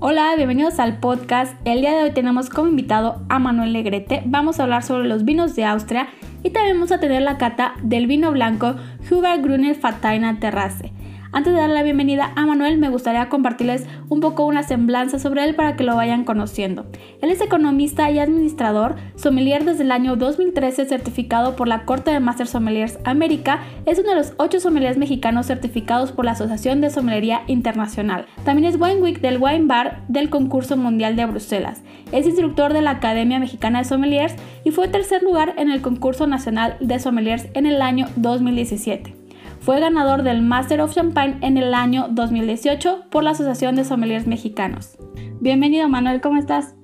Hola, 0.00 0.32
bienvenidos 0.36 0.78
al 0.78 0.98
podcast. 1.00 1.56
El 1.64 1.80
día 1.80 1.90
de 1.90 2.04
hoy 2.04 2.10
tenemos 2.12 2.50
como 2.50 2.68
invitado 2.68 3.20
a 3.28 3.40
Manuel 3.40 3.72
Negrete. 3.72 4.22
Vamos 4.26 4.60
a 4.60 4.62
hablar 4.62 4.84
sobre 4.84 5.08
los 5.08 5.24
vinos 5.24 5.56
de 5.56 5.64
Austria 5.64 6.06
y 6.44 6.50
también 6.50 6.76
vamos 6.76 6.92
a 6.92 7.00
tener 7.00 7.20
la 7.22 7.36
cata 7.36 7.74
del 7.82 8.06
vino 8.06 8.30
blanco 8.30 8.76
Huber 9.10 9.42
Gruner 9.42 9.74
Fataina 9.74 10.38
Terrace. 10.38 10.92
Antes 11.30 11.52
de 11.52 11.60
dar 11.60 11.68
la 11.68 11.82
bienvenida 11.82 12.32
a 12.36 12.46
Manuel, 12.46 12.78
me 12.78 12.88
gustaría 12.88 13.28
compartirles 13.28 13.86
un 14.08 14.20
poco 14.20 14.46
una 14.46 14.62
semblanza 14.62 15.18
sobre 15.18 15.44
él 15.44 15.54
para 15.54 15.76
que 15.76 15.84
lo 15.84 15.94
vayan 15.94 16.24
conociendo. 16.24 16.86
Él 17.20 17.30
es 17.30 17.42
economista 17.42 18.10
y 18.10 18.18
administrador, 18.18 18.96
sommelier 19.14 19.64
desde 19.66 19.82
el 19.82 19.92
año 19.92 20.16
2013 20.16 20.86
certificado 20.86 21.54
por 21.54 21.68
la 21.68 21.84
Corte 21.84 22.10
de 22.10 22.20
Master 22.20 22.46
Sommeliers 22.46 22.98
América, 23.04 23.60
es 23.84 23.98
uno 23.98 24.10
de 24.10 24.16
los 24.16 24.32
ocho 24.38 24.58
sommeliers 24.58 24.96
mexicanos 24.96 25.46
certificados 25.46 26.12
por 26.12 26.24
la 26.24 26.30
Asociación 26.30 26.80
de 26.80 26.88
Sommelería 26.88 27.42
Internacional. 27.46 28.24
También 28.44 28.72
es 28.72 28.80
Wine 28.80 29.02
Week 29.02 29.20
del 29.20 29.36
Wine 29.38 29.66
Bar 29.66 30.04
del 30.08 30.30
Concurso 30.30 30.78
Mundial 30.78 31.14
de 31.14 31.26
Bruselas. 31.26 31.82
Es 32.10 32.26
instructor 32.26 32.72
de 32.72 32.80
la 32.80 32.92
Academia 32.92 33.38
Mexicana 33.38 33.80
de 33.80 33.84
Sommeliers 33.84 34.34
y 34.64 34.70
fue 34.70 34.88
tercer 34.88 35.22
lugar 35.22 35.54
en 35.58 35.70
el 35.70 35.82
Concurso 35.82 36.26
Nacional 36.26 36.76
de 36.80 36.98
Sommeliers 36.98 37.48
en 37.52 37.66
el 37.66 37.82
año 37.82 38.06
2017. 38.16 39.17
Fue 39.60 39.80
ganador 39.80 40.22
del 40.22 40.42
Master 40.42 40.80
of 40.80 40.94
Champagne 40.94 41.38
en 41.42 41.56
el 41.56 41.74
año 41.74 42.08
2018 42.10 43.06
por 43.10 43.24
la 43.24 43.30
Asociación 43.30 43.76
de 43.76 43.84
Sommeliers 43.84 44.26
Mexicanos. 44.26 44.96
Bienvenido 45.40 45.88
Manuel, 45.88 46.20
¿cómo 46.20 46.38
estás? 46.38 46.74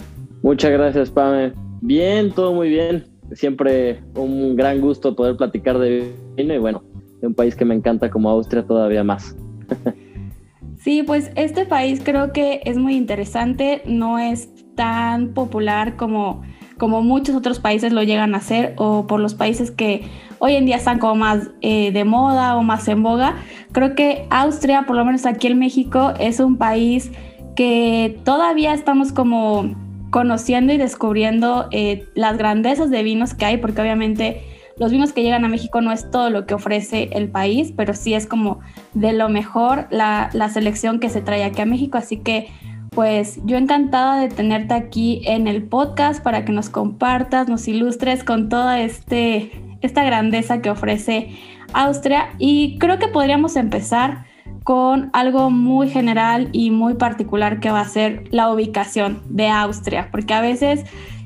Muchas 0.43 0.73
gracias, 0.73 1.11
Pame. 1.11 1.53
Bien, 1.81 2.33
todo 2.33 2.53
muy 2.53 2.69
bien. 2.69 3.05
Siempre 3.33 4.03
un 4.17 4.57
gran 4.57 4.81
gusto 4.81 5.17
poder 5.17 5.37
platicar 5.37 5.79
de 5.79 6.15
vino 6.37 6.55
y 6.55 6.59
bueno, 6.59 6.83
de 7.21 7.29
un 7.29 7.35
país 7.35 7.57
que 7.57 7.65
me 7.65 7.75
encanta 7.75 8.11
como 8.11 8.29
Austria 8.29 8.65
todavía 8.67 9.03
más. 9.03 9.37
Sí, 10.77 11.03
pues 11.03 11.31
este 11.35 11.65
país 11.65 12.03
creo 12.05 12.33
que 12.33 12.61
es 12.67 12.77
muy 12.77 12.97
interesante, 12.97 13.81
no 13.87 14.19
es 14.19 14.51
tan 14.75 15.33
popular 15.33 15.97
como 15.97 16.43
como 16.79 17.03
muchos 17.03 17.37
otros 17.37 17.61
países 17.61 17.93
lo 17.93 18.03
llegan 18.03 18.35
a 18.35 18.39
hacer 18.39 18.75
o 18.77 19.07
por 19.07 19.21
los 19.21 19.35
países 19.35 19.71
que 19.71 20.09
hoy 20.39 20.57
en 20.57 20.67
día 20.67 20.77
están 20.77 20.99
como 20.99 21.15
más 21.15 21.51
eh, 21.61 21.93
de 21.93 22.05
moda 22.05 22.57
o 22.57 22.63
más 22.63 22.89
en 22.89 23.03
boga. 23.03 23.37
Creo 23.73 23.95
que 23.95 24.27
Austria, 24.31 24.85
por 24.87 24.97
lo 24.97 25.05
menos 25.05 25.27
aquí 25.27 25.47
en 25.47 25.59
México, 25.59 26.15
es 26.19 26.41
un 26.41 26.57
país 26.57 27.11
que 27.57 28.21
todavía 28.25 28.75
estamos 28.75 29.13
como 29.13 29.75
conociendo 30.11 30.73
y 30.73 30.79
descubriendo 30.79 31.69
eh, 31.71 32.07
las 32.15 32.37
grandezas 32.39 32.91
de 32.91 33.03
vinos 33.03 33.35
que 33.35 33.45
hay, 33.45 33.57
porque 33.57 33.81
obviamente 33.81 34.43
los 34.77 34.91
vinos 34.91 35.13
que 35.13 35.23
llegan 35.23 35.45
a 35.45 35.49
México 35.49 35.81
no 35.81 35.93
es 35.93 36.11
todo 36.11 36.31
lo 36.31 36.47
que 36.47 36.55
ofrece 36.55 37.11
el 37.13 37.29
país, 37.29 37.73
pero 37.77 37.95
sí 37.95 38.15
es 38.15 38.27
como 38.27 38.61
de 38.93 39.13
lo 39.13 39.29
mejor 39.29 39.87
la, 39.91 40.31
la 40.33 40.49
selección 40.49 40.99
que 40.99 41.09
se 41.09 41.21
trae 41.21 41.45
aquí 41.45 41.63
a 41.63 41.67
México. 41.67 41.99
Así 41.99 42.17
que 42.19 42.49
pues 42.95 43.41
yo 43.45 43.57
encantada 43.57 44.21
de 44.21 44.29
tenerte 44.29 44.75
aquí 44.75 45.23
en 45.25 45.49
el 45.49 45.65
podcast 45.65 46.23
para 46.23 46.45
que 46.45 46.53
nos 46.53 46.71
compartas, 46.71 47.49
nos 47.49 47.67
ilustres 47.67 48.23
con 48.25 48.49
toda 48.49 48.81
este, 48.81 49.51
esta 49.81 50.05
grandeza 50.05 50.63
que 50.63 50.71
ofrece 50.71 51.31
Austria. 51.73 52.31
Y 52.39 52.79
creo 52.79 52.99
que 52.99 53.09
podríamos 53.09 53.57
empezar 53.57 54.25
con 54.63 55.11
algo 55.13 55.51
muy 55.51 55.89
general 55.89 56.49
y 56.53 56.71
muy 56.71 56.95
particular 56.95 57.61
que 57.61 57.71
va 57.71 57.81
a 57.81 57.89
ser 57.89 58.25
la 58.31 58.51
ubicación 58.51 59.23
de 59.29 59.49
Austria, 59.49 60.09
porque 60.11 60.33
a 60.33 60.41
veces, 60.41 60.85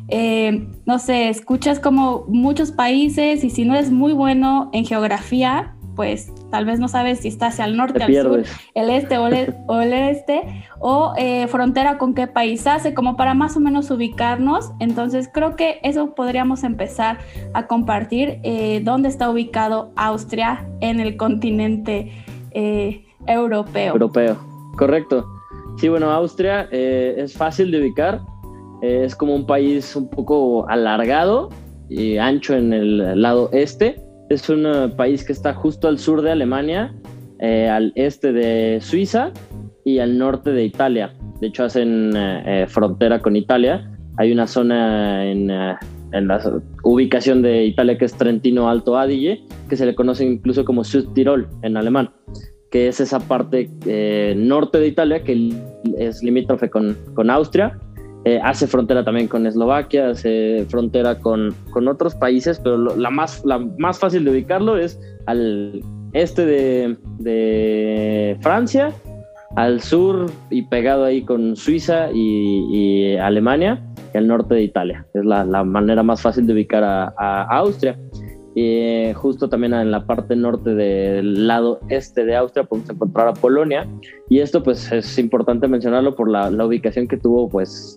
eh, 0.09 0.67
no 0.87 0.99
sé, 0.99 1.28
escuchas 1.28 1.78
como 1.78 2.25
muchos 2.28 2.73
países 2.73 3.45
y 3.45 3.51
si 3.51 3.65
no 3.65 3.75
eres 3.75 3.93
muy 3.93 4.12
bueno 4.12 4.71
en 4.73 4.84
geografía, 4.84 5.77
pues 5.95 6.33
tal 6.50 6.64
vez 6.64 6.78
no 6.78 6.88
sabes 6.88 7.20
si 7.20 7.28
está 7.28 7.48
hacia 7.48 7.64
el 7.64 7.76
norte, 7.76 8.03
al 8.03 8.14
sur, 8.14 8.42
el 8.75 8.91
este 8.91 9.19
o 9.19 9.26
el, 9.26 9.54
o 9.66 9.81
el 9.81 9.92
este, 9.92 10.42
o 10.81 11.12
eh, 11.16 11.47
frontera 11.48 11.98
con 11.98 12.14
qué 12.14 12.26
país 12.26 12.66
hace, 12.66 12.94
como 12.94 13.16
para 13.16 13.34
más 13.34 13.56
o 13.56 13.60
menos 13.60 13.91
ubicarnos. 13.91 14.72
Entonces 14.81 15.28
creo 15.32 15.56
que 15.56 15.81
eso 15.82 16.14
podríamos 16.14 16.64
empezar 16.64 17.19
a 17.54 17.66
compartir, 17.66 18.41
eh, 18.42 18.81
dónde 18.84 19.09
está 19.09 19.31
ubicado 19.31 19.92
Austria 19.97 20.66
en 20.81 21.00
el 21.00 21.16
continente 21.16 22.12
eh, 22.53 23.04
europeo. 23.26 23.92
Europeo, 23.92 24.38
correcto. 24.76 25.26
Sí, 25.76 25.88
bueno, 25.88 26.10
Austria 26.10 26.62
es 26.72 27.34
fácil 27.34 27.70
de 27.70 27.80
ubicar, 27.80 28.20
es 28.82 29.15
como 29.15 29.34
un 29.34 29.47
país 29.47 29.94
un 29.94 30.10
poco 30.10 30.69
alargado 30.69 31.50
y 31.88 32.16
ancho 32.16 32.54
en 32.54 32.72
el 32.72 33.22
lado 33.22 33.48
este 33.53 34.08
es 34.28 34.49
un 34.49 34.66
eh, 34.66 34.89
país 34.97 35.25
que 35.25 35.33
está 35.33 35.55
justo 35.55 35.89
al 35.89 35.99
sur 35.99 36.22
de 36.22 36.31
Alemania, 36.31 36.94
eh, 37.41 37.69
al 37.69 37.93
este 37.94 38.33
de 38.33 38.81
Suiza 38.81 39.33
y 39.84 39.99
al 39.99 40.19
norte 40.19 40.53
de 40.53 40.65
Italia. 40.65 41.15
De 41.41 41.49
hecho, 41.49 41.65
hacen 41.65 42.12
eh, 42.15 42.66
frontera 42.69 43.21
con 43.21 43.37
Italia. 43.37 43.91
Hay 44.16 44.33
una 44.33 44.47
zona 44.47 45.25
en, 45.25 45.47
la 45.47 46.62
ubicación 46.83 47.43
de 47.43 47.65
Italia 47.65 47.97
que 47.97 48.06
es 48.06 48.15
Trentino 48.15 48.69
Alto 48.69 48.99
Adige, 48.99 49.44
que 49.69 49.77
se 49.77 49.87
le 49.87 49.94
conoce 49.94 50.25
incluso 50.25 50.65
como 50.65 50.83
Südtirol 50.83 51.49
en 51.62 51.77
alemán, 51.77 52.10
que 52.71 52.89
es 52.89 53.00
esa 53.00 53.21
parte 53.21 53.71
norte 54.37 54.78
de 54.81 54.89
Italia 54.89 55.22
que 55.22 55.53
es 55.99 56.22
limítrofe 56.22 56.69
con, 56.69 56.97
con 57.15 57.31
Austria 57.31 57.78
eh, 58.25 58.41
hace 58.43 58.67
frontera 58.67 59.05
también 59.05 59.29
con 59.29 59.47
Eslovaquia, 59.47 60.11
hace 60.11 60.67
frontera 60.69 61.19
con, 61.19 61.55
con 61.71 61.89
otros 61.89 62.15
países, 62.15 62.59
pero 62.59 62.97
la, 62.97 63.11
más, 63.11 63.45
la 63.45 63.59
más 63.79 63.99
fácil 63.99 64.25
de 64.25 64.31
ubicarlo 64.33 64.77
es 64.77 65.01
al 65.27 65.83
este 66.12 66.45
de, 66.45 66.97
de 67.19 68.37
Francia, 68.41 68.93
al 69.57 69.81
sur 69.81 70.27
y 70.51 70.62
pegado 70.62 71.05
ahí 71.05 71.23
con 71.23 71.57
Suiza 71.57 72.11
y, 72.12 73.17
Alemania, 73.17 73.83
y 74.15 74.19
al 74.19 74.27
norte 74.27 74.55
de 74.55 74.62
Italia. 74.62 75.07
Es 75.15 75.25
la, 75.25 75.45
la 75.45 75.65
manera 75.65 76.03
más 76.03 76.21
fácil 76.21 76.47
de 76.47 76.55
ubicar 76.55 76.84
a 76.84 77.43
Austria. 77.59 77.99
Y 78.61 79.13
justo 79.15 79.49
también 79.49 79.73
en 79.73 79.93
la 79.93 80.05
parte 80.05 80.35
norte 80.35 80.75
del 80.75 81.47
lado 81.47 81.79
este 81.91 82.25
de 82.25 82.35
Austria 82.35 82.65
podemos 82.65 82.91
encontrar 82.91 83.29
a 83.29 83.33
Polonia 83.33 83.87
y 84.29 84.41
esto 84.41 84.65
pues 84.65 84.91
es 84.91 85.17
importante 85.17 85.69
mencionarlo 85.69 86.17
por 86.17 86.29
la, 86.29 86.51
ubicación 86.67 87.07
que 87.07 87.17
tuvo 87.17 87.49
pues 87.49 87.97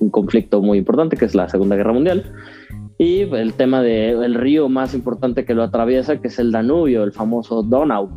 un 0.00 0.10
conflicto 0.10 0.60
muy 0.62 0.78
importante 0.78 1.16
que 1.16 1.26
es 1.26 1.36
la 1.36 1.48
Segunda 1.48 1.76
Guerra 1.76 1.92
Mundial 1.92 2.24
y 2.98 3.20
el 3.20 3.54
tema 3.54 3.82
del 3.82 4.34
río 4.34 4.68
más 4.68 4.94
importante 4.94 5.44
que 5.44 5.54
lo 5.54 5.62
atraviesa 5.62 6.20
que 6.20 6.26
es 6.26 6.40
el 6.40 6.50
Danubio, 6.50 7.04
el 7.04 7.12
famoso 7.12 7.62
Donau, 7.62 8.10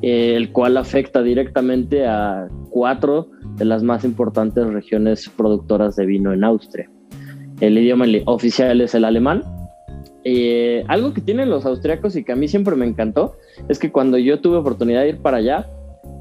el 0.00 0.50
cual 0.50 0.78
afecta 0.78 1.22
directamente 1.22 2.06
a 2.06 2.48
cuatro 2.70 3.28
de 3.56 3.66
las 3.66 3.82
más 3.82 4.02
importantes 4.02 4.66
regiones 4.66 5.28
productoras 5.28 5.96
de 5.96 6.06
vino 6.06 6.32
en 6.32 6.42
Austria. 6.42 6.90
El 7.60 7.76
idioma 7.76 8.06
oficial 8.24 8.80
es 8.80 8.94
el 8.94 9.04
alemán 9.04 9.42
eh, 10.24 10.84
algo 10.88 11.14
que 11.14 11.20
tienen 11.20 11.48
los 11.48 11.64
austriacos 11.64 12.14
y 12.16 12.24
que 12.24 12.32
a 12.32 12.36
mí 12.36 12.48
siempre 12.48 12.76
me 12.76 12.86
encantó 12.86 13.36
es 13.68 13.78
que 13.78 13.90
cuando 13.90 14.18
yo 14.18 14.40
tuve 14.40 14.56
oportunidad 14.56 15.02
de 15.02 15.10
ir 15.10 15.18
para 15.18 15.38
allá, 15.38 15.70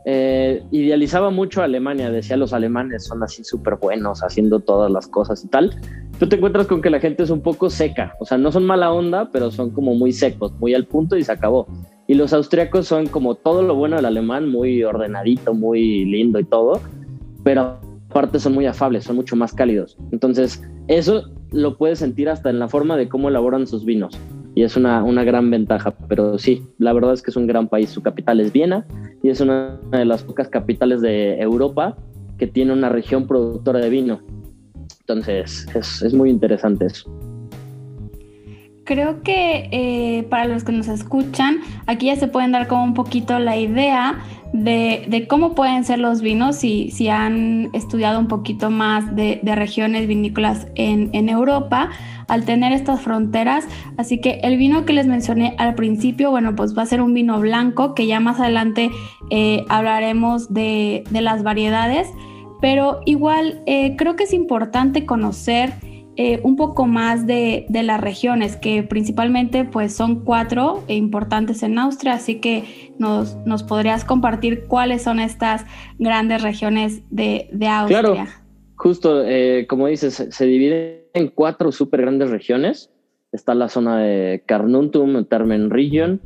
eh, 0.05 0.63
idealizaba 0.71 1.29
mucho 1.29 1.61
a 1.61 1.65
Alemania, 1.65 2.09
decía 2.09 2.37
los 2.37 2.53
alemanes 2.53 3.05
son 3.05 3.21
así 3.21 3.43
súper 3.43 3.75
buenos 3.75 4.23
haciendo 4.23 4.61
todas 4.61 4.89
las 4.91 5.07
cosas 5.07 5.43
y 5.43 5.47
tal. 5.49 5.75
Tú 6.17 6.27
te 6.27 6.37
encuentras 6.37 6.67
con 6.67 6.81
que 6.81 6.89
la 6.89 6.99
gente 6.99 7.23
es 7.23 7.29
un 7.29 7.41
poco 7.41 7.69
seca, 7.69 8.15
o 8.19 8.25
sea, 8.25 8.37
no 8.37 8.51
son 8.51 8.65
mala 8.65 8.91
onda, 8.91 9.29
pero 9.31 9.51
son 9.51 9.71
como 9.71 9.95
muy 9.95 10.11
secos, 10.13 10.53
muy 10.59 10.73
al 10.73 10.85
punto 10.85 11.17
y 11.17 11.23
se 11.23 11.31
acabó. 11.31 11.67
Y 12.07 12.15
los 12.15 12.33
austriacos 12.33 12.87
son 12.87 13.07
como 13.07 13.35
todo 13.35 13.61
lo 13.61 13.75
bueno 13.75 13.97
del 13.97 14.05
alemán, 14.05 14.49
muy 14.49 14.83
ordenadito, 14.83 15.53
muy 15.53 16.05
lindo 16.05 16.39
y 16.39 16.43
todo, 16.43 16.81
pero 17.43 17.79
aparte 18.09 18.39
son 18.39 18.53
muy 18.53 18.65
afables, 18.65 19.03
son 19.03 19.17
mucho 19.17 19.35
más 19.35 19.53
cálidos. 19.53 19.97
Entonces, 20.11 20.63
eso 20.87 21.29
lo 21.51 21.77
puedes 21.77 21.99
sentir 21.99 22.29
hasta 22.29 22.49
en 22.49 22.59
la 22.59 22.67
forma 22.67 22.97
de 22.97 23.09
cómo 23.09 23.29
elaboran 23.29 23.67
sus 23.67 23.85
vinos. 23.85 24.19
Y 24.55 24.63
es 24.63 24.75
una, 24.75 25.03
una 25.03 25.23
gran 25.23 25.49
ventaja. 25.49 25.93
Pero 26.07 26.37
sí, 26.37 26.63
la 26.77 26.93
verdad 26.93 27.13
es 27.13 27.21
que 27.21 27.31
es 27.31 27.37
un 27.37 27.47
gran 27.47 27.67
país. 27.67 27.89
Su 27.89 28.01
capital 28.01 28.39
es 28.39 28.51
Viena 28.51 28.85
y 29.23 29.29
es 29.29 29.41
una 29.41 29.79
de 29.91 30.05
las 30.05 30.23
pocas 30.23 30.49
capitales 30.49 31.01
de 31.01 31.39
Europa 31.39 31.95
que 32.37 32.47
tiene 32.47 32.73
una 32.73 32.89
región 32.89 33.27
productora 33.27 33.79
de 33.79 33.89
vino. 33.89 34.21
Entonces, 35.01 35.67
es, 35.75 36.01
es 36.01 36.13
muy 36.13 36.29
interesante 36.29 36.85
eso. 36.85 37.09
Creo 38.89 39.21
que 39.21 39.69
eh, 39.71 40.23
para 40.31 40.45
los 40.45 40.63
que 40.63 40.71
nos 40.71 40.87
escuchan, 40.87 41.59
aquí 41.85 42.07
ya 42.07 42.15
se 42.15 42.27
pueden 42.27 42.51
dar 42.51 42.67
como 42.67 42.83
un 42.83 42.95
poquito 42.95 43.37
la 43.37 43.55
idea 43.55 44.17
de, 44.53 45.25
cómo 45.29 45.53
pueden 45.53 45.83
ser 45.83 45.99
los 45.99 46.21
vinos 46.21 46.55
si, 46.55 46.91
si 46.91 47.09
han 47.09 47.69
estudiado 47.73 48.19
un 48.19 48.27
poquito 48.27 48.69
más 48.69 49.15
de, 49.15 49.39
regiones 49.43 50.07
vinícolas 50.07 50.67
en, 50.75 51.29
Europa 51.29 51.89
al 52.27 52.45
tener 52.45 52.71
estas 52.71 53.01
fronteras. 53.01 53.67
Así 53.97 54.19
que 54.21 54.39
el 54.43 54.57
vino 54.57 54.85
que 54.85 54.93
les 54.93 55.07
mencioné 55.07 55.55
al 55.57 55.75
principio, 55.75 56.31
bueno, 56.31 56.55
pues 56.55 56.77
va 56.77 56.83
a 56.83 56.85
ser 56.85 57.01
un 57.01 57.13
vino 57.13 57.39
blanco 57.39 57.93
que 57.93 58.07
ya 58.07 58.19
más 58.19 58.39
adelante 58.39 58.89
eh, 59.29 59.65
hablaremos 59.69 60.53
de, 60.53 61.03
las 61.11 61.43
variedades, 61.43 62.07
pero 62.61 63.01
igual 63.05 63.61
eh, 63.65 63.95
creo 63.97 64.15
que 64.15 64.23
es 64.23 64.33
importante 64.33 65.05
conocer 65.05 65.73
eh, 66.21 66.41
un 66.43 66.57
poco 66.57 66.85
más 66.85 67.25
de, 67.25 67.65
las 67.69 68.01
regiones, 68.01 68.57
que 68.57 68.83
principalmente 68.83 69.63
pues 69.63 69.95
son 69.95 70.25
cuatro 70.25 70.83
importantes 70.89 71.63
en 71.63 71.79
Austria, 71.79 72.15
así 72.15 72.41
que 72.41 72.91
nos, 72.99 73.37
nos 73.45 73.63
podrías 73.63 74.03
compartir 74.03 74.65
cuáles 74.65 75.03
son 75.03 75.21
estas 75.21 75.65
grandes 75.97 76.41
regiones 76.41 77.03
de, 77.09 77.47
Austria. 77.69 78.01
Claro, 78.01 78.15
justo 78.75 79.23
eh, 79.25 79.65
como 79.69 79.87
dices, 79.87 80.27
se 80.29 80.45
divide 80.45 81.09
en 81.13 81.29
cuatro 81.29 81.71
súper 81.71 82.01
grandes 82.01 82.31
regiones. 82.31 82.91
Está 83.31 83.55
la 83.55 83.69
zona 83.69 83.99
de 83.99 84.43
Carnuntum, 84.45 85.23
Termen 85.23 85.69
Region, 85.69 86.19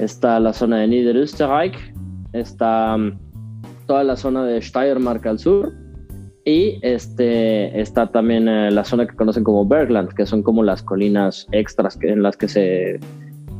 está 0.00 0.40
la 0.40 0.54
zona 0.54 0.78
de 0.78 0.88
Niederösterreich, 0.88 1.94
está 2.32 2.96
mm, 2.96 3.16
toda 3.86 4.02
la 4.02 4.16
zona 4.16 4.44
de 4.44 4.60
Steiermark 4.60 5.24
al 5.24 5.38
sur, 5.38 5.72
y 6.46 6.78
este, 6.82 7.78
está 7.78 8.06
también 8.06 8.48
eh, 8.48 8.70
la 8.70 8.84
zona 8.84 9.04
que 9.04 9.16
conocen 9.16 9.42
como 9.42 9.66
Bergland, 9.66 10.14
que 10.14 10.24
son 10.24 10.44
como 10.44 10.62
las 10.62 10.80
colinas 10.80 11.48
extras 11.50 11.98
en 12.02 12.22
las 12.22 12.36
que 12.36 12.46
se 12.46 13.00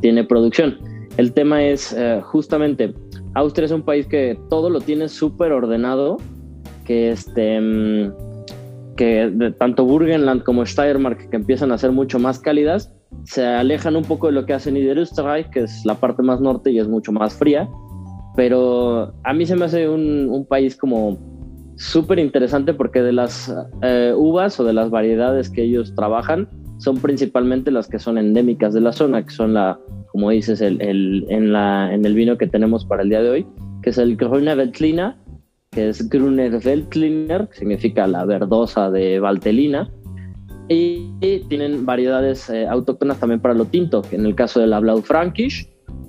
tiene 0.00 0.22
producción. 0.22 0.78
El 1.16 1.32
tema 1.32 1.64
es 1.64 1.92
eh, 1.92 2.20
justamente, 2.22 2.94
Austria 3.34 3.66
es 3.66 3.72
un 3.72 3.82
país 3.82 4.06
que 4.06 4.38
todo 4.48 4.70
lo 4.70 4.80
tiene 4.80 5.08
súper 5.08 5.50
ordenado, 5.50 6.18
que, 6.84 7.10
este, 7.10 7.60
mm, 7.60 8.12
que 8.96 9.30
de, 9.30 9.50
tanto 9.50 9.84
Burgenland 9.84 10.44
como 10.44 10.64
Steiermark, 10.64 11.28
que 11.28 11.36
empiezan 11.36 11.72
a 11.72 11.78
ser 11.78 11.90
mucho 11.90 12.20
más 12.20 12.38
cálidas, 12.38 12.94
se 13.24 13.44
alejan 13.44 13.96
un 13.96 14.04
poco 14.04 14.28
de 14.28 14.32
lo 14.32 14.46
que 14.46 14.52
hace 14.52 14.70
Niederösterreich, 14.70 15.50
que 15.50 15.64
es 15.64 15.84
la 15.84 15.96
parte 15.96 16.22
más 16.22 16.40
norte 16.40 16.70
y 16.70 16.78
es 16.78 16.86
mucho 16.86 17.10
más 17.10 17.34
fría. 17.34 17.68
Pero 18.36 19.12
a 19.24 19.32
mí 19.32 19.44
se 19.44 19.56
me 19.56 19.64
hace 19.64 19.88
un, 19.88 20.28
un 20.28 20.46
país 20.46 20.76
como 20.76 21.35
súper 21.76 22.18
interesante 22.18 22.74
porque 22.74 23.02
de 23.02 23.12
las 23.12 23.54
eh, 23.82 24.12
uvas 24.16 24.58
o 24.60 24.64
de 24.64 24.72
las 24.72 24.90
variedades 24.90 25.50
que 25.50 25.62
ellos 25.62 25.94
trabajan 25.94 26.48
son 26.78 26.98
principalmente 26.98 27.70
las 27.70 27.88
que 27.88 27.98
son 27.98 28.18
endémicas 28.18 28.74
de 28.74 28.80
la 28.80 28.92
zona, 28.92 29.24
que 29.24 29.30
son 29.30 29.54
la, 29.54 29.78
como 30.12 30.30
dices, 30.30 30.60
el, 30.60 31.26
en, 31.28 31.52
la, 31.52 31.92
en 31.92 32.04
el 32.04 32.14
vino 32.14 32.36
que 32.36 32.46
tenemos 32.46 32.84
para 32.84 33.02
el 33.02 33.08
día 33.08 33.22
de 33.22 33.30
hoy, 33.30 33.46
que 33.82 33.90
es 33.90 33.98
el 33.98 34.16
Grüne 34.16 34.54
Veltliner, 34.54 35.14
que 35.70 35.90
es 35.90 36.08
Grüner 36.08 36.58
Veltliner, 36.58 37.48
que 37.48 37.58
significa 37.58 38.06
la 38.06 38.24
verdosa 38.24 38.90
de 38.90 39.20
Valtelina, 39.20 39.90
y, 40.68 41.12
tienen 41.48 41.86
variedades 41.86 42.50
eh, 42.50 42.66
autóctonas 42.66 43.20
también 43.20 43.40
para 43.40 43.54
lo 43.54 43.66
tinto, 43.66 44.02
que 44.02 44.16
en 44.16 44.26
el 44.26 44.34
caso 44.34 44.58
de 44.58 44.66
la 44.66 44.80
Blau 44.80 45.02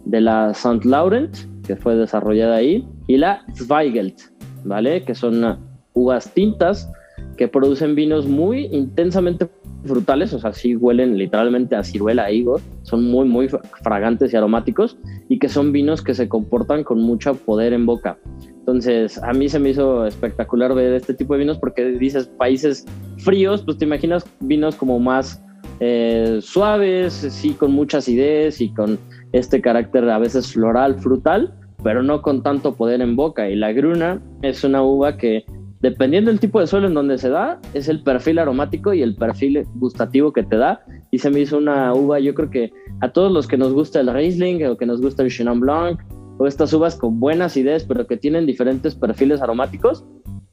de 0.06 0.22
la 0.22 0.52
St. 0.52 0.88
Laurent, 0.88 1.36
que 1.66 1.76
fue 1.76 1.96
desarrollada 1.96 2.56
ahí, 2.56 2.88
y 3.08 3.18
la 3.18 3.46
Zweigelt, 3.56 4.20
¿vale? 4.64 5.04
Que 5.04 5.16
son 5.16 5.58
uvas 5.94 6.34
tintas 6.34 6.90
que 7.38 7.48
producen 7.48 7.96
vinos 7.96 8.28
muy 8.28 8.66
intensamente 8.66 9.48
frutales, 9.86 10.34
o 10.34 10.40
sea, 10.40 10.54
sí 10.54 10.76
huelen 10.76 11.18
literalmente 11.18 11.76
a 11.76 11.84
ciruela, 11.84 12.26
a 12.26 12.32
higo, 12.32 12.60
son 12.84 13.06
muy, 13.06 13.28
muy 13.28 13.48
fragantes 13.84 14.34
y 14.34 14.38
aromáticos 14.38 14.98
y 15.30 15.40
que 15.40 15.50
son 15.50 15.72
vinos 15.72 16.02
que 16.02 16.14
se 16.14 16.28
comportan 16.28 16.84
con 16.84 17.02
mucho 17.02 17.36
poder 17.36 17.74
en 17.74 17.86
boca. 17.86 18.18
Entonces, 18.50 19.18
a 19.24 19.32
mí 19.34 19.48
se 19.48 19.60
me 19.60 19.70
hizo 19.70 20.06
espectacular 20.06 20.74
ver 20.76 20.94
este 20.94 21.14
tipo 21.14 21.34
de 21.34 21.40
vinos 21.40 21.58
porque 21.58 21.86
dices 21.86 22.28
países 22.28 22.86
fríos, 23.18 23.62
pues 23.64 23.78
te 23.78 23.86
imaginas 23.86 24.26
vinos 24.42 24.76
como 24.76 25.00
más 25.00 25.42
eh, 25.80 26.40
suaves, 26.42 27.14
sí, 27.14 27.52
con 27.54 27.72
mucha 27.72 28.00
acidez 28.00 28.60
y 28.60 28.74
con 28.74 29.00
este 29.32 29.62
carácter 29.62 30.10
a 30.10 30.18
veces 30.18 30.52
floral, 30.52 30.96
frutal, 30.96 31.54
pero 31.84 32.04
no 32.04 32.22
con 32.22 32.44
tanto 32.44 32.76
poder 32.76 33.02
en 33.02 33.16
boca. 33.16 33.50
Y 33.50 33.56
la 33.56 33.72
gruna 33.72 34.22
es 34.42 34.64
una 34.64 34.84
uva 34.84 35.18
que, 35.18 35.46
dependiendo 35.82 36.32
del 36.32 36.40
tipo 36.40 36.60
de 36.60 36.68
suelo 36.68 36.88
en 36.88 36.94
donde 36.94 37.18
se 37.18 37.30
da, 37.30 37.60
es 37.74 37.88
el 37.88 38.04
perfil 38.04 38.40
aromático 38.40 38.94
y 38.94 39.02
el 39.02 39.16
perfil 39.16 39.66
gustativo 39.76 40.34
que 40.34 40.44
te 40.44 40.58
da. 40.58 40.82
Y 41.12 41.20
se 41.20 41.30
me 41.30 41.40
hizo 41.40 41.58
una 41.58 41.94
uva, 41.94 42.20
yo 42.20 42.34
creo 42.34 42.50
que 42.50 42.72
a 43.02 43.12
todos 43.12 43.32
los 43.32 43.48
que 43.48 43.58
nos 43.58 43.74
gusta 43.74 44.00
el 44.00 44.12
Riesling 44.12 44.66
o 44.66 44.78
que 44.78 44.86
nos 44.86 45.02
gusta 45.02 45.24
el 45.24 45.30
Chenin 45.30 45.60
Blanc 45.60 46.00
o 46.40 46.48
estas 46.48 46.74
uvas 46.74 46.96
con 46.96 47.20
buenas 47.20 47.58
ideas, 47.58 47.84
pero 47.84 48.06
que 48.06 48.18
tienen 48.18 48.46
diferentes 48.46 48.96
perfiles 48.96 49.42
aromáticos, 49.42 50.06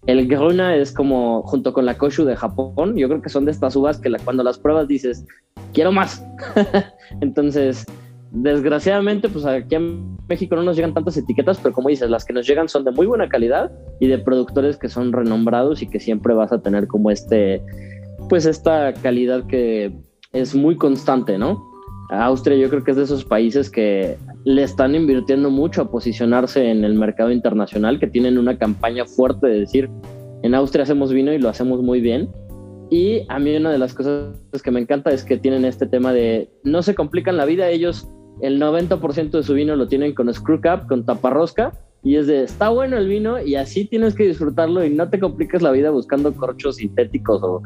el 0.07 0.27
Gruna 0.27 0.77
es 0.77 0.93
como, 0.93 1.43
junto 1.45 1.73
con 1.73 1.87
la 1.87 1.97
Koshu 1.97 2.25
de 2.25 2.37
Japón, 2.37 2.97
yo 2.97 3.09
creo 3.09 3.23
que 3.23 3.31
son 3.31 3.47
de 3.47 3.53
estas 3.53 3.75
uvas 3.75 3.99
que 3.99 4.13
cuando 4.23 4.43
las 4.43 4.59
pruebas 4.59 4.87
dices, 4.87 5.25
quiero 5.73 5.93
más. 5.93 6.25
Entonces, 7.21 7.87
desgraciadamente, 8.35 9.29
pues 9.29 9.47
aquí 9.47 9.77
en 9.77 10.17
México 10.29 10.57
no 10.57 10.65
nos 10.65 10.77
llegan 10.77 10.93
tantas 10.93 11.17
etiquetas, 11.17 11.59
pero 11.63 11.73
como 11.73 11.89
dices, 11.89 12.11
las 12.11 12.25
que 12.25 12.33
nos 12.33 12.47
llegan 12.47 12.69
son 12.69 12.85
de 12.85 12.91
muy 12.91 13.07
buena 13.07 13.29
calidad 13.29 13.71
y 14.01 14.09
de 14.09 14.19
productores 14.19 14.77
que 14.77 14.89
son 14.89 15.13
renombrados 15.13 15.83
y 15.83 15.89
que 15.89 16.01
siempre 16.01 16.35
vas 16.35 16.53
a 16.53 16.61
tener 16.61 16.89
como 16.89 17.11
este, 17.11 17.63
pues 18.29 18.45
esta 18.45 18.93
calidad 18.95 19.47
que 19.47 19.93
es 20.33 20.55
muy 20.55 20.77
constante, 20.77 21.39
¿no? 21.39 21.63
Austria 22.11 22.57
yo 22.57 22.69
creo 22.69 22.85
que 22.85 22.91
es 22.91 22.97
de 22.97 23.05
esos 23.05 23.25
países 23.25 23.71
que 23.71 24.19
le 24.45 24.63
están 24.63 24.95
invirtiendo 24.95 25.49
mucho 25.51 25.83
a 25.83 25.91
posicionarse 25.91 26.71
en 26.71 26.85
el 26.85 26.95
mercado 26.95 27.31
internacional, 27.31 27.99
que 27.99 28.09
tienen 28.09 28.37
una 28.37 28.59
campaña 28.59 29.07
fuerte 29.07 29.47
de 29.47 29.61
decir, 29.61 29.89
en 30.43 30.55
Austria 30.55 30.83
hacemos 30.83 31.13
vino 31.13 31.33
y 31.33 31.39
lo 31.39 31.49
hacemos 31.49 31.83
muy 31.83 32.01
bien. 32.01 32.29
Y 32.91 33.23
a 33.29 33.39
mí 33.39 33.57
una 33.57 33.73
de 33.73 33.79
las 33.79 33.95
cosas 33.95 34.35
que 34.63 34.71
me 34.71 34.81
encanta 34.81 35.11
es 35.11 35.25
que 35.25 35.39
tienen 35.39 35.65
este 35.65 35.87
tema 35.87 36.13
de 36.13 36.51
no 36.65 36.83
se 36.83 36.95
complican 36.95 37.37
la 37.37 37.47
vida, 37.47 37.71
ellos 37.71 38.07
el 38.41 38.61
90% 38.61 39.31
de 39.31 39.43
su 39.43 39.55
vino 39.55 39.77
lo 39.77 39.89
tienen 39.89 40.15
con 40.15 40.33
screw 40.33 40.61
cap, 40.61 40.87
con 40.87 41.05
taparrosca, 41.05 41.73
y 42.05 42.17
es 42.17 42.27
de, 42.27 42.45
está 42.45 42.69
bueno 42.69 42.99
el 42.99 43.09
vino 43.09 43.41
y 43.41 43.57
así 43.57 43.87
tienes 43.87 44.15
que 44.15 44.27
disfrutarlo 44.27 44.85
y 44.85 44.91
no 44.91 45.09
te 45.09 45.19
compliques 45.19 45.63
la 45.63 45.71
vida 45.71 45.91
buscando 45.91 46.35
corchos 46.35 46.77
sintéticos 46.77 47.43
o 47.43 47.63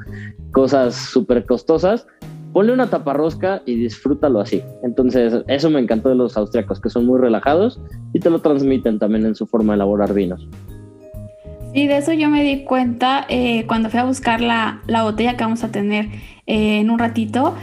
cosas 0.52 0.94
súper 0.94 1.44
costosas. 1.44 2.06
Ponle 2.52 2.72
una 2.72 2.88
taparrosca 2.88 3.62
y 3.66 3.74
disfrútalo 3.74 4.40
así. 4.40 4.62
Entonces, 4.84 5.42
eso 5.48 5.70
me 5.70 5.80
encantó 5.80 6.08
de 6.08 6.14
los 6.14 6.36
austriacos, 6.36 6.80
que 6.80 6.88
son 6.88 7.04
muy 7.04 7.18
relajados 7.18 7.80
y 8.12 8.20
te 8.20 8.30
lo 8.30 8.38
transmiten 8.38 8.98
también 8.98 9.26
en 9.26 9.34
su 9.34 9.46
forma 9.46 9.72
de 9.72 9.78
elaborar 9.78 10.14
vinos. 10.14 10.48
Sí, 11.74 11.86
de 11.86 11.98
eso 11.98 12.12
yo 12.12 12.30
me 12.30 12.42
di 12.44 12.64
cuenta 12.64 13.26
eh, 13.28 13.66
cuando 13.66 13.90
fui 13.90 13.98
a 13.98 14.04
buscar 14.04 14.40
la, 14.40 14.80
la, 14.86 15.02
botella 15.02 15.36
que 15.36 15.44
vamos 15.44 15.64
a 15.64 15.70
tener 15.70 16.06
eh, 16.46 16.78
en 16.78 16.90
un 16.90 16.98
ratito. 16.98 17.54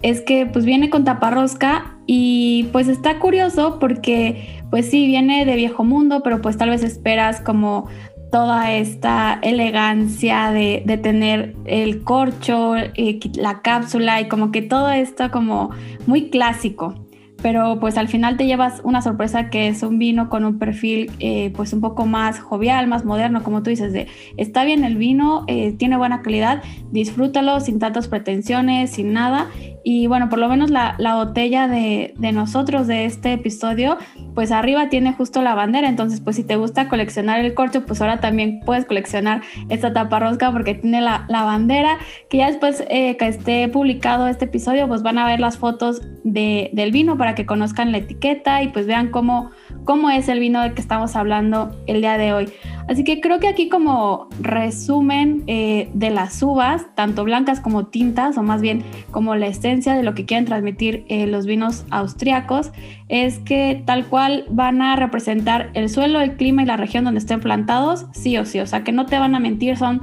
Es 0.00 0.20
que 0.20 0.46
pues 0.46 0.64
viene 0.64 0.90
con 0.90 1.04
taparrosca 1.04 1.91
y 2.06 2.68
pues 2.72 2.88
está 2.88 3.18
curioso 3.18 3.78
porque 3.78 4.62
pues 4.70 4.90
sí, 4.90 5.06
viene 5.06 5.44
de 5.44 5.56
viejo 5.56 5.84
mundo, 5.84 6.22
pero 6.22 6.40
pues 6.40 6.56
tal 6.56 6.70
vez 6.70 6.82
esperas 6.82 7.40
como 7.40 7.88
toda 8.30 8.72
esta 8.72 9.38
elegancia 9.42 10.50
de, 10.50 10.82
tener 11.02 11.54
el 11.66 12.02
corcho, 12.02 12.74
eh, 12.76 13.20
la 13.34 13.60
cápsula 13.60 14.20
y 14.22 14.28
como 14.28 14.50
que 14.50 14.62
todo 14.62 14.90
esto 14.90 15.30
como 15.30 15.70
muy 16.06 16.30
clásico 16.30 16.94
pero 17.42 17.78
pues 17.80 17.98
al 17.98 18.08
final 18.08 18.36
te 18.36 18.46
llevas 18.46 18.80
una 18.84 19.02
sorpresa 19.02 19.50
que 19.50 19.66
es 19.66 19.82
un 19.82 19.98
vino 19.98 20.30
con 20.30 20.44
un 20.44 20.58
perfil 20.58 21.10
eh, 21.18 21.52
pues 21.54 21.72
un 21.72 21.80
poco 21.80 22.06
más 22.06 22.38
jovial, 22.38 22.86
más 22.86 23.04
moderno, 23.04 23.42
como 23.42 23.62
tú 23.62 23.70
dices, 23.70 23.92
de 23.92 24.06
está 24.36 24.64
bien 24.64 24.84
el 24.84 24.96
vino, 24.96 25.44
eh, 25.48 25.72
tiene 25.72 25.96
buena 25.96 26.22
calidad, 26.22 26.62
disfrútalo 26.92 27.58
sin 27.60 27.80
tantas 27.80 28.08
pretensiones, 28.08 28.90
sin 28.90 29.12
nada. 29.12 29.50
Y 29.84 30.06
bueno, 30.06 30.28
por 30.28 30.38
lo 30.38 30.48
menos 30.48 30.70
la, 30.70 30.96
botella 31.14 31.68
de, 31.68 32.14
de, 32.16 32.32
nosotros 32.32 32.86
de 32.86 33.04
este 33.04 33.32
episodio, 33.32 33.98
pues 34.34 34.52
arriba 34.52 34.88
tiene 34.88 35.12
justo 35.12 35.42
la 35.42 35.54
bandera, 35.54 35.88
entonces 35.88 36.20
pues 36.20 36.36
si 36.36 36.44
te 36.44 36.56
gusta 36.56 36.88
coleccionar 36.88 37.40
el 37.40 37.54
corcho, 37.54 37.84
pues 37.84 38.00
ahora 38.00 38.20
también 38.20 38.60
puedes 38.64 38.84
coleccionar 38.84 39.42
esta 39.68 39.92
tapa 39.92 40.20
rosca 40.20 40.52
porque 40.52 40.74
tiene 40.74 41.00
la, 41.00 41.26
la 41.28 41.42
bandera, 41.42 41.98
que 42.30 42.38
ya 42.38 42.46
después 42.46 42.84
eh, 42.88 43.16
que 43.16 43.26
esté 43.26 43.68
publicado 43.68 44.28
este 44.28 44.44
episodio, 44.44 44.86
pues 44.88 45.02
van 45.02 45.18
a 45.18 45.26
ver 45.26 45.40
las 45.40 45.58
fotos 45.58 46.02
de, 46.24 46.70
del 46.72 46.92
vino 46.92 47.18
para 47.18 47.34
que 47.34 47.46
conozcan 47.46 47.92
la 47.92 47.98
etiqueta 47.98 48.62
y 48.62 48.68
pues 48.68 48.86
vean 48.86 49.10
cómo, 49.10 49.50
cómo 49.84 50.10
es 50.10 50.28
el 50.28 50.40
vino 50.40 50.62
del 50.62 50.74
que 50.74 50.80
estamos 50.80 51.16
hablando 51.16 51.76
el 51.86 52.00
día 52.00 52.18
de 52.18 52.32
hoy. 52.32 52.48
Así 52.88 53.04
que 53.04 53.20
creo 53.20 53.38
que 53.38 53.48
aquí 53.48 53.68
como 53.68 54.28
resumen 54.40 55.44
eh, 55.46 55.88
de 55.94 56.10
las 56.10 56.42
uvas, 56.42 56.86
tanto 56.94 57.24
blancas 57.24 57.60
como 57.60 57.86
tintas, 57.86 58.36
o 58.38 58.42
más 58.42 58.60
bien 58.60 58.82
como 59.10 59.34
la 59.36 59.46
esencia 59.46 59.94
de 59.94 60.02
lo 60.02 60.14
que 60.14 60.24
quieren 60.24 60.44
transmitir 60.44 61.04
eh, 61.08 61.26
los 61.26 61.46
vinos 61.46 61.84
austriacos, 61.90 62.72
es 63.08 63.38
que 63.38 63.82
tal 63.86 64.06
cual 64.06 64.46
van 64.50 64.82
a 64.82 64.96
representar 64.96 65.70
el 65.74 65.88
suelo, 65.88 66.20
el 66.20 66.36
clima 66.36 66.62
y 66.62 66.66
la 66.66 66.76
región 66.76 67.04
donde 67.04 67.18
estén 67.18 67.40
plantados, 67.40 68.06
sí 68.12 68.36
o 68.36 68.44
sí. 68.44 68.60
O 68.60 68.66
sea, 68.66 68.84
que 68.84 68.92
no 68.92 69.06
te 69.06 69.18
van 69.18 69.34
a 69.34 69.40
mentir, 69.40 69.76
son 69.76 70.02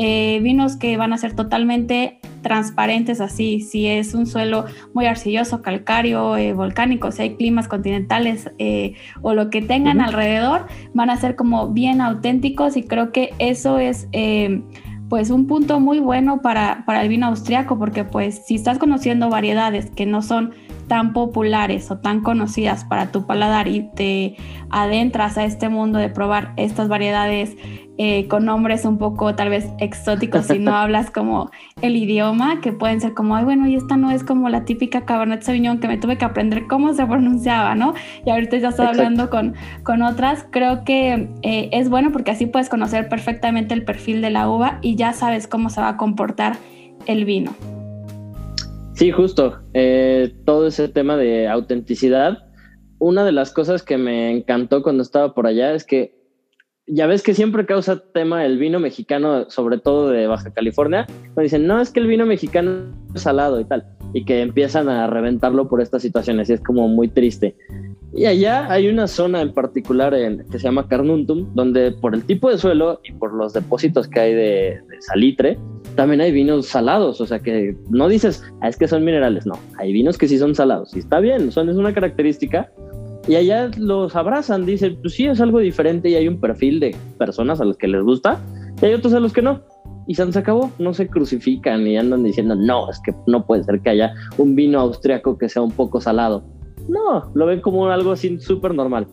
eh, 0.00 0.38
vinos 0.44 0.76
que 0.76 0.96
van 0.96 1.12
a 1.12 1.18
ser 1.18 1.34
totalmente 1.34 2.20
transparentes 2.42 3.20
así, 3.20 3.60
si 3.60 3.88
es 3.88 4.14
un 4.14 4.26
suelo 4.26 4.64
muy 4.94 5.06
arcilloso, 5.06 5.60
calcáreo, 5.60 6.36
eh, 6.36 6.52
volcánico, 6.52 7.10
si 7.10 7.22
hay 7.22 7.34
climas 7.34 7.66
continentales 7.66 8.48
eh, 8.58 8.94
o 9.22 9.34
lo 9.34 9.50
que 9.50 9.60
tengan 9.60 10.00
alrededor, 10.00 10.66
van 10.94 11.10
a 11.10 11.16
ser 11.16 11.34
como 11.34 11.70
bien 11.72 12.00
auténticos 12.00 12.76
y 12.76 12.84
creo 12.84 13.10
que 13.10 13.34
eso 13.40 13.78
es 13.78 14.06
pues 15.08 15.30
un 15.30 15.48
punto 15.48 15.80
muy 15.80 15.98
bueno 15.98 16.42
para, 16.42 16.84
para 16.86 17.02
el 17.02 17.08
vino 17.08 17.26
austriaco, 17.26 17.76
porque 17.76 18.04
pues 18.04 18.46
si 18.46 18.54
estás 18.54 18.78
conociendo 18.78 19.28
variedades 19.30 19.90
que 19.90 20.06
no 20.06 20.22
son 20.22 20.52
tan 20.86 21.12
populares 21.12 21.90
o 21.90 21.98
tan 21.98 22.22
conocidas 22.22 22.84
para 22.84 23.10
tu 23.10 23.26
paladar 23.26 23.66
y 23.66 23.90
te 23.96 24.36
adentras 24.70 25.38
a 25.38 25.44
este 25.44 25.68
mundo 25.68 25.98
de 25.98 26.08
probar 26.08 26.52
estas 26.56 26.88
variedades 26.88 27.56
eh, 27.98 28.28
con 28.28 28.44
nombres 28.44 28.84
un 28.84 28.96
poco 28.96 29.34
tal 29.34 29.50
vez 29.50 29.68
exóticos 29.78 30.46
si 30.46 30.60
no 30.60 30.72
hablas 30.76 31.10
como 31.10 31.50
el 31.82 31.96
idioma, 31.96 32.60
que 32.60 32.72
pueden 32.72 33.00
ser 33.00 33.12
como, 33.12 33.34
ay, 33.34 33.44
bueno, 33.44 33.66
y 33.66 33.74
esta 33.74 33.96
no 33.96 34.12
es 34.12 34.22
como 34.22 34.48
la 34.48 34.64
típica 34.64 35.04
Cabernet 35.04 35.42
Sauvignon 35.42 35.80
que 35.80 35.88
me 35.88 35.98
tuve 35.98 36.16
que 36.16 36.24
aprender 36.24 36.68
cómo 36.68 36.94
se 36.94 37.04
pronunciaba, 37.04 37.74
¿no? 37.74 37.94
Y 38.24 38.30
ahorita 38.30 38.56
ya 38.58 38.68
estoy 38.68 38.86
hablando 38.86 39.30
con, 39.30 39.54
con 39.82 40.02
otras. 40.02 40.46
Creo 40.50 40.84
que 40.84 41.28
eh, 41.42 41.70
es 41.72 41.90
bueno 41.90 42.12
porque 42.12 42.30
así 42.30 42.46
puedes 42.46 42.68
conocer 42.68 43.08
perfectamente 43.08 43.74
el 43.74 43.84
perfil 43.84 44.22
de 44.22 44.30
la 44.30 44.48
uva 44.48 44.78
y 44.80 44.94
ya 44.94 45.12
sabes 45.12 45.48
cómo 45.48 45.68
se 45.68 45.80
va 45.80 45.88
a 45.88 45.96
comportar 45.96 46.56
el 47.06 47.24
vino. 47.24 47.52
Sí, 48.94 49.10
justo. 49.12 49.60
Eh, 49.74 50.34
todo 50.44 50.68
ese 50.68 50.88
tema 50.88 51.16
de 51.16 51.48
autenticidad. 51.48 52.38
Una 52.98 53.24
de 53.24 53.32
las 53.32 53.52
cosas 53.52 53.82
que 53.82 53.96
me 53.96 54.30
encantó 54.30 54.82
cuando 54.82 55.02
estaba 55.02 55.34
por 55.34 55.46
allá 55.46 55.72
es 55.72 55.84
que 55.84 56.17
ya 56.88 57.06
ves 57.06 57.22
que 57.22 57.34
siempre 57.34 57.66
causa 57.66 58.02
tema 58.12 58.44
el 58.44 58.58
vino 58.58 58.80
mexicano, 58.80 59.48
sobre 59.50 59.78
todo 59.78 60.10
de 60.10 60.26
Baja 60.26 60.50
California. 60.50 61.06
Me 61.36 61.42
dicen, 61.42 61.66
no, 61.66 61.80
es 61.80 61.90
que 61.90 62.00
el 62.00 62.06
vino 62.06 62.26
mexicano 62.26 62.92
es 63.14 63.22
salado 63.22 63.60
y 63.60 63.64
tal. 63.64 63.86
Y 64.14 64.24
que 64.24 64.40
empiezan 64.40 64.88
a 64.88 65.06
reventarlo 65.06 65.68
por 65.68 65.82
estas 65.82 66.02
situaciones 66.02 66.48
y 66.48 66.54
es 66.54 66.60
como 66.60 66.88
muy 66.88 67.08
triste. 67.08 67.54
Y 68.14 68.24
allá 68.24 68.70
hay 68.72 68.88
una 68.88 69.06
zona 69.06 69.42
en 69.42 69.52
particular 69.52 70.14
en, 70.14 70.44
que 70.50 70.58
se 70.58 70.64
llama 70.64 70.88
Carnuntum, 70.88 71.54
donde 71.54 71.92
por 71.92 72.14
el 72.14 72.24
tipo 72.24 72.50
de 72.50 72.56
suelo 72.56 73.00
y 73.04 73.12
por 73.12 73.34
los 73.34 73.52
depósitos 73.52 74.08
que 74.08 74.20
hay 74.20 74.34
de, 74.34 74.80
salitre, 75.00 75.58
también 75.94 76.22
hay 76.22 76.32
vinos 76.32 76.66
salados. 76.66 77.20
O 77.20 77.26
sea 77.26 77.38
que 77.38 77.76
no 77.90 78.08
dices, 78.08 78.42
ah, 78.62 78.68
es 78.68 78.76
que 78.76 78.88
son 78.88 79.04
minerales. 79.04 79.46
No, 79.46 79.58
hay 79.76 79.92
vinos 79.92 80.16
que 80.16 80.26
sí 80.26 80.38
son 80.38 80.54
salados. 80.54 80.96
Y 80.96 81.00
está 81.00 81.20
bien, 81.20 81.52
son, 81.52 81.68
es 81.68 81.76
una 81.76 81.92
característica. 81.92 82.70
Y 83.28 83.36
allá 83.36 83.70
los 83.78 84.16
abrazan, 84.16 84.66
dicen, 84.66 84.98
pues 85.00 85.14
sí, 85.14 85.26
es 85.26 85.40
algo 85.40 85.58
diferente 85.58 86.08
y 86.08 86.14
hay 86.14 86.26
un 86.26 86.40
perfil 86.40 86.80
de 86.80 86.96
personas 87.18 87.60
a 87.60 87.64
los 87.64 87.76
que 87.76 87.86
les 87.86 88.02
gusta 88.02 88.40
y 88.82 88.86
hay 88.86 88.94
otros 88.94 89.12
a 89.12 89.20
los 89.20 89.32
que 89.32 89.42
no. 89.42 89.60
Y 90.06 90.14
se 90.14 90.22
acabó, 90.22 90.72
no 90.78 90.94
se 90.94 91.06
crucifican 91.06 91.86
y 91.86 91.98
andan 91.98 92.24
diciendo, 92.24 92.54
no, 92.54 92.90
es 92.90 92.98
que 93.04 93.12
no 93.26 93.46
puede 93.46 93.64
ser 93.64 93.80
que 93.80 93.90
haya 93.90 94.14
un 94.38 94.54
vino 94.54 94.80
austriaco 94.80 95.36
que 95.36 95.50
sea 95.50 95.60
un 95.60 95.72
poco 95.72 96.00
salado 96.00 96.42
no, 96.88 97.30
lo 97.34 97.46
ven 97.46 97.60
como 97.60 97.86
algo 97.88 98.12
así 98.12 98.38
súper 98.40 98.74
normal. 98.74 99.06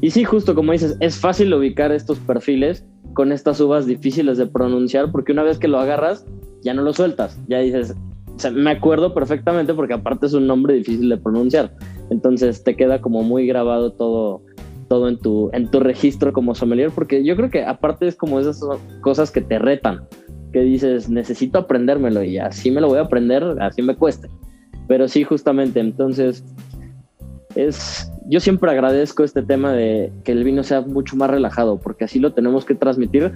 Y 0.00 0.10
sí, 0.10 0.24
justo 0.24 0.54
como 0.54 0.72
dices, 0.72 0.96
es 1.00 1.18
fácil 1.18 1.54
ubicar 1.54 1.92
estos 1.92 2.18
perfiles 2.18 2.84
con 3.14 3.32
estas 3.32 3.60
uvas 3.60 3.86
difíciles 3.86 4.36
de 4.38 4.46
pronunciar 4.46 5.10
porque 5.10 5.32
una 5.32 5.42
vez 5.42 5.58
que 5.58 5.68
lo 5.68 5.78
agarras, 5.78 6.26
ya 6.62 6.74
no 6.74 6.82
lo 6.82 6.92
sueltas. 6.92 7.40
Ya 7.48 7.58
dices, 7.58 7.94
me 8.52 8.70
acuerdo 8.70 9.12
perfectamente 9.14 9.74
porque 9.74 9.94
aparte 9.94 10.26
es 10.26 10.34
un 10.34 10.46
nombre 10.46 10.74
difícil 10.74 11.08
de 11.08 11.16
pronunciar. 11.16 11.72
Entonces 12.10 12.62
te 12.64 12.76
queda 12.76 13.00
como 13.00 13.22
muy 13.22 13.46
grabado 13.46 13.92
todo, 13.92 14.42
todo 14.88 15.08
en 15.08 15.18
tu, 15.18 15.50
en 15.52 15.70
tu 15.70 15.80
registro 15.80 16.32
como 16.32 16.54
sommelier 16.54 16.90
porque 16.90 17.24
yo 17.24 17.36
creo 17.36 17.50
que 17.50 17.64
aparte 17.64 18.06
es 18.06 18.16
como 18.16 18.40
esas 18.40 18.60
cosas 19.00 19.30
que 19.30 19.40
te 19.40 19.58
retan, 19.58 20.04
que 20.52 20.60
dices, 20.60 21.08
necesito 21.08 21.58
aprendérmelo 21.58 22.22
y 22.22 22.38
así 22.38 22.70
me 22.70 22.80
lo 22.80 22.88
voy 22.88 22.98
a 22.98 23.02
aprender, 23.02 23.44
así 23.60 23.82
me 23.82 23.96
cueste. 23.96 24.28
Pero 24.88 25.06
sí, 25.06 25.22
justamente, 25.22 25.78
entonces 25.78 26.44
es, 27.54 28.10
yo 28.26 28.40
siempre 28.40 28.70
agradezco 28.70 29.24
este 29.24 29.42
tema 29.42 29.72
de 29.72 30.12
que 30.24 30.32
el 30.32 30.44
vino 30.44 30.62
sea 30.62 30.80
mucho 30.80 31.16
más 31.16 31.30
relajado, 31.30 31.78
porque 31.78 32.04
así 32.04 32.18
lo 32.18 32.32
tenemos 32.32 32.64
que 32.64 32.74
transmitir. 32.74 33.32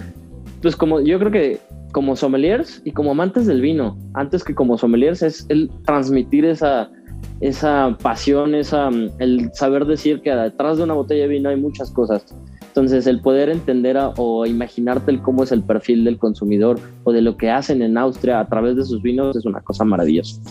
Pues 0.61 0.75
como 0.75 1.01
yo 1.01 1.19
creo 1.19 1.31
que 1.31 1.59
como 1.95 2.17
sommeliers 2.17 2.81
y 2.83 2.91
como 2.91 3.11
amantes 3.11 3.45
del 3.45 3.61
vino, 3.61 3.97
antes 4.15 4.43
que 4.43 4.53
como 4.53 4.77
sommeliers, 4.77 5.21
es 5.21 5.45
el 5.47 5.71
transmitir 5.85 6.43
esa, 6.43 6.91
esa 7.39 7.97
pasión, 8.03 8.53
esa, 8.53 8.89
el 9.19 9.49
saber 9.53 9.85
decir 9.85 10.19
que 10.19 10.29
detrás 10.29 10.75
de 10.75 10.83
una 10.83 10.93
botella 10.93 11.21
de 11.21 11.29
vino 11.29 11.47
hay 11.47 11.55
muchas 11.55 11.89
cosas. 11.91 12.35
Entonces, 12.67 13.07
el 13.07 13.21
poder 13.21 13.47
entender 13.47 13.97
o 14.17 14.45
imaginarte 14.45 15.09
el 15.09 15.21
cómo 15.21 15.43
es 15.43 15.53
el 15.53 15.63
perfil 15.63 16.03
del 16.03 16.17
consumidor 16.17 16.81
o 17.05 17.13
de 17.13 17.21
lo 17.21 17.37
que 17.37 17.49
hacen 17.49 17.81
en 17.81 17.97
Austria 17.97 18.41
a 18.41 18.49
través 18.49 18.75
de 18.75 18.83
sus 18.83 19.01
vinos 19.01 19.33
es 19.37 19.45
una 19.45 19.61
cosa 19.61 19.85
maravillosa. 19.85 20.41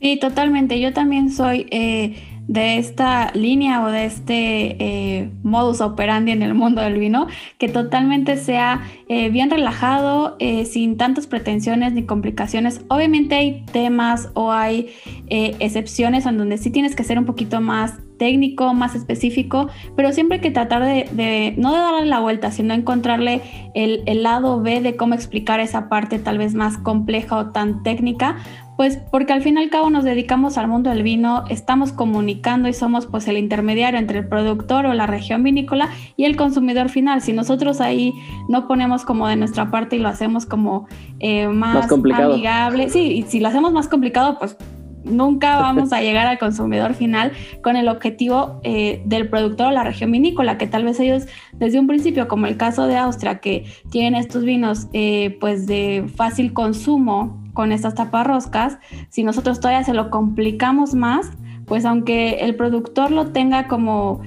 Sí, 0.00 0.18
totalmente. 0.18 0.80
Yo 0.80 0.94
también 0.94 1.28
soy 1.28 1.66
eh, 1.70 2.16
de 2.50 2.78
esta 2.78 3.30
línea 3.32 3.80
o 3.84 3.92
de 3.92 4.06
este 4.06 4.76
eh, 4.80 5.30
modus 5.44 5.80
operandi 5.80 6.32
en 6.32 6.42
el 6.42 6.52
mundo 6.52 6.82
del 6.82 6.98
vino, 6.98 7.28
que 7.58 7.68
totalmente 7.68 8.36
sea 8.36 8.80
eh, 9.08 9.30
bien 9.30 9.50
relajado, 9.50 10.34
eh, 10.40 10.64
sin 10.64 10.96
tantas 10.96 11.28
pretensiones 11.28 11.92
ni 11.92 12.06
complicaciones. 12.06 12.84
Obviamente 12.88 13.36
hay 13.36 13.64
temas 13.70 14.30
o 14.34 14.50
hay 14.50 14.88
excepciones 15.28 16.26
en 16.26 16.38
donde 16.38 16.58
sí 16.58 16.70
tienes 16.70 16.96
que 16.96 17.04
ser 17.04 17.20
un 17.20 17.24
poquito 17.24 17.60
más 17.60 18.00
técnico, 18.18 18.74
más 18.74 18.96
específico, 18.96 19.68
pero 19.94 20.12
siempre 20.12 20.38
hay 20.38 20.42
que 20.42 20.50
tratar 20.50 20.84
de, 20.84 21.54
no 21.56 21.72
de 21.72 21.78
darle 21.78 22.06
la 22.06 22.18
vuelta, 22.18 22.50
sino 22.50 22.74
encontrarle 22.74 23.42
el, 23.74 24.02
el 24.06 24.24
lado 24.24 24.60
B 24.60 24.80
de 24.80 24.96
cómo 24.96 25.14
explicar 25.14 25.60
esa 25.60 25.88
parte 25.88 26.18
tal 26.18 26.36
vez 26.36 26.54
más 26.54 26.78
compleja 26.78 27.36
o 27.36 27.50
tan 27.50 27.84
técnica 27.84 28.36
pues 28.80 28.96
porque 28.96 29.34
al 29.34 29.42
fin 29.42 29.58
y 29.58 29.62
al 29.62 29.68
cabo 29.68 29.90
nos 29.90 30.04
dedicamos 30.04 30.56
al 30.56 30.66
mundo 30.66 30.88
del 30.88 31.02
vino, 31.02 31.44
estamos 31.50 31.92
comunicando 31.92 32.66
y 32.66 32.72
somos 32.72 33.04
pues 33.04 33.28
el 33.28 33.36
intermediario 33.36 34.00
entre 34.00 34.20
el 34.20 34.26
productor 34.26 34.86
o 34.86 34.94
la 34.94 35.06
región 35.06 35.42
vinícola 35.42 35.90
y 36.16 36.24
el 36.24 36.34
consumidor 36.34 36.88
final. 36.88 37.20
Si 37.20 37.34
nosotros 37.34 37.82
ahí 37.82 38.14
no 38.48 38.66
ponemos 38.66 39.04
como 39.04 39.28
de 39.28 39.36
nuestra 39.36 39.70
parte 39.70 39.96
y 39.96 39.98
lo 39.98 40.08
hacemos 40.08 40.46
como 40.46 40.88
eh, 41.18 41.46
más, 41.48 41.92
amigable, 41.92 42.88
sí, 42.88 43.18
y 43.18 43.22
si 43.24 43.40
lo 43.40 43.48
hacemos 43.48 43.70
más 43.74 43.86
complicado, 43.86 44.38
pues 44.38 44.56
nunca 45.04 45.56
vamos 45.60 45.92
a 45.92 46.00
llegar 46.00 46.26
al 46.26 46.38
consumidor 46.38 46.94
final 46.94 47.32
con 47.62 47.76
el 47.76 47.86
objetivo 47.86 48.62
eh, 48.62 49.02
del 49.04 49.28
productor 49.28 49.66
o 49.66 49.70
la 49.72 49.84
región 49.84 50.10
vinícola, 50.10 50.56
que 50.56 50.66
tal 50.66 50.84
vez 50.86 50.98
ellos 51.00 51.26
desde 51.52 51.78
un 51.78 51.86
principio, 51.86 52.28
como 52.28 52.46
el 52.46 52.56
caso 52.56 52.86
de 52.86 52.96
Austria, 52.96 53.40
que 53.40 53.66
tienen 53.90 54.14
estos 54.14 54.42
vinos 54.42 54.86
eh, 54.94 55.36
pues 55.38 55.66
de 55.66 56.10
fácil 56.16 56.54
consumo 56.54 57.40
con 57.60 57.72
estas 57.72 57.94
taparroscas, 57.94 58.78
si 59.10 59.22
nosotros 59.22 59.60
todavía 59.60 59.84
se 59.84 59.92
lo 59.92 60.08
complicamos 60.08 60.94
más, 60.94 61.30
pues 61.66 61.84
aunque 61.84 62.38
el 62.40 62.56
productor 62.56 63.10
lo 63.10 63.32
tenga 63.32 63.68
como 63.68 64.22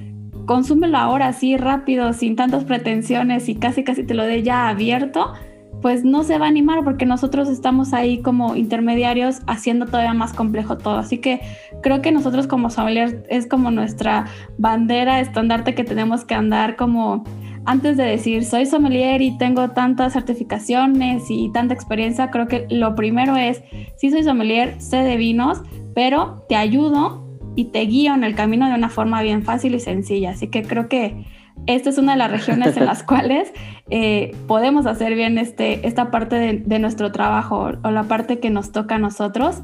consúmelo 0.45 0.99
ahora 0.99 1.29
así 1.29 1.57
rápido, 1.57 2.13
sin 2.13 2.35
tantas 2.35 2.63
pretensiones 2.63 3.49
y 3.49 3.55
casi 3.55 3.83
casi 3.83 4.03
te 4.03 4.13
lo 4.13 4.23
dé 4.23 4.43
ya 4.43 4.69
abierto, 4.69 5.33
pues 5.81 6.05
no 6.05 6.23
se 6.23 6.37
va 6.37 6.45
a 6.45 6.49
animar 6.49 6.83
porque 6.83 7.07
nosotros 7.07 7.49
estamos 7.49 7.91
ahí 7.91 8.21
como 8.21 8.55
intermediarios 8.55 9.39
haciendo 9.47 9.87
todavía 9.87 10.13
más 10.13 10.33
complejo 10.33 10.77
todo. 10.77 10.99
Así 10.99 11.17
que 11.17 11.39
creo 11.81 12.03
que 12.03 12.11
nosotros 12.11 12.45
como 12.45 12.69
sommeliers 12.69 13.15
es 13.29 13.47
como 13.47 13.71
nuestra 13.71 14.27
bandera 14.59 15.21
estandarte 15.21 15.73
que 15.73 15.83
tenemos 15.83 16.23
que 16.23 16.35
andar 16.35 16.75
como 16.75 17.23
antes 17.65 17.97
de 17.97 18.03
decir 18.03 18.43
soy 18.45 18.65
sommelier 18.65 19.21
y 19.21 19.37
tengo 19.37 19.69
tantas 19.71 20.13
certificaciones 20.13 21.23
y 21.29 21.51
tanta 21.51 21.73
experiencia, 21.73 22.29
creo 22.29 22.47
que 22.47 22.67
lo 22.69 22.95
primero 22.95 23.37
es, 23.37 23.63
sí 23.97 24.11
soy 24.11 24.23
sommelier, 24.23 24.81
sé 24.81 24.97
de 24.97 25.17
vinos, 25.17 25.61
pero 25.95 26.45
te 26.49 26.55
ayudo 26.55 27.23
y 27.55 27.65
te 27.65 27.81
guío 27.81 28.13
en 28.13 28.23
el 28.23 28.35
camino 28.35 28.67
de 28.67 28.75
una 28.75 28.89
forma 28.89 29.21
bien 29.21 29.43
fácil 29.43 29.75
y 29.75 29.79
sencilla. 29.79 30.31
Así 30.31 30.47
que 30.47 30.63
creo 30.63 30.89
que 30.89 31.25
esta 31.67 31.89
es 31.89 31.97
una 31.97 32.13
de 32.13 32.17
las 32.17 32.31
regiones 32.31 32.75
en 32.77 32.85
las 32.85 33.03
cuales 33.03 33.53
eh, 33.89 34.35
podemos 34.47 34.85
hacer 34.85 35.15
bien 35.15 35.37
este, 35.37 35.87
esta 35.87 36.11
parte 36.11 36.35
de, 36.35 36.63
de 36.65 36.79
nuestro 36.79 37.11
trabajo 37.11 37.71
o 37.83 37.91
la 37.91 38.03
parte 38.03 38.39
que 38.39 38.49
nos 38.49 38.71
toca 38.71 38.95
a 38.95 38.99
nosotros. 38.99 39.61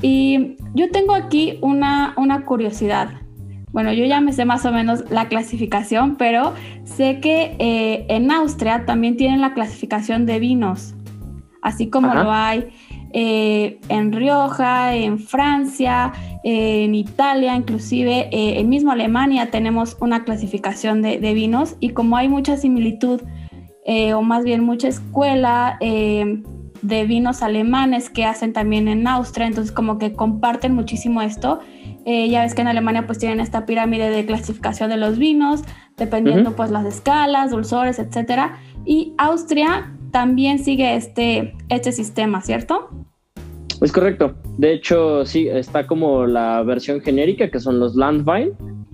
Y 0.00 0.56
yo 0.74 0.90
tengo 0.90 1.14
aquí 1.14 1.58
una, 1.60 2.14
una 2.16 2.44
curiosidad. 2.44 3.10
Bueno, 3.72 3.92
yo 3.92 4.04
ya 4.06 4.20
me 4.20 4.32
sé 4.32 4.44
más 4.44 4.64
o 4.64 4.72
menos 4.72 5.04
la 5.10 5.28
clasificación, 5.28 6.16
pero 6.16 6.54
sé 6.84 7.20
que 7.20 7.56
eh, 7.58 8.06
en 8.08 8.30
Austria 8.30 8.86
también 8.86 9.16
tienen 9.16 9.40
la 9.40 9.52
clasificación 9.52 10.26
de 10.26 10.40
vinos, 10.40 10.94
así 11.62 11.88
como 11.88 12.14
lo 12.14 12.32
hay 12.32 12.68
eh, 13.12 13.78
en 13.88 14.12
Rioja, 14.12 14.94
en 14.94 15.18
Francia, 15.18 16.12
en 16.44 16.94
Italia, 16.94 17.54
inclusive 17.54 18.28
eh, 18.32 18.60
en 18.60 18.68
mismo 18.68 18.92
Alemania 18.92 19.50
tenemos 19.50 19.96
una 20.00 20.24
clasificación 20.24 21.02
de, 21.02 21.18
vinos 21.34 21.76
y 21.80 21.90
como 21.90 22.16
hay 22.16 22.28
mucha 22.28 22.56
similitud 22.56 23.20
o 24.14 24.22
más 24.22 24.44
bien 24.44 24.64
mucha 24.64 24.88
escuela 24.88 25.78
de 25.80 27.06
vinos 27.06 27.42
alemanes 27.42 28.10
que 28.10 28.26
hacen 28.26 28.52
también 28.52 28.86
en 28.86 29.06
Austria, 29.06 29.46
entonces 29.46 29.72
como 29.72 29.98
que 29.98 30.12
comparten 30.12 30.74
muchísimo 30.74 31.22
esto 31.22 31.60
eh, 32.10 32.26
ya 32.30 32.40
ves 32.40 32.54
que 32.54 32.62
en 32.62 32.68
Alemania 32.68 33.04
pues 33.04 33.18
tienen 33.18 33.38
esta 33.38 33.66
pirámide 33.66 34.08
de 34.08 34.24
clasificación 34.24 34.88
de 34.88 34.96
los 34.96 35.18
vinos, 35.18 35.60
dependiendo 35.98 36.56
pues 36.56 36.70
las 36.70 36.86
escalas, 36.86 37.50
dulzores, 37.50 37.98
etcétera. 37.98 38.60
Y 38.86 39.12
Austria 39.18 39.92
también 40.10 40.58
sigue 40.58 40.96
este, 40.96 41.52
este 41.68 41.92
sistema, 41.92 42.40
¿cierto? 42.40 42.88
Es 43.82 43.92
correcto. 43.92 44.36
De 44.56 44.72
hecho, 44.72 45.26
sí, 45.26 45.48
está 45.48 45.86
como 45.86 46.24
la 46.24 46.62
versión 46.62 47.02
genérica, 47.02 47.50
que 47.50 47.60
son 47.60 47.78
los 47.78 47.94
Landvine, 47.94 48.52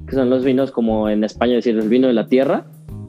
que 0.09 0.17
son 0.17 0.29
los 0.29 0.45
vinos 0.45 0.73
como 0.73 1.09
en 1.09 1.23
España 1.23 1.55
decir 1.55 1.79
el 1.79 1.89
vino 1.89 2.09
de 2.09 2.15
la 2.15 2.27
tierra, 2.27 2.67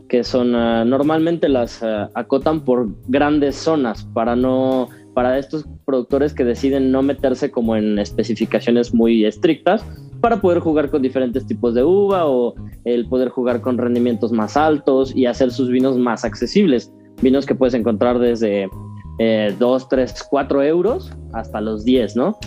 que 0.07 0.23
son 0.23 0.53
ah, 0.53 0.85
normalmente 0.85 1.49
las 1.49 1.81
ah, 1.81 2.11
acotan 2.13 2.63
por 2.63 2.89
grandes 3.07 3.55
zonas 3.55 4.03
para 4.13 4.35
no 4.35 4.87
para 5.15 5.39
estos 5.39 5.65
productores 5.85 6.35
que 6.35 6.43
deciden 6.43 6.91
no 6.91 7.01
meterse 7.01 7.49
como 7.49 7.75
en 7.75 7.97
especificaciones 7.97 8.93
muy 8.93 9.25
estrictas 9.25 9.83
para 10.21 10.41
poder 10.41 10.59
jugar 10.59 10.91
con 10.91 11.01
diferentes 11.01 11.47
tipos 11.47 11.73
de 11.73 11.83
uva 11.83 12.27
o 12.27 12.53
el 12.83 13.07
poder 13.07 13.29
jugar 13.29 13.61
con 13.61 13.79
rendimientos 13.79 14.31
más 14.31 14.55
altos 14.55 15.15
y 15.15 15.25
hacer 15.25 15.51
sus 15.51 15.69
vinos 15.69 15.97
más 15.97 16.23
accesibles. 16.23 16.91
Vinos 17.21 17.47
que 17.47 17.55
puedes 17.55 17.73
encontrar 17.73 18.19
desde 18.19 18.69
2, 19.57 19.89
3, 19.89 20.27
4 20.29 20.63
euros 20.63 21.11
hasta 21.33 21.61
los 21.61 21.85
10, 21.85 22.15
¿no? 22.15 22.37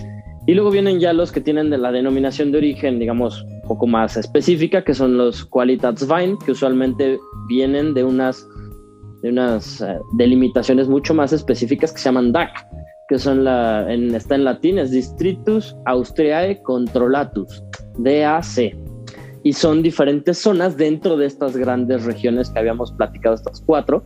Y 0.47 0.55
luego 0.55 0.71
vienen 0.71 0.99
ya 0.99 1.13
los 1.13 1.31
que 1.31 1.41
tienen 1.41 1.69
de 1.69 1.77
la 1.77 1.93
denominación 1.93 2.53
de 2.53 2.59
origen, 2.59 2.99
digamos, 2.99 3.43
un 3.43 3.69
poco 3.69 3.87
más 3.87 4.17
específica, 4.17 4.83
que 4.83 4.95
son 4.95 5.19
los 5.19 5.45
Qualitätswein, 5.45 6.39
que 6.39 6.53
usualmente 6.53 7.19
vienen 7.49 7.93
de 7.93 8.05
unas, 8.05 8.49
de 9.23 9.31
unas 9.31 9.81
eh, 9.81 9.99
delimitaciones 10.17 10.89
mucho 10.89 11.15
más 11.15 11.33
específicas 11.33 11.93
que 11.93 11.99
se 11.99 12.05
llaman 12.05 12.33
DAC, 12.33 12.51
que 13.09 13.19
son 13.19 13.45
la, 13.45 13.93
en, 13.93 14.15
está 14.15 14.35
en 14.35 14.45
latín, 14.45 14.79
es 14.79 14.91
Distritus 14.91 15.77
Austriae 15.87 16.63
Controllatus, 16.63 17.63
DAC. 17.99 18.77
Y 19.45 19.53
son 19.53 19.83
diferentes 19.83 20.39
zonas 20.39 20.77
dentro 20.77 21.17
de 21.17 21.27
estas 21.27 21.57
grandes 21.57 22.05
regiones 22.05 22.51
que 22.51 22.59
habíamos 22.59 22.93
platicado, 22.93 23.35
estas 23.35 23.63
cuatro, 23.65 24.05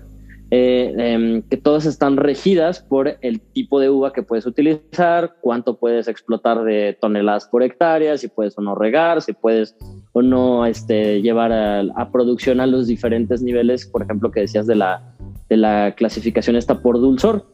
eh, 0.54 0.94
em, 0.98 1.40
que 1.40 1.56
todas 1.56 1.86
están 1.86 2.18
regidas 2.18 2.82
por 2.82 3.16
el 3.22 3.40
tipo 3.40 3.80
de 3.80 3.88
uva 3.88 4.12
que 4.12 4.22
puedes 4.22 4.44
utilizar, 4.44 5.36
cuánto 5.40 5.78
puedes 5.78 6.08
explotar 6.08 6.62
de 6.62 6.94
toneladas 7.00 7.46
por 7.46 7.62
hectárea, 7.62 8.18
si 8.18 8.28
puedes 8.28 8.58
o 8.58 8.60
no 8.60 8.74
regar, 8.74 9.22
si 9.22 9.32
puedes 9.32 9.74
o 10.12 10.20
no 10.20 10.66
este, 10.66 11.22
llevar 11.22 11.54
a, 11.54 12.10
producción 12.12 12.60
a 12.60 12.66
los 12.66 12.86
diferentes 12.86 13.40
niveles, 13.40 13.86
por 13.86 14.02
ejemplo, 14.02 14.30
que 14.30 14.40
decías 14.40 14.66
de 14.66 14.74
la, 14.74 15.16
de 15.48 15.56
la 15.56 15.94
clasificación 15.96 16.56
está 16.56 16.82
por 16.82 17.00
dulzor. 17.00 17.46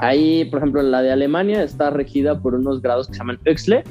Ahí, 0.00 0.46
por 0.46 0.58
ejemplo, 0.58 0.82
la 0.82 1.02
de 1.02 1.12
Alemania 1.12 1.62
está 1.62 1.90
regida 1.90 2.42
por 2.42 2.56
unos 2.56 2.82
grados 2.82 3.06
que 3.06 3.12
se 3.12 3.18
llaman 3.20 3.38
Öxle, 3.44 3.84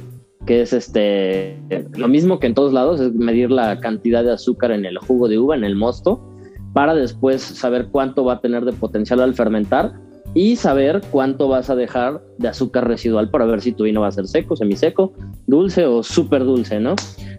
que 0.46 0.62
es 0.62 0.74
este, 0.74 1.58
lo 1.96 2.10
mismo 2.10 2.40
que 2.40 2.48
en 2.48 2.54
todos 2.54 2.74
lados, 2.74 3.00
es 3.00 3.14
medir 3.14 3.50
la 3.50 3.80
cantidad 3.80 4.26
de 4.26 4.34
azúcar 4.34 4.72
en 4.72 4.84
el 4.84 4.98
jugo 4.98 5.30
de 5.30 5.40
uva, 5.40 5.56
en 5.56 5.64
el 5.64 5.78
mosto 5.78 6.35
para 6.76 6.94
después 6.94 7.42
saber 7.42 7.88
cuánto 7.90 8.26
va 8.26 8.34
a 8.34 8.42
tener 8.42 8.66
de 8.66 8.74
potencial 8.74 9.22
al 9.22 9.34
fermentar 9.34 9.94
y 10.34 10.58
saber 10.58 11.02
cuánto 11.10 11.48
vas 11.48 11.70
a 11.70 11.76
dejar 11.76 12.22
de 12.38 12.50
azúcar 12.50 12.86
residual 12.86 13.30
para 13.30 13.46
ver 13.46 13.62
si 13.62 13.72
tu 13.72 13.86
vino 13.86 14.02
va 14.02 14.08
a 14.08 14.12
ser 14.12 14.28
seco, 14.28 14.58
semiseco, 14.58 15.14
dulce 15.48 15.86
o 15.86 16.04
súper 16.04 16.44
dulce, 16.44 16.82
¿no? 16.82 16.96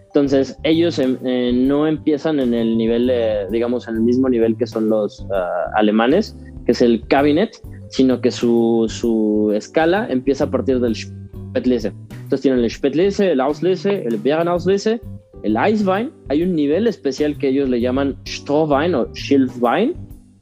Entonces, 0.07 0.57
ellos 0.63 0.97
em, 0.97 1.19
eh, 1.23 1.51
no 1.53 1.85
empiezan 1.85 2.39
en 2.39 2.55
el 2.55 2.79
nivel, 2.79 3.11
digamos, 3.51 3.87
en 3.87 3.97
el 3.97 4.01
mismo 4.01 4.27
nivel 4.27 4.57
que 4.57 4.65
son 4.65 4.89
los 4.89 5.23
ah, 5.31 5.69
alemanes, 5.75 6.35
que 6.65 6.71
es 6.71 6.81
el 6.81 7.05
cabinet, 7.05 7.61
sino 7.89 8.19
que 8.21 8.31
su, 8.31 8.87
su 8.89 9.51
escala 9.53 10.07
empieza 10.09 10.45
a 10.45 10.49
partir 10.49 10.79
del 10.79 10.95
Spätlese. 10.95 11.93
Entonces 12.09 12.41
tienen 12.41 12.63
el 12.63 12.71
Spätlese, 12.71 13.33
el 13.33 13.41
Auslese, 13.41 14.03
el 14.03 14.17
Beerenauslese 14.17 14.99
el 15.43 15.55
Eiswein, 15.55 16.11
hay 16.29 16.43
un 16.43 16.55
nivel 16.55 16.87
especial 16.87 17.37
que 17.37 17.49
ellos 17.49 17.69
le 17.69 17.79
llaman 17.79 18.17
Strohwein 18.25 18.95
o 18.95 19.07
Schilfwein, 19.13 19.95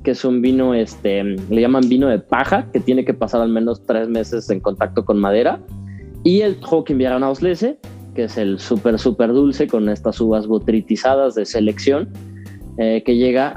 que 0.04 0.12
es 0.12 0.24
un 0.24 0.42
vino, 0.42 0.74
este, 0.74 1.24
le 1.24 1.62
llaman 1.62 1.90
vino 1.90 2.08
de 2.08 2.20
paja, 2.20 2.70
que 2.72 2.80
tiene 2.80 3.04
que 3.04 3.14
pasar 3.14 3.42
al 3.42 3.50
menos 3.50 3.86
tres 3.86 4.08
meses 4.08 4.50
en 4.50 4.60
contacto 4.60 5.04
con 5.04 5.20
madera. 5.20 5.60
Y 6.24 6.42
el 6.42 6.60
Trockenbeerenauslese, 6.60 7.78
que 8.14 8.24
es 8.24 8.38
el 8.38 8.60
súper, 8.60 8.98
súper 9.00 9.34
dulce 9.34 9.68
con 9.68 9.90
estas 9.90 10.22
uvas 10.22 10.48
botritizadas 10.48 11.36
de 11.36 11.46
selección, 11.46 12.10
eh, 12.78 13.04
que 13.06 13.18
llega 13.18 13.50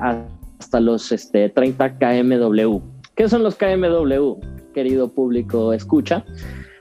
hasta 0.58 0.80
los 0.80 1.12
este, 1.12 1.48
30 1.50 1.98
kmw. 1.98 2.80
¿Qué 3.14 3.28
son 3.28 3.42
los 3.42 3.56
kmw, 3.56 4.38
querido 4.74 5.08
público 5.08 5.72
escucha? 5.72 6.24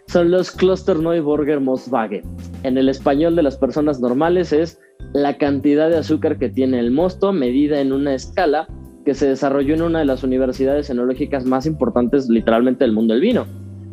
Son 0.08 0.32
los 0.32 0.52
Cluster 0.52 0.98
Neuburger 0.98 1.60
Mostwagen. 1.60 2.24
En 2.64 2.78
el 2.78 2.90
español 2.90 3.36
de 3.36 3.44
las 3.44 3.58
personas 3.58 4.00
normales 4.00 4.54
es 4.54 4.80
la 5.14 5.38
cantidad 5.38 5.90
de 5.90 5.98
azúcar 5.98 6.38
que 6.38 6.50
tiene 6.50 6.80
el 6.80 6.92
mosto 6.92 7.34
medida 7.34 7.82
en 7.82 7.92
una 7.92 8.14
escala 8.14 8.68
que 9.06 9.14
se 9.14 9.28
desarrolló 9.28 9.76
en 9.76 9.82
una 9.82 10.00
de 10.00 10.06
las 10.06 10.24
universidades 10.24 10.90
enológicas 10.90 11.46
más 11.46 11.66
importantes 11.66 12.30
literalmente 12.30 12.84
del 12.84 12.94
mundo 12.94 13.14
del 13.14 13.22
vino. 13.22 13.46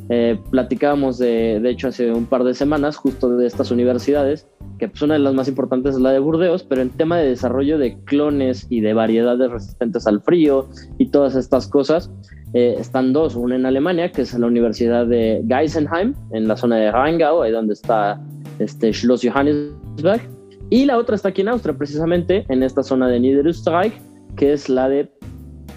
Eh, 0.09 0.39
platicábamos 0.51 1.19
de, 1.19 1.61
de 1.61 1.71
hecho 1.71 1.89
hace 1.89 2.13
un 2.13 2.27
par 2.27 2.45
de 2.45 2.53
semanas 2.55 2.97
justo 2.97 3.37
de 3.37 3.47
estas 3.47 3.71
universidades, 3.71 4.47
que 4.79 4.89
pues 4.89 5.01
una 5.03 5.15
de 5.15 5.21
las 5.21 5.35
más 5.35 5.49
importantes 5.49 5.95
es 5.95 6.01
la 6.01 6.11
de 6.11 6.19
Burdeos, 6.19 6.63
pero 6.63 6.83
en 6.83 6.91
tema 6.91 7.17
de 7.17 7.29
desarrollo 7.29 7.79
de 7.79 7.97
clones 8.05 8.67
y 8.69 8.81
de 8.81 8.93
variedades 8.93 9.51
resistentes 9.51 10.07
al 10.07 10.21
frío 10.21 10.69
y 10.99 11.07
todas 11.07 11.37
estas 11.37 11.69
cosas, 11.69 12.11
eh, 12.55 12.77
están 12.79 13.13
dos, 13.13 13.35
una 13.35 13.57
en 13.57 13.67
Alemania, 13.67 14.11
que 14.11 14.23
es 14.23 14.33
la 14.33 14.47
Universidad 14.47 15.07
de 15.07 15.45
Geisenheim, 15.49 16.15
en 16.33 16.49
la 16.49 16.57
zona 16.57 16.77
de 16.77 16.91
Rheingau, 16.91 17.43
ahí 17.43 17.53
donde 17.53 17.75
está 17.75 18.21
este 18.59 18.93
Schloss 18.93 19.23
Johannesberg, 19.23 20.23
y 20.71 20.87
la 20.87 20.99
otra 20.99 21.17
está 21.17 21.29
aquí 21.29 21.43
en 21.43 21.49
Austria, 21.49 21.77
precisamente 21.77 22.47
en 22.49 22.63
esta 22.63 22.83
zona 22.83 23.09
de 23.09 23.21
Niederösterreich, 23.21 23.93
que 24.37 24.53
es 24.53 24.69
la 24.69 24.89
de 24.89 25.11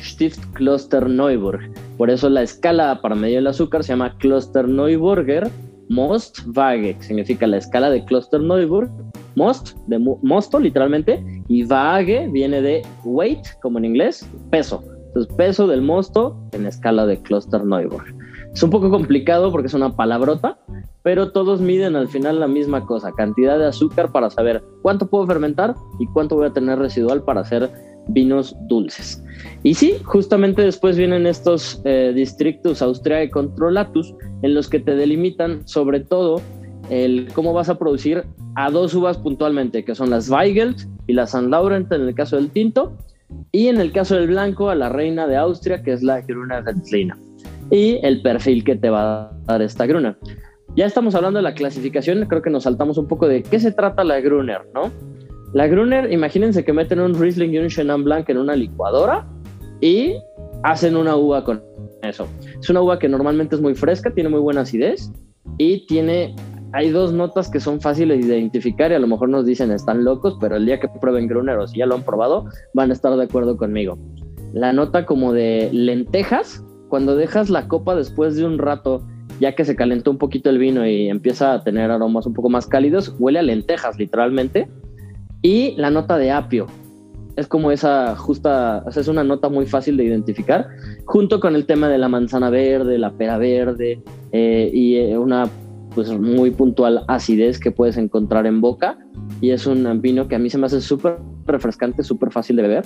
Stift 0.01 0.39
Kloster 0.53 1.09
Neuburg. 1.09 1.71
Por 1.97 2.09
eso 2.09 2.29
la 2.29 2.43
escala 2.43 2.99
para 3.01 3.15
medir 3.15 3.39
el 3.39 3.47
azúcar 3.47 3.83
se 3.83 3.89
llama 3.89 4.15
Kloster 4.19 4.67
Neuburger 4.67 5.49
Most 5.89 6.39
Waage, 6.55 6.95
que 6.95 7.03
significa 7.03 7.47
la 7.47 7.57
escala 7.57 7.89
de 7.89 8.03
Kloster 8.05 8.41
Neuburg. 8.41 8.89
Most, 9.35 9.77
de 9.87 9.99
mosto 9.99 10.59
literalmente, 10.59 11.23
y 11.47 11.63
Waage 11.65 12.27
viene 12.29 12.61
de 12.61 12.81
weight, 13.03 13.45
como 13.61 13.77
en 13.77 13.85
inglés, 13.85 14.27
peso. 14.49 14.83
Entonces, 15.17 15.35
peso 15.35 15.65
del 15.65 15.81
mosto 15.81 16.37
en 16.51 16.67
escala 16.67 17.07
de 17.07 17.19
Cluster. 17.19 17.61
Es 18.53 18.61
un 18.61 18.69
poco 18.69 18.91
complicado 18.91 19.51
porque 19.51 19.65
es 19.65 19.73
una 19.73 19.95
palabrota, 19.95 20.59
pero 21.01 21.31
todos 21.31 21.59
miden 21.59 21.95
al 21.95 22.07
final 22.07 22.39
la 22.39 22.47
misma 22.47 22.85
cosa, 22.85 23.11
cantidad 23.13 23.57
de 23.57 23.65
azúcar 23.65 24.11
para 24.11 24.29
saber 24.29 24.63
cuánto 24.83 25.07
puedo 25.07 25.25
fermentar 25.25 25.73
y 25.99 26.05
cuánto 26.05 26.35
voy 26.35 26.45
a 26.45 26.53
tener 26.53 26.77
residual 26.77 27.23
para 27.23 27.41
hacer 27.41 27.71
vinos 28.09 28.55
dulces. 28.67 29.23
Y 29.63 29.73
sí, 29.73 29.95
justamente 30.03 30.61
después 30.61 30.97
vienen 30.97 31.25
estos 31.25 31.81
eh, 31.83 32.11
distritos 32.13 32.83
Austriae 32.83 33.31
Controllatus 33.31 34.13
en 34.43 34.53
los 34.53 34.69
que 34.69 34.79
te 34.79 34.95
delimitan 34.95 35.67
sobre 35.67 36.01
todo 36.01 36.41
el 36.91 37.27
cómo 37.33 37.53
vas 37.53 37.69
a 37.69 37.79
producir 37.79 38.23
a 38.55 38.69
dos 38.69 38.93
uvas 38.93 39.17
puntualmente, 39.17 39.83
que 39.83 39.95
son 39.95 40.11
las 40.11 40.29
Weigelt 40.29 40.87
y 41.07 41.13
las 41.13 41.31
San 41.31 41.49
Laurent 41.49 41.91
en 41.91 42.01
el 42.01 42.13
caso 42.13 42.35
del 42.35 42.51
tinto, 42.51 42.95
y 43.51 43.67
en 43.67 43.79
el 43.79 43.91
caso 43.91 44.15
del 44.15 44.27
blanco, 44.27 44.69
a 44.69 44.75
la 44.75 44.89
reina 44.89 45.27
de 45.27 45.35
Austria, 45.37 45.81
que 45.81 45.93
es 45.93 46.03
la 46.03 46.21
Gruna 46.21 46.61
Veltliner. 46.61 47.17
Y 47.69 47.99
el 48.03 48.21
perfil 48.21 48.63
que 48.63 48.75
te 48.75 48.89
va 48.89 49.29
a 49.29 49.31
dar 49.45 49.61
esta 49.61 49.85
Gruner. 49.85 50.17
Ya 50.75 50.85
estamos 50.85 51.15
hablando 51.15 51.39
de 51.39 51.43
la 51.43 51.53
clasificación, 51.53 52.25
creo 52.27 52.41
que 52.41 52.49
nos 52.49 52.63
saltamos 52.63 52.97
un 52.97 53.07
poco 53.07 53.27
de 53.27 53.43
qué 53.43 53.59
se 53.59 53.71
trata 53.71 54.03
la 54.03 54.19
Gruner, 54.19 54.61
¿no? 54.73 54.91
La 55.53 55.67
Gruner, 55.67 56.11
imagínense 56.11 56.63
que 56.63 56.73
meten 56.73 56.99
un 56.99 57.19
Riesling 57.19 57.53
y 57.53 57.57
un 57.57 57.67
Chenin 57.67 58.03
Blanc 58.03 58.29
en 58.29 58.37
una 58.37 58.55
licuadora 58.55 59.25
y 59.81 60.15
hacen 60.63 60.95
una 60.95 61.15
uva 61.15 61.43
con 61.43 61.63
eso. 62.03 62.27
Es 62.59 62.69
una 62.69 62.81
uva 62.81 62.99
que 62.99 63.09
normalmente 63.09 63.55
es 63.55 63.61
muy 63.61 63.75
fresca, 63.75 64.11
tiene 64.11 64.29
muy 64.29 64.39
buena 64.39 64.61
acidez 64.61 65.11
y 65.57 65.85
tiene 65.87 66.35
hay 66.73 66.89
dos 66.89 67.13
notas 67.13 67.49
que 67.49 67.59
son 67.59 67.79
fáciles 67.79 68.27
de 68.27 68.37
identificar 68.37 68.91
y 68.91 68.95
a 68.95 68.99
lo 68.99 69.07
mejor 69.07 69.29
nos 69.29 69.45
dicen 69.45 69.71
están 69.71 70.03
locos, 70.03 70.37
pero 70.39 70.57
el 70.57 70.65
día 70.65 70.79
que 70.79 70.87
prueben 70.87 71.27
Gruner 71.27 71.57
o 71.57 71.67
si 71.67 71.79
ya 71.79 71.85
lo 71.85 71.95
han 71.95 72.03
probado, 72.03 72.45
van 72.73 72.89
a 72.89 72.93
estar 72.93 73.15
de 73.15 73.23
acuerdo 73.23 73.57
conmigo. 73.57 73.97
La 74.53 74.73
nota 74.73 75.05
como 75.05 75.33
de 75.33 75.69
lentejas, 75.71 76.63
cuando 76.89 77.15
dejas 77.15 77.49
la 77.49 77.67
copa 77.67 77.95
después 77.95 78.35
de 78.35 78.45
un 78.45 78.57
rato, 78.57 79.05
ya 79.39 79.55
que 79.55 79.65
se 79.65 79.75
calentó 79.75 80.11
un 80.11 80.17
poquito 80.17 80.49
el 80.49 80.57
vino 80.57 80.87
y 80.87 81.09
empieza 81.09 81.53
a 81.53 81.63
tener 81.63 81.91
aromas 81.91 82.25
un 82.25 82.33
poco 82.33 82.49
más 82.49 82.67
cálidos, 82.67 83.15
huele 83.19 83.39
a 83.39 83.43
lentejas 83.43 83.97
literalmente. 83.97 84.67
Y 85.41 85.75
la 85.77 85.91
nota 85.91 86.17
de 86.17 86.31
apio, 86.31 86.67
es 87.37 87.47
como 87.47 87.71
esa 87.71 88.15
justa, 88.15 88.83
es 88.93 89.07
una 89.07 89.23
nota 89.23 89.47
muy 89.47 89.67
fácil 89.67 89.95
de 89.95 90.05
identificar, 90.05 90.67
junto 91.05 91.39
con 91.39 91.55
el 91.55 91.67
tema 91.67 91.87
de 91.87 91.99
la 91.99 92.09
manzana 92.09 92.49
verde, 92.49 92.97
la 92.97 93.11
pera 93.11 93.37
verde 93.37 94.01
eh, 94.31 94.71
y 94.73 94.95
eh, 94.95 95.17
una 95.17 95.47
pues 95.97 96.15
muy 96.15 96.51
puntual 96.51 97.03
acidez 97.07 97.59
que 97.59 97.71
puedes 97.71 97.97
encontrar 97.97 98.45
en 98.45 98.61
boca. 98.61 98.99
Y 99.41 99.49
es 99.49 99.65
un 99.65 99.99
vino 99.99 100.27
que 100.27 100.35
a 100.35 100.39
mí 100.39 100.47
se 100.47 100.59
me 100.59 100.67
hace 100.67 100.79
súper 100.79 101.17
refrescante, 101.47 102.03
súper 102.03 102.31
fácil 102.31 102.57
de 102.57 102.61
beber. 102.61 102.85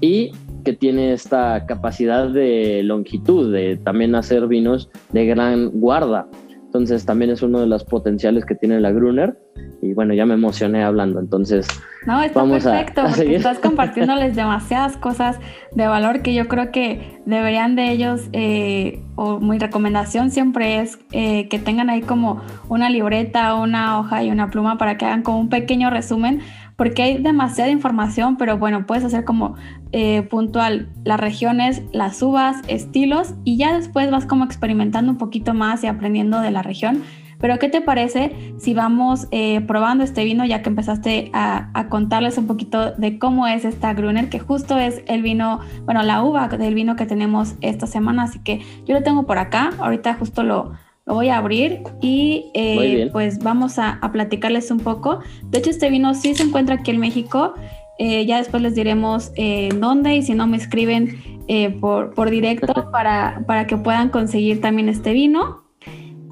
Y 0.00 0.30
que 0.64 0.72
tiene 0.72 1.12
esta 1.12 1.66
capacidad 1.66 2.28
de 2.28 2.84
longitud, 2.84 3.52
de 3.52 3.76
también 3.78 4.14
hacer 4.14 4.46
vinos 4.46 4.88
de 5.12 5.26
gran 5.26 5.70
guarda. 5.70 6.28
Entonces 6.66 7.04
también 7.04 7.32
es 7.32 7.42
uno 7.42 7.58
de 7.58 7.66
los 7.66 7.82
potenciales 7.82 8.44
que 8.44 8.54
tiene 8.54 8.78
la 8.78 8.92
Gruner 8.92 9.36
y 9.84 9.92
bueno, 9.92 10.14
ya 10.14 10.24
me 10.24 10.34
emocioné 10.34 10.82
hablando, 10.82 11.20
entonces... 11.20 11.66
No, 12.06 12.22
está 12.22 12.44
perfecto, 12.44 13.02
porque 13.08 13.36
estás 13.36 13.58
compartiéndoles 13.58 14.34
demasiadas 14.34 14.96
cosas 14.96 15.38
de 15.74 15.86
valor 15.86 16.22
que 16.22 16.34
yo 16.34 16.48
creo 16.48 16.70
que 16.70 17.20
deberían 17.26 17.76
de 17.76 17.90
ellos, 17.90 18.22
eh, 18.32 19.02
o 19.14 19.40
mi 19.40 19.58
recomendación 19.58 20.30
siempre 20.30 20.80
es 20.80 20.98
eh, 21.12 21.48
que 21.48 21.58
tengan 21.58 21.90
ahí 21.90 22.00
como 22.00 22.42
una 22.68 22.88
libreta, 22.88 23.54
una 23.54 23.98
hoja 23.98 24.22
y 24.22 24.30
una 24.30 24.50
pluma 24.50 24.78
para 24.78 24.96
que 24.96 25.04
hagan 25.04 25.22
como 25.22 25.38
un 25.38 25.48
pequeño 25.48 25.90
resumen, 25.90 26.40
porque 26.76 27.02
hay 27.02 27.22
demasiada 27.22 27.70
información, 27.70 28.36
pero 28.36 28.58
bueno, 28.58 28.86
puedes 28.86 29.04
hacer 29.04 29.24
como 29.24 29.54
eh, 29.92 30.22
puntual 30.22 30.88
las 31.04 31.20
regiones, 31.20 31.82
las 31.92 32.20
uvas, 32.22 32.56
estilos, 32.68 33.34
y 33.44 33.58
ya 33.58 33.76
después 33.76 34.10
vas 34.10 34.26
como 34.26 34.44
experimentando 34.44 35.12
un 35.12 35.18
poquito 35.18 35.54
más 35.54 35.84
y 35.84 35.88
aprendiendo 35.88 36.40
de 36.40 36.50
la 36.50 36.62
región 36.62 37.02
pero 37.44 37.58
¿qué 37.58 37.68
te 37.68 37.82
parece 37.82 38.54
si 38.56 38.72
vamos 38.72 39.28
eh, 39.30 39.60
probando 39.66 40.02
este 40.02 40.24
vino 40.24 40.46
ya 40.46 40.62
que 40.62 40.70
empezaste 40.70 41.30
a, 41.34 41.88
contarles 41.90 42.38
un 42.38 42.46
poquito 42.46 42.92
de 42.92 43.18
cómo 43.18 43.46
es 43.46 43.66
esta 43.66 43.92
Gruner, 43.92 44.30
que 44.30 44.38
justo 44.38 44.78
es 44.78 45.02
el 45.08 45.20
vino, 45.20 45.60
bueno, 45.84 46.02
la 46.02 46.22
uva 46.22 46.48
del 46.48 46.72
vino 46.72 46.96
que 46.96 47.04
tenemos 47.04 47.56
esta 47.60 47.86
semana, 47.86 48.22
así 48.22 48.38
que 48.38 48.62
yo 48.86 48.94
lo 48.94 49.02
tengo 49.02 49.26
por 49.26 49.36
acá, 49.36 49.72
ahorita 49.78 50.14
justo 50.14 50.42
lo, 50.42 50.72
voy 51.04 51.28
a 51.28 51.36
abrir 51.36 51.82
y 52.00 52.50
eh, 52.54 53.10
pues 53.12 53.38
vamos 53.40 53.78
a, 53.78 54.00
platicarles 54.10 54.70
un 54.70 54.80
poco. 54.80 55.18
De 55.50 55.58
hecho, 55.58 55.68
este 55.68 55.90
vino 55.90 56.14
sí 56.14 56.34
se 56.34 56.44
encuentra 56.44 56.76
aquí 56.76 56.92
en 56.92 56.98
México. 56.98 57.52
Eh, 57.98 58.24
ya 58.24 58.38
después 58.38 58.62
les 58.62 58.74
diremos 58.74 59.32
dónde 59.78 60.16
y 60.16 60.22
si 60.22 60.32
no 60.32 60.46
me 60.46 60.56
escriben 60.56 61.42
por, 61.78 62.14
por 62.14 62.30
directo 62.30 62.72
para, 62.90 63.44
para 63.46 63.66
que 63.66 63.76
puedan 63.76 64.08
conseguir 64.08 64.62
también 64.62 64.88
este 64.88 65.12
vino. 65.12 65.63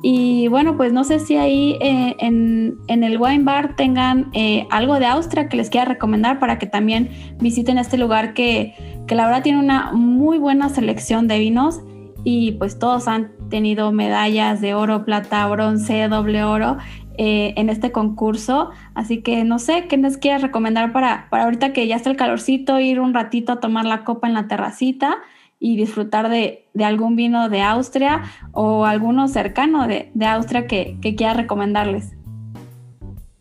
Y 0.04 0.48
bueno, 0.48 0.76
pues 0.76 0.92
no 0.92 1.04
sé 1.04 1.20
si 1.20 1.36
ahí 1.36 1.78
eh, 1.80 2.16
en, 2.18 2.76
el 2.88 3.18
wine 3.18 3.44
bar 3.44 3.76
tengan 3.76 4.30
eh, 4.32 4.66
algo 4.70 4.98
de 4.98 5.06
Austria 5.06 5.48
que 5.48 5.56
les 5.56 5.70
quiera 5.70 5.86
recomendar 5.86 6.40
para 6.40 6.58
que 6.58 6.66
también 6.66 7.10
visiten 7.38 7.78
este 7.78 7.96
lugar 7.96 8.34
que, 8.34 8.74
la 9.08 9.26
verdad 9.26 9.42
tiene 9.42 9.60
una 9.60 9.92
muy 9.92 10.38
buena 10.38 10.70
selección 10.70 11.28
de 11.28 11.38
vinos 11.38 11.82
y 12.24 12.52
pues 12.52 12.78
todos 12.78 13.08
han 13.08 13.32
tenido 13.50 13.92
medallas 13.92 14.60
de 14.62 14.72
oro, 14.74 15.04
plata, 15.04 15.46
bronce, 15.48 16.08
doble 16.08 16.42
oro 16.42 16.78
eh, 17.18 17.52
en 17.56 17.68
este 17.68 17.92
concurso. 17.92 18.70
Así 18.94 19.20
que 19.20 19.44
no 19.44 19.58
sé 19.58 19.86
qué 19.86 19.98
les 19.98 20.16
quiera 20.16 20.38
recomendar 20.38 20.92
para, 20.92 21.28
para 21.30 21.44
ahorita 21.44 21.74
que 21.74 21.86
ya 21.86 21.96
está 21.96 22.10
el 22.10 22.16
calorcito, 22.16 22.80
ir 22.80 23.00
un 23.00 23.12
ratito 23.12 23.52
a 23.52 23.60
tomar 23.60 23.84
la 23.84 24.02
copa 24.02 24.26
en 24.26 24.34
la 24.34 24.48
terracita 24.48 25.18
y 25.64 25.76
disfrutar 25.76 26.28
de, 26.28 26.64
algún 26.84 27.14
vino 27.14 27.48
de 27.48 27.62
Austria 27.62 28.22
o 28.50 28.84
alguno 28.84 29.28
cercano 29.28 29.86
de, 29.86 30.10
Austria 30.26 30.66
que, 30.66 30.98
que 31.00 31.14
quiera 31.14 31.34
recomendarles. 31.34 32.10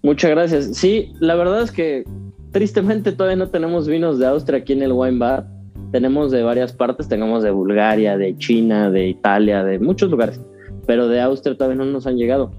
Muchas 0.04 0.30
gracias. 0.30 0.78
Sí, 0.78 1.14
la 1.20 1.34
verdad 1.34 1.64
es 1.64 1.72
que 1.72 2.06
tristemente 2.52 3.12
todavía 3.12 3.38
no 3.38 3.50
tenemos 3.50 3.88
vinos 3.88 4.20
de 4.20 4.28
Austria 4.28 4.60
aquí 4.60 4.74
en 4.74 4.84
el 4.84 4.92
Wine 4.94 5.18
Bar. 5.18 5.48
Tenemos 5.92 6.30
de 6.30 6.44
varias 6.44 6.72
partes, 6.72 7.08
tenemos 7.08 7.42
de 7.42 7.50
Bulgaria, 7.50 8.16
de 8.18 8.38
China, 8.38 8.92
de 8.92 9.08
Italia, 9.08 9.64
de 9.64 9.80
muchos 9.80 10.12
lugares, 10.12 10.40
pero 10.86 11.08
de 11.08 11.20
Austria 11.22 11.58
todavía 11.58 11.84
no 11.84 11.86
nos 11.86 12.06
han 12.06 12.18
llegado. 12.18 12.52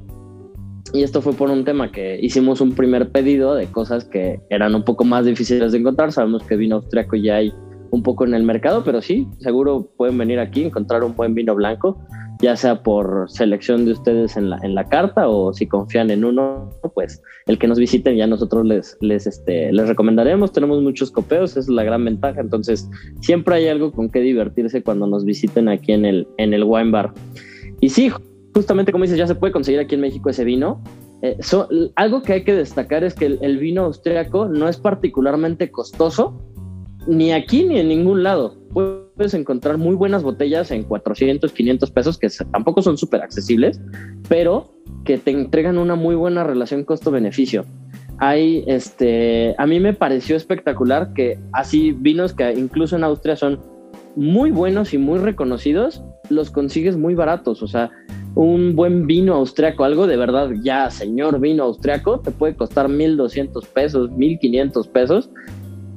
Y 0.93 1.05
esto 1.05 1.23
fue 1.23 1.35
por 1.35 1.51
un 1.51 1.65
tema 1.65 1.93
que 1.93 2.19
hicimos 2.21 2.61
un 2.61 2.73
primer 2.73 3.13
pedido 3.13 3.55
de 3.55 3.67
cosas 3.69 4.05
que 4.05 4.41
eran 4.51 4.75
un 4.75 4.83
poco 4.83 5.05
más 5.05 5.25
difíciles 5.25 5.71
de 5.71 5.79
encontrar. 5.79 6.11
Sabemos 6.11 6.43
que 6.43 6.57
vino 6.57 6.77
austriaco 6.77 7.15
ya 7.15 7.37
hay 7.37 7.55
un 7.93 8.03
poco 8.03 8.25
en 8.25 8.33
el 8.33 8.43
mercado, 8.43 8.83
pero 8.85 9.03
sí, 9.03 9.29
seguro 9.39 9.87
pueden 9.97 10.17
venir 10.17 10.41
aquí, 10.41 10.65
encontrar 10.65 11.05
un 11.05 11.15
buen 11.15 11.35
vino 11.35 11.55
blanco, 11.55 11.99
ya 12.41 12.57
sea 12.57 12.83
por 12.83 13.31
selección 13.31 13.85
de 13.85 13.93
ustedes 13.93 14.37
en 14.39 14.49
la, 14.49 14.59
en 14.63 14.75
la 14.75 14.89
carta 14.89 15.29
o 15.29 15.53
si 15.53 15.67
confían 15.67 16.11
en 16.11 16.25
uno, 16.25 16.71
pues 16.95 17.23
el 17.47 17.59
que 17.59 17.69
nos 17.69 17.79
visiten 17.79 18.17
ya 18.17 18.27
nosotros 18.27 18.65
les, 18.65 18.97
les, 19.03 19.27
este, 19.27 19.71
les 19.73 19.87
recomendaremos. 19.87 20.53
Tenemos 20.53 20.83
muchos 20.83 21.11
copeos, 21.11 21.59
es 21.59 21.69
la 21.69 21.85
gran 21.85 22.05
ventaja, 22.07 22.41
entonces 22.41 22.89
siempre 23.21 23.57
hay 23.57 23.69
algo 23.69 23.93
con 23.93 24.09
qué 24.09 24.21
divertirse 24.21 24.83
cuando 24.83 25.07
nos 25.07 25.27
visiten 25.27 25.69
aquí 25.69 25.93
en 25.93 26.07
el, 26.07 26.27
en 26.39 26.55
el 26.55 26.65
wine 26.65 26.91
bar. 26.91 27.13
Y 27.83 27.91
sí, 27.91 28.11
justamente 28.55 28.91
como 28.91 29.05
dices, 29.05 29.19
ya 29.19 29.27
se 29.27 29.35
puede 29.35 29.53
conseguir 29.53 29.81
aquí 29.81 29.97
en 29.97 30.01
México 30.01 30.31
ese 30.31 30.45
vino. 30.45 30.83
Eh, 31.21 31.37
algo 31.95 32.23
que 32.23 32.33
hay 32.33 32.45
que 32.45 32.55
destacar 32.55 33.05
es 33.05 33.15
que 33.15 33.27
el, 33.27 33.39
el 33.43 33.59
vino 33.59 33.85
austriaco 33.85 34.49
no 34.49 34.67
es 34.67 34.79
particularmente 34.79 35.71
costoso, 35.71 36.41
ni 37.07 37.33
aquí 37.33 37.65
ni 37.65 37.79
en 37.79 37.89
ningún 37.89 38.23
lado. 38.23 38.57
Puedes 38.73 39.35
encontrar 39.35 39.79
muy 39.79 39.95
buenas 39.95 40.23
botellas 40.23 40.71
en 40.71 40.85
400, 40.85 41.53
500 41.53 41.91
pesos, 41.91 42.19
que 42.19 42.29
tampoco 42.53 42.83
son 42.83 42.97
súper 42.97 43.23
accesibles, 43.23 43.81
pero 44.29 44.73
que 45.05 45.19
te 45.19 45.31
entregan 45.31 45.79
una 45.79 45.95
muy 45.95 46.15
buena 46.15 46.45
relación 46.45 46.85
costo-beneficio. 46.85 47.65
Hay, 48.19 48.65
este, 48.67 49.55
a 49.59 49.67
mí 49.67 49.81
me 49.81 49.95
pareció 49.95 50.37
espectacular 50.37 51.13
que 51.13 51.39
así 51.53 51.93
vinos 51.93 52.33
que 52.33 52.53
incluso 52.53 52.97
en 52.97 53.05
Austria 53.05 53.37
son 53.37 53.61
muy 54.15 54.51
buenos 54.51 54.95
y 54.95 54.99
muy 54.99 55.19
reconocidos, 55.19 56.03
los 56.29 56.51
consigues 56.51 56.97
muy 56.97 57.15
baratos. 57.15 57.63
O 57.63 57.67
sea, 57.67 57.91
un 58.35 58.77
buen 58.77 59.07
vino 59.07 59.35
austriaco, 59.35 59.85
algo 59.85 60.07
de 60.07 60.17
verdad 60.17 60.51
ya, 60.63 60.91
señor 60.91 61.41
vino 61.41 61.65
austriaco, 61.65 62.21
te 62.21 62.31
puede 62.31 62.55
costar 62.55 62.89
1200 62.89 63.67
pesos, 63.67 64.11
1500 64.13 64.89
pesos 64.89 65.31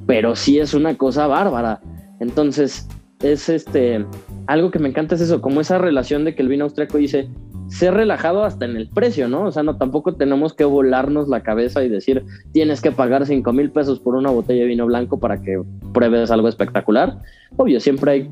pero 0.06 0.36
sí 0.36 0.58
es 0.58 0.74
una 0.74 0.96
cosa 0.96 1.26
bárbara. 1.26 1.80
Entonces, 2.20 2.88
es 3.22 3.48
este, 3.48 4.04
algo 4.46 4.70
que 4.70 4.78
me 4.78 4.88
encanta 4.88 5.14
es 5.14 5.20
eso, 5.20 5.40
como 5.40 5.60
esa 5.60 5.78
relación 5.78 6.24
de 6.24 6.34
que 6.34 6.42
el 6.42 6.48
vino 6.48 6.64
austriaco 6.64 6.98
dice, 6.98 7.28
ser 7.68 7.94
relajado 7.94 8.44
hasta 8.44 8.64
en 8.64 8.76
el 8.76 8.88
precio, 8.88 9.28
¿no? 9.28 9.44
O 9.44 9.52
sea, 9.52 9.62
no 9.62 9.76
tampoco 9.76 10.14
tenemos 10.14 10.54
que 10.54 10.64
volarnos 10.64 11.28
la 11.28 11.42
cabeza 11.42 11.84
y 11.84 11.88
decir, 11.88 12.24
tienes 12.52 12.80
que 12.80 12.92
pagar 12.92 13.26
5 13.26 13.52
mil 13.52 13.70
pesos 13.70 14.00
por 14.00 14.14
una 14.14 14.30
botella 14.30 14.62
de 14.62 14.68
vino 14.68 14.86
blanco 14.86 15.18
para 15.18 15.42
que 15.42 15.60
pruebes 15.92 16.30
algo 16.30 16.48
espectacular. 16.48 17.18
Obvio, 17.56 17.80
siempre 17.80 18.10
hay 18.12 18.30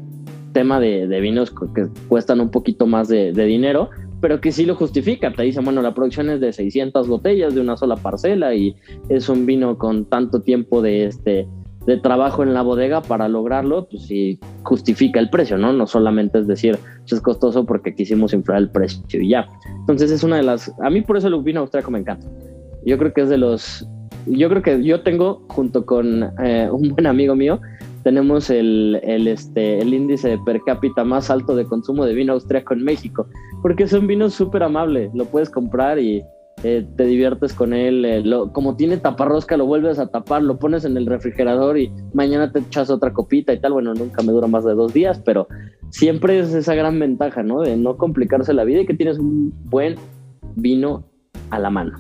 tema 0.53 0.79
de, 0.79 1.07
vinos 1.21 1.53
que 1.75 1.89
cuestan 2.09 2.41
un 2.41 2.51
poquito 2.51 2.87
más 2.87 3.09
de, 3.09 3.33
de, 3.33 3.45
dinero, 3.45 3.91
pero 4.21 4.41
que 4.41 4.53
sí 4.53 4.65
lo 4.65 4.77
justifica. 4.77 5.33
Te 5.33 5.43
dicen, 5.43 5.65
bueno, 5.65 5.83
la 5.83 5.95
producción 5.95 6.31
es 6.31 6.41
de 6.41 6.53
600 6.53 7.09
botellas 7.09 7.55
de 7.55 7.61
una 7.61 7.77
sola 7.77 7.97
parcela 7.97 8.55
y 8.55 8.77
es 9.09 9.29
un 9.29 9.47
vino 9.47 9.77
con 9.79 10.05
tanto 10.05 10.43
tiempo 10.43 10.81
de 10.81 11.07
este 11.07 11.49
de 11.87 11.99
trabajo 11.99 12.43
en 12.43 12.55
la 12.55 12.63
bodega 12.63 13.03
para 13.03 13.29
lograrlo, 13.29 13.87
pues 13.91 14.05
sí 14.05 14.39
justifica 14.63 15.21
el 15.21 15.31
precio, 15.31 15.59
¿no? 15.59 15.73
No 15.73 15.87
solamente 15.87 16.39
es 16.39 16.47
decir, 16.47 16.79
pues 17.01 17.13
es 17.13 17.21
costoso 17.21 17.65
porque 17.67 17.95
quisimos 17.95 18.33
inflar 18.33 18.59
el 18.59 18.71
precio 18.71 19.21
y 19.21 19.29
ya. 19.29 19.49
Entonces 19.81 20.11
es 20.11 20.25
una 20.25 20.37
de 20.37 20.43
las, 20.43 20.73
a 20.83 20.91
mí 20.91 21.03
por 21.03 21.17
eso 21.17 21.29
el 21.29 21.43
vino 21.43 21.61
austriaco 21.61 21.91
me 21.91 21.99
encanta. 21.99 22.27
Yo 22.85 22.99
creo 22.99 23.13
que 23.13 23.23
es 23.23 23.29
de 23.29 23.39
los, 23.39 23.87
yo 24.27 24.49
creo 24.49 24.63
que 24.63 24.83
yo 24.83 25.03
tengo 25.03 25.45
junto 25.49 25.85
con 25.85 26.31
eh, 26.43 26.69
un 26.71 26.91
buen 26.91 27.07
amigo 27.07 27.35
mío, 27.35 27.61
tenemos 28.03 28.51
el, 28.51 29.01
el, 29.03 29.27
este, 29.27 29.79
el 29.79 29.95
índice 29.95 30.39
per 30.45 30.61
cápita 30.65 31.05
más 31.05 31.31
alto 31.31 31.57
de 31.57 31.65
consumo 31.65 32.05
de 32.05 32.15
vino 32.15 32.35
austriaco 32.35 32.75
en 32.75 32.85
México, 32.85 33.27
porque 33.63 33.85
es 33.85 33.93
un 33.93 34.07
vino 34.07 34.29
súper 34.31 34.63
amable, 34.63 35.11
lo 35.15 35.25
puedes 35.25 35.49
comprar 35.51 35.99
y 35.99 36.23
eh, 36.67 36.87
te 36.97 37.05
diviertes 37.05 37.53
con 37.53 37.75
él, 37.75 38.07
eh, 38.07 38.25
como 38.55 38.75
tiene 38.75 38.97
taparrosca 38.97 39.59
lo 39.59 39.67
vuelves 39.67 39.99
a 39.99 40.07
tapar, 40.07 40.43
lo 40.43 40.59
pones 40.59 40.87
en 40.87 40.97
el 40.97 41.05
refrigerador 41.05 41.77
y 41.79 41.93
mañana 42.15 42.53
te 42.53 42.61
echas 42.61 42.89
otra 42.89 43.13
copita 43.13 43.53
y 43.53 43.61
tal, 43.61 43.75
bueno, 43.75 43.93
nunca 43.93 44.23
me 44.23 44.33
dura 44.33 44.47
más 44.47 44.65
de 44.65 44.73
dos 44.73 44.95
días, 44.95 45.21
pero 45.23 45.47
siempre 45.91 46.39
es 46.39 46.55
esa 46.55 46.75
gran 46.75 46.99
ventaja, 46.99 47.43
¿no? 47.43 47.61
De 47.61 47.77
no 47.77 47.99
complicarse 47.99 48.55
la 48.55 48.65
vida 48.65 48.81
y 48.81 48.87
que 48.87 48.95
tienes 48.95 49.19
un 49.19 49.53
buen 49.67 49.97
vino 50.57 51.05
a 51.51 51.59
la 51.59 51.69
mano. 51.69 51.99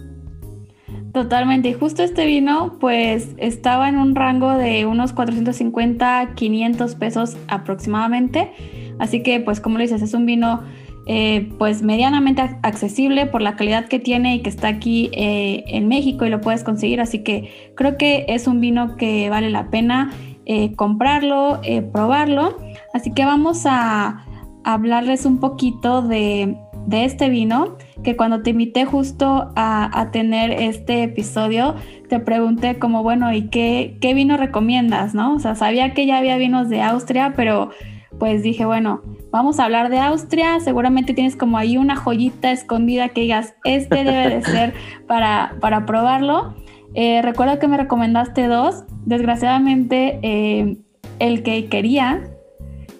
Totalmente, 1.12 1.68
y 1.68 1.74
justo 1.74 2.02
este 2.02 2.24
vino 2.24 2.78
pues 2.80 3.34
estaba 3.36 3.90
en 3.90 3.98
un 3.98 4.14
rango 4.14 4.56
de 4.56 4.86
unos 4.86 5.12
450, 5.12 6.32
500 6.34 6.94
pesos 6.94 7.36
aproximadamente, 7.48 8.50
así 8.98 9.22
que 9.22 9.40
pues 9.40 9.60
como 9.60 9.76
lo 9.76 9.82
dices, 9.82 10.00
es 10.00 10.14
un 10.14 10.24
vino 10.24 10.62
eh, 11.06 11.50
pues 11.58 11.82
medianamente 11.82 12.40
accesible 12.62 13.26
por 13.26 13.42
la 13.42 13.56
calidad 13.56 13.88
que 13.88 13.98
tiene 13.98 14.36
y 14.36 14.40
que 14.40 14.48
está 14.48 14.68
aquí 14.68 15.10
eh, 15.12 15.62
en 15.66 15.86
México 15.86 16.24
y 16.24 16.30
lo 16.30 16.40
puedes 16.40 16.64
conseguir. 16.64 17.00
Así 17.00 17.22
que 17.22 17.72
creo 17.74 17.98
que 17.98 18.24
es 18.28 18.46
un 18.46 18.60
vino 18.60 18.96
que 18.96 19.28
vale 19.28 19.50
la 19.50 19.68
pena 19.70 20.12
eh, 20.46 20.74
comprarlo, 20.74 21.60
probarlo. 21.92 22.56
Así 22.94 23.12
que 23.12 23.24
vamos 23.24 23.64
a 23.66 24.24
hablarles 24.64 25.26
un 25.26 25.40
poquito 25.40 26.00
de, 26.00 26.56
este 26.90 27.28
vino, 27.28 27.76
que 28.02 28.16
cuando 28.16 28.42
te 28.42 28.50
invité 28.50 28.84
justo 28.84 29.52
a, 29.56 30.08
tener 30.10 30.52
este 30.52 31.02
episodio, 31.02 31.74
te 32.08 32.18
pregunté 32.18 32.78
como, 32.78 33.02
bueno, 33.02 33.32
¿y 33.32 33.48
qué, 33.48 33.98
qué 34.00 34.14
vino 34.14 34.36
recomiendas? 34.36 35.14
¿No? 35.14 35.34
O 35.34 35.38
sea, 35.38 35.54
sabía 35.54 35.92
que 35.92 36.06
ya 36.06 36.18
había 36.18 36.38
vinos 36.38 36.68
de 36.68 36.82
Austria, 36.82 37.34
pero 37.36 37.70
pues 38.18 38.42
dije, 38.42 38.64
bueno, 38.64 39.02
vamos 39.30 39.58
a 39.58 39.64
hablar 39.64 39.90
de 39.90 39.98
Austria, 39.98 40.60
seguramente 40.60 41.14
tienes 41.14 41.36
como 41.36 41.58
ahí 41.58 41.76
una 41.76 41.96
joyita 41.96 42.52
escondida 42.52 43.08
que 43.08 43.22
digas, 43.22 43.54
este 43.64 44.04
debe 44.04 44.36
de 44.36 44.42
ser 44.42 44.74
para, 45.06 45.56
para 45.60 45.86
probarlo. 45.86 46.54
Eh, 46.94 47.22
recuerdo 47.22 47.58
que 47.58 47.66
me 47.66 47.76
recomendaste 47.76 48.46
dos, 48.46 48.84
desgraciadamente 49.04 50.20
eh, 50.22 50.76
el 51.18 51.42
que 51.42 51.66
quería 51.66 52.30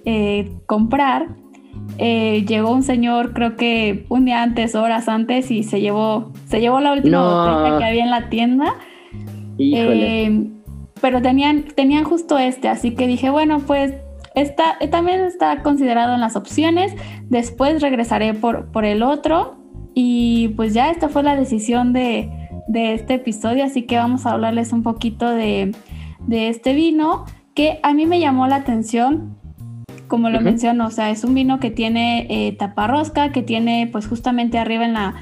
eh, 0.04 0.52
comprar 0.66 1.28
llegó 1.96 2.72
un 2.72 2.82
señor, 2.82 3.32
creo 3.34 3.56
que 3.56 4.04
un 4.08 4.24
día 4.24 4.42
antes, 4.42 4.74
horas 4.74 5.08
antes, 5.08 5.50
y 5.52 5.62
se 5.62 5.80
llevó, 5.80 6.32
se 6.48 6.60
llevó 6.60 6.80
la 6.80 6.92
última 6.92 7.22
botella 7.22 7.78
que 7.78 7.84
había 7.84 8.02
en 8.02 8.10
la 8.10 8.28
tienda. 8.28 8.74
Pero 11.00 11.22
tenían, 11.22 11.62
tenían 11.62 12.04
justo 12.04 12.38
este, 12.38 12.68
así 12.68 12.94
que 12.94 13.06
dije, 13.06 13.30
bueno, 13.30 13.60
pues 13.60 13.94
está, 14.34 14.78
también 14.90 15.20
está 15.20 15.62
considerado 15.62 16.14
en 16.14 16.20
las 16.20 16.36
opciones. 16.36 16.94
Después 17.28 17.82
regresaré 17.82 18.34
por, 18.34 18.70
por 18.72 18.84
el 18.84 19.02
otro. 19.02 19.56
Y 19.94 20.48
pues 20.56 20.74
ya 20.74 20.90
esta 20.90 21.08
fue 21.08 21.22
la 21.22 21.36
decisión 21.36 21.92
de, 21.92 22.28
de 22.66 22.94
este 22.94 23.14
episodio, 23.14 23.64
así 23.64 23.82
que 23.82 23.96
vamos 23.96 24.26
a 24.26 24.32
hablarles 24.32 24.72
un 24.72 24.82
poquito 24.82 25.30
de, 25.30 25.72
de 26.26 26.48
este 26.48 26.74
vino 26.74 27.26
que 27.54 27.78
a 27.84 27.94
mí 27.94 28.04
me 28.04 28.18
llamó 28.18 28.48
la 28.48 28.56
atención 28.56 29.36
como 30.08 30.30
lo 30.30 30.40
menciono, 30.40 30.86
o 30.86 30.90
sea, 30.90 31.10
es 31.10 31.24
un 31.24 31.34
vino 31.34 31.58
que 31.58 31.70
tiene 31.70 32.26
eh, 32.28 32.52
taparrosca, 32.52 33.32
que 33.32 33.42
tiene 33.42 33.88
pues 33.90 34.06
justamente 34.06 34.58
arriba 34.58 34.84
en 34.84 34.92
la, 34.92 35.14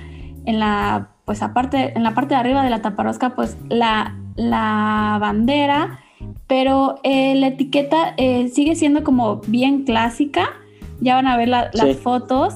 en 0.45 0.59
la, 0.59 1.13
pues 1.25 1.41
aparte, 1.43 1.97
en 1.97 2.03
la 2.03 2.15
parte 2.15 2.35
de 2.35 2.41
arriba 2.41 2.63
de 2.63 2.71
la 2.71 2.83
taparrosca, 2.83 3.35
pues 3.35 3.57
la, 3.69 4.19
la 4.37 5.19
bandera, 5.21 6.01
pero 6.47 6.97
eh, 7.03 7.35
la 7.35 7.49
etiqueta 7.49 8.15
eh, 8.17 8.49
sigue 8.49 8.75
siendo 8.75 9.05
como 9.05 9.41
bien 9.47 9.85
clásica, 9.85 10.51
ya 11.01 11.17
van 11.17 11.27
a 11.27 11.37
ver 11.37 11.49
las 11.49 11.73
fotos. 12.03 12.55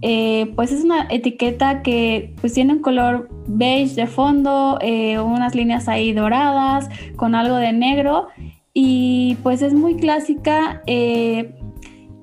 pues 0.00 0.72
es 0.72 0.84
una 0.84 1.06
etiqueta 1.10 1.82
que 1.82 2.34
pues 2.40 2.52
tiene 2.52 2.74
un 2.74 2.80
color 2.80 3.28
beige 3.46 3.94
de 3.94 4.06
fondo, 4.06 4.78
unas 5.24 5.54
líneas 5.54 5.88
ahí 5.88 6.12
doradas 6.12 6.88
con 7.16 7.34
algo 7.34 7.56
de 7.56 7.72
negro. 7.72 8.28
Y 8.74 9.38
pues 9.42 9.62
es 9.62 9.72
muy 9.72 9.96
clásica. 9.96 10.82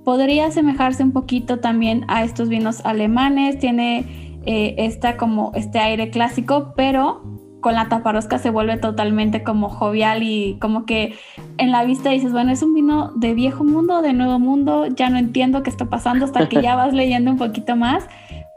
Podría 0.06 0.48
asemejarse 0.48 1.04
un 1.04 1.12
poquito 1.12 1.60
también 1.60 2.06
a 2.08 2.24
estos 2.24 2.50
vinos 2.50 2.86
alemanes, 2.86 3.58
tiene 3.58 4.06
eh, 4.46 4.76
esta 4.78 5.16
como 5.16 5.54
este 5.56 5.80
aire 5.80 6.10
clásico, 6.10 6.74
pero 6.76 7.22
con 7.64 7.74
la 7.74 7.90
taparosca 7.90 8.38
se 8.38 8.52
vuelve 8.52 8.78
totalmente 8.78 9.42
como 9.42 9.70
jovial 9.70 10.22
y 10.22 10.58
como 10.60 10.86
que 10.86 11.16
en 11.58 11.72
la 11.72 11.84
vista 11.84 12.12
dices, 12.12 12.32
bueno, 12.32 12.52
es 12.52 12.62
un 12.62 12.76
vino 12.76 13.12
de 13.16 13.34
viejo 13.34 13.64
mundo, 13.64 14.04
de 14.04 14.14
nuevo 14.14 14.38
mundo, 14.38 14.86
ya 14.86 15.10
no 15.10 15.18
entiendo 15.18 15.64
qué 15.64 15.72
está 15.72 15.86
pasando 15.86 16.26
hasta 16.26 16.48
que 16.48 16.62
ya 16.62 16.76
vas 16.78 16.94
leyendo 16.94 17.32
un 17.32 17.38
poquito 17.38 17.76
más. 17.76 18.06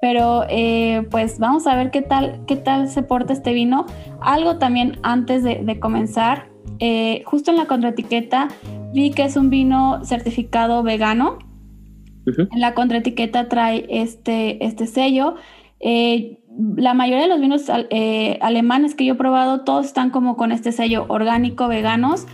Pero 0.03 0.45
eh, 0.51 1.07
pues 1.11 1.39
vamos 1.39 1.67
a 1.67 1.75
ver 1.75 1.91
qué 1.91 2.03
tal, 2.03 2.41
qué 2.47 2.57
tal 2.57 2.89
se 2.89 3.03
porta 3.03 3.33
este 3.33 3.55
vino. 3.55 3.87
Algo 4.21 4.59
también 4.59 4.99
antes 5.03 5.43
de, 5.43 5.81
comenzar, 5.81 6.49
eh, 6.81 7.23
justo 7.25 7.51
en 7.51 7.57
la 7.57 7.65
contraetiqueta 7.65 8.49
vi 8.93 9.11
que 9.11 9.25
es 9.25 9.37
un 9.37 9.49
vino 9.49 10.05
certificado 10.05 10.83
vegano. 10.83 11.39
En 12.27 12.61
la 12.61 12.75
contraetiqueta 12.75 13.49
trae 13.49 13.87
este, 13.89 14.65
este 14.65 14.87
sello. 14.87 15.37
Eh, 15.81 16.39
la 16.77 16.95
mayoría 16.95 17.23
de 17.23 17.29
los 17.29 17.41
vinos 17.41 17.65
eh, 17.91 18.39
alemanes 18.41 18.95
que 18.95 19.05
yo 19.05 19.15
he 19.15 19.17
probado, 19.17 19.61
todos 19.61 19.87
están 19.87 20.11
como 20.11 20.37
con 20.37 20.53
este 20.53 20.73
sello 20.73 21.07
orgánico, 21.09 21.69
veganos. 21.69 22.27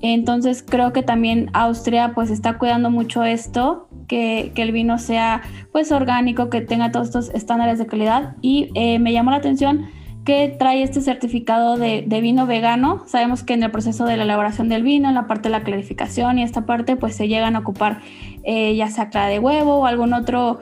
Entonces 0.00 0.62
creo 0.62 0.92
que 0.92 1.02
también 1.02 1.50
Austria 1.54 2.12
pues 2.14 2.30
está 2.30 2.58
cuidando 2.58 2.90
mucho 2.90 3.24
esto, 3.24 3.88
que, 4.06 4.52
que 4.54 4.62
el 4.62 4.72
vino 4.72 4.98
sea 4.98 5.42
pues 5.72 5.92
orgánico, 5.92 6.50
que 6.50 6.60
tenga 6.60 6.92
todos 6.92 7.06
estos 7.06 7.30
estándares 7.30 7.78
de 7.78 7.86
calidad. 7.86 8.36
Y 8.42 8.70
eh, 8.74 8.98
me 8.98 9.12
llamó 9.12 9.30
la 9.30 9.38
atención 9.38 9.86
que 10.24 10.54
trae 10.58 10.82
este 10.82 11.00
certificado 11.00 11.76
de, 11.76 12.02
vino 12.22 12.46
vegano. 12.46 13.02
Sabemos 13.06 13.42
que 13.42 13.54
en 13.54 13.62
el 13.62 13.70
proceso 13.70 14.06
de 14.06 14.16
la 14.16 14.24
elaboración 14.24 14.68
del 14.68 14.82
vino, 14.82 15.08
en 15.08 15.14
la 15.14 15.26
parte 15.26 15.48
de 15.48 15.50
la 15.50 15.62
clarificación 15.62 16.38
y 16.38 16.42
esta 16.42 16.64
parte, 16.64 16.96
pues 16.96 17.14
se 17.14 17.28
llegan 17.28 17.56
a 17.56 17.58
ocupar 17.58 18.00
eh, 18.42 18.74
ya 18.74 18.88
sea 18.88 19.10
clara 19.10 19.28
de 19.28 19.38
huevo 19.38 19.76
o 19.76 19.86
algún 19.86 20.14
otro 20.14 20.60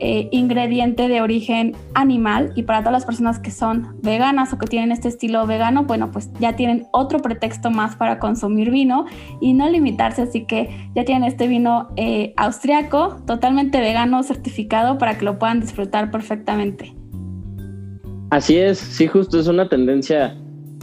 eh, 0.00 0.28
ingrediente 0.32 1.08
de 1.08 1.20
origen 1.20 1.74
animal. 1.94 2.52
Y 2.56 2.64
para 2.64 2.80
todas 2.80 2.92
las 2.92 3.04
personas 3.04 3.38
que 3.38 3.50
son 3.50 3.96
veganas 4.02 4.52
o 4.52 4.58
que 4.58 4.66
tienen 4.66 4.92
este 4.92 5.08
estilo 5.08 5.46
vegano, 5.46 5.84
bueno, 5.84 6.10
pues 6.10 6.30
ya 6.40 6.56
tienen 6.56 6.86
otro 6.92 7.20
pretexto 7.20 7.70
más 7.70 7.96
para 7.96 8.18
consumir 8.18 8.70
vino 8.70 9.06
y 9.40 9.52
no 9.52 9.68
limitarse. 9.68 10.22
Así 10.22 10.46
que 10.46 10.68
ya 10.94 11.04
tienen 11.04 11.24
este 11.24 11.48
vino 11.48 11.88
eh, 11.96 12.34
austriaco, 12.36 13.16
totalmente 13.26 13.80
vegano, 13.80 14.22
certificado 14.22 14.98
para 14.98 15.16
que 15.16 15.24
lo 15.24 15.38
puedan 15.38 15.60
disfrutar 15.60 16.10
perfectamente. 16.10 16.94
Así 18.30 18.56
es, 18.56 18.78
sí, 18.78 19.06
justo 19.06 19.38
es 19.38 19.46
una 19.46 19.68
tendencia 19.68 20.36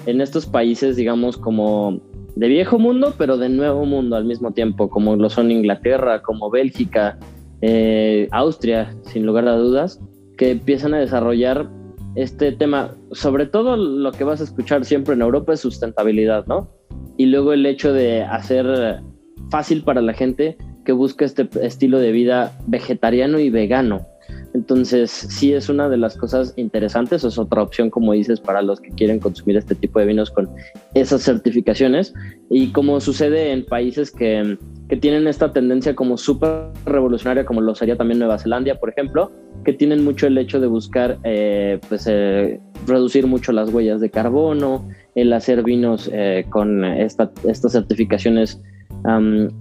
en 0.05 0.21
estos 0.21 0.45
países, 0.45 0.95
digamos, 0.95 1.37
como 1.37 1.99
de 2.35 2.47
viejo 2.47 2.79
mundo, 2.79 3.13
pero 3.17 3.37
de 3.37 3.49
nuevo 3.49 3.85
mundo 3.85 4.15
al 4.15 4.25
mismo 4.25 4.51
tiempo, 4.51 4.89
como 4.89 5.15
lo 5.15 5.29
son 5.29 5.51
Inglaterra, 5.51 6.21
como 6.21 6.49
Bélgica, 6.49 7.17
eh, 7.61 8.27
Austria, 8.31 8.95
sin 9.03 9.25
lugar 9.25 9.47
a 9.47 9.55
dudas, 9.55 10.01
que 10.37 10.51
empiezan 10.51 10.93
a 10.93 10.99
desarrollar 10.99 11.69
este 12.15 12.51
tema. 12.51 12.95
Sobre 13.11 13.45
todo 13.45 13.77
lo 13.77 14.11
que 14.11 14.23
vas 14.23 14.41
a 14.41 14.43
escuchar 14.43 14.85
siempre 14.85 15.13
en 15.13 15.21
Europa 15.21 15.53
es 15.53 15.59
sustentabilidad, 15.59 16.45
¿no? 16.47 16.69
Y 17.17 17.27
luego 17.27 17.53
el 17.53 17.65
hecho 17.65 17.93
de 17.93 18.23
hacer 18.23 19.01
fácil 19.49 19.83
para 19.83 20.01
la 20.01 20.13
gente 20.13 20.57
que 20.85 20.91
busca 20.91 21.25
este 21.25 21.47
estilo 21.61 21.99
de 21.99 22.11
vida 22.11 22.57
vegetariano 22.67 23.39
y 23.39 23.49
vegano. 23.49 24.07
Entonces, 24.53 25.11
sí 25.11 25.53
es 25.53 25.69
una 25.69 25.87
de 25.87 25.97
las 25.97 26.17
cosas 26.17 26.53
interesantes, 26.57 27.23
es 27.23 27.37
otra 27.37 27.63
opción, 27.63 27.89
como 27.89 28.11
dices, 28.13 28.39
para 28.39 28.61
los 28.61 28.81
que 28.81 28.89
quieren 28.89 29.19
consumir 29.19 29.57
este 29.57 29.75
tipo 29.75 29.99
de 29.99 30.05
vinos 30.05 30.29
con 30.29 30.49
esas 30.93 31.23
certificaciones. 31.23 32.13
Y 32.49 32.71
como 32.71 32.99
sucede 32.99 33.51
en 33.51 33.65
países 33.65 34.11
que, 34.11 34.57
tienen 34.99 35.25
esta 35.25 35.53
tendencia 35.53 35.95
como 35.95 36.17
súper 36.17 36.65
revolucionaria, 36.85 37.45
como 37.45 37.61
lo 37.61 37.73
sería 37.75 37.95
también 37.95 38.19
Nueva 38.19 38.37
Zelanda, 38.37 38.75
por 38.75 38.89
ejemplo, 38.89 39.31
que 39.63 39.71
tienen 39.71 40.03
mucho 40.03 40.27
el 40.27 40.37
hecho 40.37 40.59
de 40.59 40.67
buscar, 40.67 41.17
eh, 41.23 41.79
pues, 41.87 42.07
eh, 42.07 42.59
reducir 42.85 43.25
mucho 43.25 43.53
las 43.53 43.69
huellas 43.69 44.01
de 44.01 44.09
carbono, 44.09 44.85
el 45.15 45.31
hacer 45.31 45.63
vinos 45.63 46.09
eh, 46.11 46.45
con 46.49 46.83
estas 46.83 47.31
certificaciones 47.71 48.61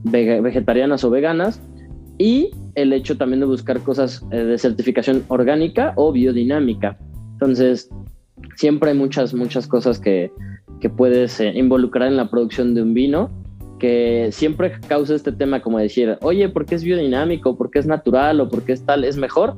vegetarianas 0.02 1.04
o 1.04 1.10
veganas 1.10 1.60
y 2.20 2.50
el 2.74 2.92
hecho 2.92 3.16
también 3.16 3.40
de 3.40 3.46
buscar 3.46 3.80
cosas 3.80 4.22
eh, 4.30 4.36
de 4.36 4.58
certificación 4.58 5.24
orgánica 5.28 5.94
o 5.96 6.12
biodinámica. 6.12 6.98
Entonces, 7.32 7.88
siempre 8.56 8.90
hay 8.90 8.96
muchas, 8.98 9.32
muchas 9.32 9.66
cosas 9.66 9.98
que, 9.98 10.30
que 10.80 10.90
puedes 10.90 11.40
eh, 11.40 11.50
involucrar 11.54 12.08
en 12.08 12.18
la 12.18 12.28
producción 12.28 12.74
de 12.74 12.82
un 12.82 12.92
vino 12.92 13.30
que 13.78 14.28
siempre 14.32 14.72
causa 14.86 15.14
este 15.14 15.32
tema 15.32 15.62
como 15.62 15.78
decir, 15.78 16.18
oye, 16.20 16.50
¿por 16.50 16.66
qué 16.66 16.74
es 16.74 16.84
biodinámico? 16.84 17.56
¿Por 17.56 17.70
qué 17.70 17.78
es 17.78 17.86
natural? 17.86 18.42
¿O 18.42 18.50
por 18.50 18.64
qué 18.64 18.72
es 18.72 18.84
tal? 18.84 19.04
¿Es 19.04 19.16
mejor? 19.16 19.56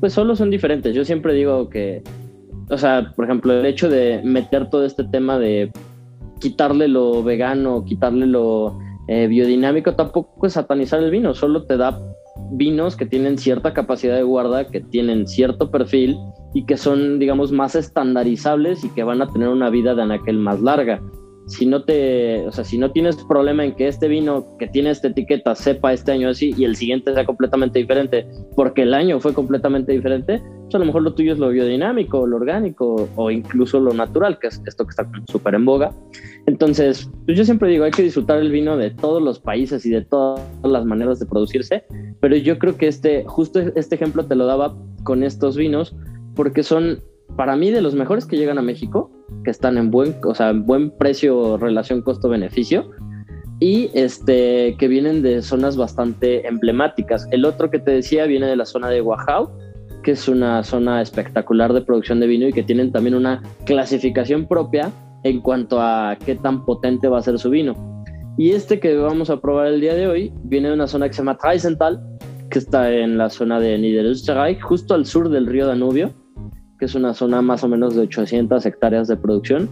Pues 0.00 0.12
solo 0.12 0.36
son 0.36 0.50
diferentes. 0.50 0.94
Yo 0.94 1.06
siempre 1.06 1.32
digo 1.32 1.70
que, 1.70 2.02
o 2.68 2.76
sea, 2.76 3.14
por 3.16 3.24
ejemplo, 3.24 3.54
el 3.54 3.64
hecho 3.64 3.88
de 3.88 4.20
meter 4.22 4.68
todo 4.68 4.84
este 4.84 5.04
tema 5.04 5.38
de 5.38 5.72
quitarle 6.38 6.86
lo 6.86 7.22
vegano, 7.24 7.82
quitarle 7.86 8.26
lo 8.26 8.78
eh, 9.08 9.26
biodinámico 9.26 9.94
tampoco 9.94 10.46
es 10.46 10.54
satanizar 10.54 11.02
el 11.02 11.10
vino, 11.10 11.34
solo 11.34 11.64
te 11.64 11.76
da 11.76 12.00
vinos 12.50 12.96
que 12.96 13.06
tienen 13.06 13.38
cierta 13.38 13.72
capacidad 13.72 14.16
de 14.16 14.22
guarda, 14.22 14.68
que 14.68 14.80
tienen 14.80 15.26
cierto 15.26 15.70
perfil 15.70 16.16
y 16.52 16.66
que 16.66 16.76
son, 16.76 17.18
digamos, 17.18 17.52
más 17.52 17.74
estandarizables 17.74 18.84
y 18.84 18.90
que 18.90 19.02
van 19.02 19.22
a 19.22 19.28
tener 19.28 19.48
una 19.48 19.70
vida 19.70 19.94
de 19.94 20.02
anaquel 20.02 20.38
más 20.38 20.60
larga 20.60 21.00
si 21.46 21.66
no 21.66 21.84
te, 21.84 22.46
o 22.46 22.52
sea, 22.52 22.64
si 22.64 22.78
no 22.78 22.90
tienes 22.90 23.16
problema 23.24 23.64
en 23.64 23.74
que 23.74 23.88
este 23.88 24.08
vino 24.08 24.56
que 24.58 24.66
tiene 24.66 24.90
esta 24.90 25.08
etiqueta 25.08 25.54
sepa 25.54 25.92
este 25.92 26.12
año 26.12 26.30
así 26.30 26.54
y 26.56 26.64
el 26.64 26.74
siguiente 26.76 27.12
sea 27.12 27.24
completamente 27.24 27.78
diferente, 27.78 28.26
porque 28.56 28.82
el 28.82 28.94
año 28.94 29.20
fue 29.20 29.34
completamente 29.34 29.92
diferente, 29.92 30.42
pues 30.62 30.74
a 30.74 30.78
lo 30.78 30.86
mejor 30.86 31.02
lo 31.02 31.14
tuyo 31.14 31.32
es 31.32 31.38
lo 31.38 31.50
biodinámico, 31.50 32.26
lo 32.26 32.36
orgánico 32.36 33.08
o 33.16 33.30
incluso 33.30 33.78
lo 33.78 33.92
natural, 33.92 34.38
que 34.38 34.46
es 34.46 34.62
esto 34.66 34.84
que 34.84 34.90
está 34.90 35.06
súper 35.30 35.54
en 35.54 35.66
boga. 35.66 35.92
Entonces, 36.46 37.10
pues 37.26 37.36
yo 37.36 37.44
siempre 37.44 37.68
digo, 37.68 37.84
hay 37.84 37.90
que 37.90 38.02
disfrutar 38.02 38.38
el 38.38 38.50
vino 38.50 38.76
de 38.76 38.90
todos 38.90 39.22
los 39.22 39.38
países 39.38 39.84
y 39.84 39.90
de 39.90 40.02
todas 40.02 40.40
las 40.62 40.84
maneras 40.86 41.18
de 41.20 41.26
producirse, 41.26 41.84
pero 42.20 42.36
yo 42.36 42.58
creo 42.58 42.76
que 42.76 42.88
este, 42.88 43.24
justo 43.26 43.60
este 43.60 43.94
ejemplo 43.94 44.24
te 44.24 44.34
lo 44.34 44.46
daba 44.46 44.74
con 45.02 45.22
estos 45.22 45.56
vinos, 45.56 45.94
porque 46.34 46.62
son 46.62 47.00
para 47.36 47.56
mí 47.56 47.70
de 47.70 47.82
los 47.82 47.94
mejores 47.94 48.26
que 48.26 48.36
llegan 48.36 48.58
a 48.58 48.62
México, 48.62 49.10
que 49.42 49.50
están 49.50 49.78
en 49.78 49.90
buen, 49.90 50.16
o 50.24 50.34
sea, 50.34 50.50
en 50.50 50.64
buen 50.64 50.90
precio 50.90 51.56
relación 51.56 52.02
costo-beneficio 52.02 52.90
y 53.60 53.90
este 53.94 54.76
que 54.78 54.88
vienen 54.88 55.22
de 55.22 55.42
zonas 55.42 55.76
bastante 55.76 56.46
emblemáticas. 56.46 57.26
El 57.30 57.44
otro 57.44 57.70
que 57.70 57.78
te 57.78 57.92
decía 57.92 58.26
viene 58.26 58.46
de 58.46 58.56
la 58.56 58.66
zona 58.66 58.90
de 58.90 59.00
Oaxaca, 59.00 59.50
que 60.02 60.12
es 60.12 60.28
una 60.28 60.62
zona 60.62 61.00
espectacular 61.00 61.72
de 61.72 61.80
producción 61.80 62.20
de 62.20 62.26
vino 62.26 62.46
y 62.46 62.52
que 62.52 62.62
tienen 62.62 62.92
también 62.92 63.14
una 63.14 63.42
clasificación 63.64 64.46
propia 64.46 64.90
en 65.22 65.40
cuanto 65.40 65.80
a 65.80 66.16
qué 66.24 66.34
tan 66.34 66.64
potente 66.64 67.08
va 67.08 67.18
a 67.18 67.22
ser 67.22 67.38
su 67.38 67.50
vino. 67.50 68.04
Y 68.36 68.50
este 68.50 68.80
que 68.80 68.96
vamos 68.96 69.30
a 69.30 69.40
probar 69.40 69.68
el 69.68 69.80
día 69.80 69.94
de 69.94 70.06
hoy 70.08 70.32
viene 70.42 70.68
de 70.68 70.74
una 70.74 70.86
zona 70.86 71.06
que 71.08 71.14
se 71.14 71.22
llama 71.22 71.38
Treisental, 71.38 72.00
que 72.50 72.58
está 72.58 72.92
en 72.92 73.16
la 73.16 73.30
zona 73.30 73.60
de 73.60 73.78
Niederösterreich, 73.78 74.60
justo 74.60 74.94
al 74.94 75.06
sur 75.06 75.30
del 75.30 75.46
río 75.46 75.66
Danubio 75.66 76.12
que 76.78 76.86
es 76.86 76.94
una 76.94 77.14
zona 77.14 77.42
más 77.42 77.64
o 77.64 77.68
menos 77.68 77.94
de 77.94 78.02
800 78.02 78.64
hectáreas 78.66 79.08
de 79.08 79.16
producción, 79.16 79.68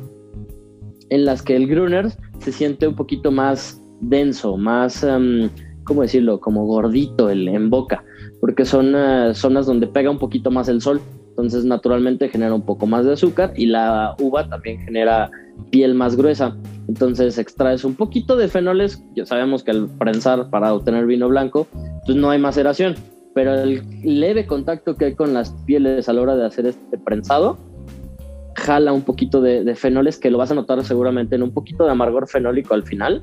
en 1.11 1.25
las 1.25 1.43
que 1.43 1.57
el 1.57 1.67
Gruner 1.67 2.11
se 2.39 2.53
siente 2.53 2.87
un 2.89 2.97
poquito 2.97 3.31
más 3.31 3.83
denso, 4.01 4.57
más, 4.57 5.03
um, 5.03 5.49
¿cómo 5.85 6.03
decirlo?, 6.03 6.41
como 6.41 6.67
gordito 6.67 7.31
el, 7.31 7.49
en 7.49 7.71
boca. 7.71 8.05
porque 8.41 8.65
son 8.65 8.95
eh, 8.97 9.35
zonas 9.35 9.67
donde 9.67 9.87
pega 9.87 10.11
un 10.11 10.19
poquito 10.19 10.51
más 10.51 10.69
el 10.69 10.81
sol, 10.81 11.01
entonces 11.29 11.65
naturalmente 11.65 12.29
genera 12.29 12.55
un 12.55 12.63
poco 12.63 12.87
más 12.87 13.05
de 13.05 13.13
azúcar 13.13 13.53
y 13.57 13.67
la 13.67 14.15
uva 14.21 14.49
también 14.49 14.81
genera 14.81 15.31
piel 15.71 15.95
más 15.95 16.17
gruesa, 16.17 16.57
entonces 16.89 17.39
extraes 17.39 17.85
un 17.85 17.95
poquito 17.95 18.37
de 18.37 18.49
fenoles, 18.49 19.03
ya 19.15 19.25
sabemos 19.27 19.63
que 19.63 19.71
al 19.71 19.89
prensar 19.99 20.51
para 20.51 20.75
obtener 20.75 21.07
vino 21.07 21.29
blanco, 21.29 21.67
pues 22.05 22.17
no 22.17 22.31
hay 22.31 22.39
maceración, 22.39 22.95
pero 23.35 23.55
el 23.55 23.83
leve 24.03 24.47
contacto 24.47 24.97
que 24.97 25.07
hay 25.07 25.15
con 25.15 25.35
las 25.35 25.51
pieles 25.67 26.09
a 26.09 26.13
la 26.13 26.23
hora 26.23 26.37
de 26.37 26.47
hacer 26.47 26.67
este 26.67 26.99
prensado, 26.99 27.59
jala 28.55 28.93
un 28.93 29.03
poquito 29.03 29.41
de, 29.41 29.75
fenoles 29.75 30.19
que 30.19 30.31
lo 30.31 30.39
vas 30.39 30.51
a 30.51 30.55
notar 30.55 30.83
seguramente 30.85 31.37
en 31.37 31.43
un 31.43 31.53
poquito 31.53 31.85
de 31.85 31.91
amargor 31.91 32.29
fenólico 32.29 32.75
al 32.75 32.83
final 32.83 33.23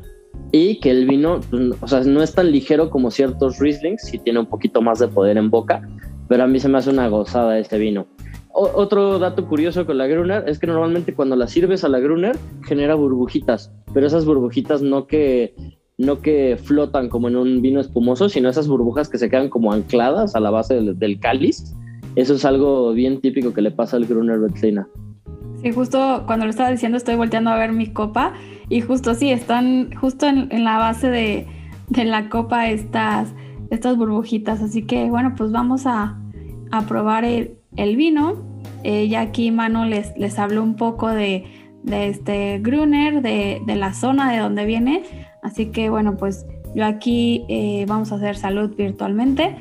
y 0.52 0.80
que 0.80 0.91
el 0.91 1.08
vino, 1.08 1.39
o 1.82 1.88
sea, 1.88 2.02
no 2.02 2.22
es 2.22 2.34
tan 2.34 2.52
ligero 2.52 2.89
como 2.89 3.12
ciertos 3.12 3.60
Rieslings, 3.60 4.04
sí 4.04 4.19
tiene 4.19 4.39
un 4.39 4.45
poquito 4.45 4.82
más 4.82 5.00
de 5.00 5.08
poder 5.08 5.38
en 5.38 5.50
boca, 5.50 5.88
pero 6.28 6.43
a 6.43 6.48
mí 6.48 6.60
se 6.60 6.69
me 6.69 6.78
hace 6.78 6.89
una 6.89 7.08
gozada 7.08 7.58
este 7.60 7.78
vino. 7.78 8.08
otro 8.54 9.19
dato 9.19 9.48
curioso 9.48 9.86
con 9.86 9.98
la 9.98 10.08
Gruner 10.08 10.48
es 10.48 10.60
que 10.60 10.67
normalmente 10.67 11.13
cuando 11.13 11.36
la 11.36 11.48
sirves 11.48 11.84
a 11.84 11.89
la 11.89 12.00
Gruner 12.00 12.38
genera 12.63 12.95
burbujitas, 12.95 13.72
pero 13.93 14.08
esas 14.08 14.26
burbujitas 14.26 14.82
no 14.82 15.08
que 15.08 15.54
no 16.00 16.22
que 16.22 16.58
flotan 16.58 17.10
como 17.10 17.28
en 17.28 17.36
un 17.36 17.62
vino 17.62 17.82
espumoso, 17.82 18.30
sino 18.30 18.50
esas 18.50 18.70
burbujas 18.70 19.10
que 19.10 19.18
se 19.18 19.30
quedan 19.30 19.50
como 19.50 19.74
ancladas 19.74 20.34
a 20.34 20.40
la 20.40 20.50
base 20.50 20.76
del, 20.76 21.20
cáliz. 21.20 21.76
Eso 22.16 22.36
es 22.36 22.46
algo 22.46 22.94
bien 22.94 23.20
típico 23.20 23.54
que 23.54 23.62
le 23.62 23.70
pasa 23.70 23.98
al 23.98 24.06
Gruner 24.06 24.40
Veltliner. 24.40 24.86
Sí, 25.62 25.72
justo 25.74 26.24
cuando 26.26 26.46
lo 26.46 26.52
estaba 26.52 26.72
diciendo 26.72 26.98
estoy 26.98 27.16
volteando 27.16 27.50
a 27.50 27.58
ver 27.58 27.74
mi 27.74 27.88
copa 27.88 28.32
y 28.70 28.80
justo 28.80 29.14
sí, 29.14 29.30
están 29.30 29.94
justo 29.94 30.26
en, 30.26 30.64
la 30.64 30.78
base 30.78 31.10
de, 31.10 31.48
la 31.90 32.30
copa 32.30 32.70
estas, 32.70 33.34
burbujitas. 33.98 34.62
Así 34.62 34.84
que 34.84 35.10
bueno, 35.10 35.34
pues 35.36 35.52
vamos 35.52 35.86
a, 35.86 36.18
probar 36.88 37.26
el, 37.26 37.58
vino. 37.98 38.48
Eh, 38.86 39.10
ya 39.10 39.20
aquí 39.20 39.52
Manu 39.52 39.84
les, 39.84 40.40
habló 40.40 40.64
un 40.64 40.78
poco 40.78 41.10
de, 41.10 41.44
este 41.92 42.60
Gruner, 42.60 43.22
de, 43.22 43.76
la 43.76 43.94
zona 43.94 44.32
de 44.32 44.38
donde 44.38 44.66
viene. 44.66 45.04
Así 45.41 45.67
que 45.67 45.89
bueno, 45.89 46.17
pues 46.17 46.45
yo 46.75 46.86
aquí 46.86 47.45
eh, 47.49 47.86
vamos 47.88 48.12
a 48.12 48.15
hacer 48.15 48.36
salud 48.36 48.75
virtualmente. 48.75 49.56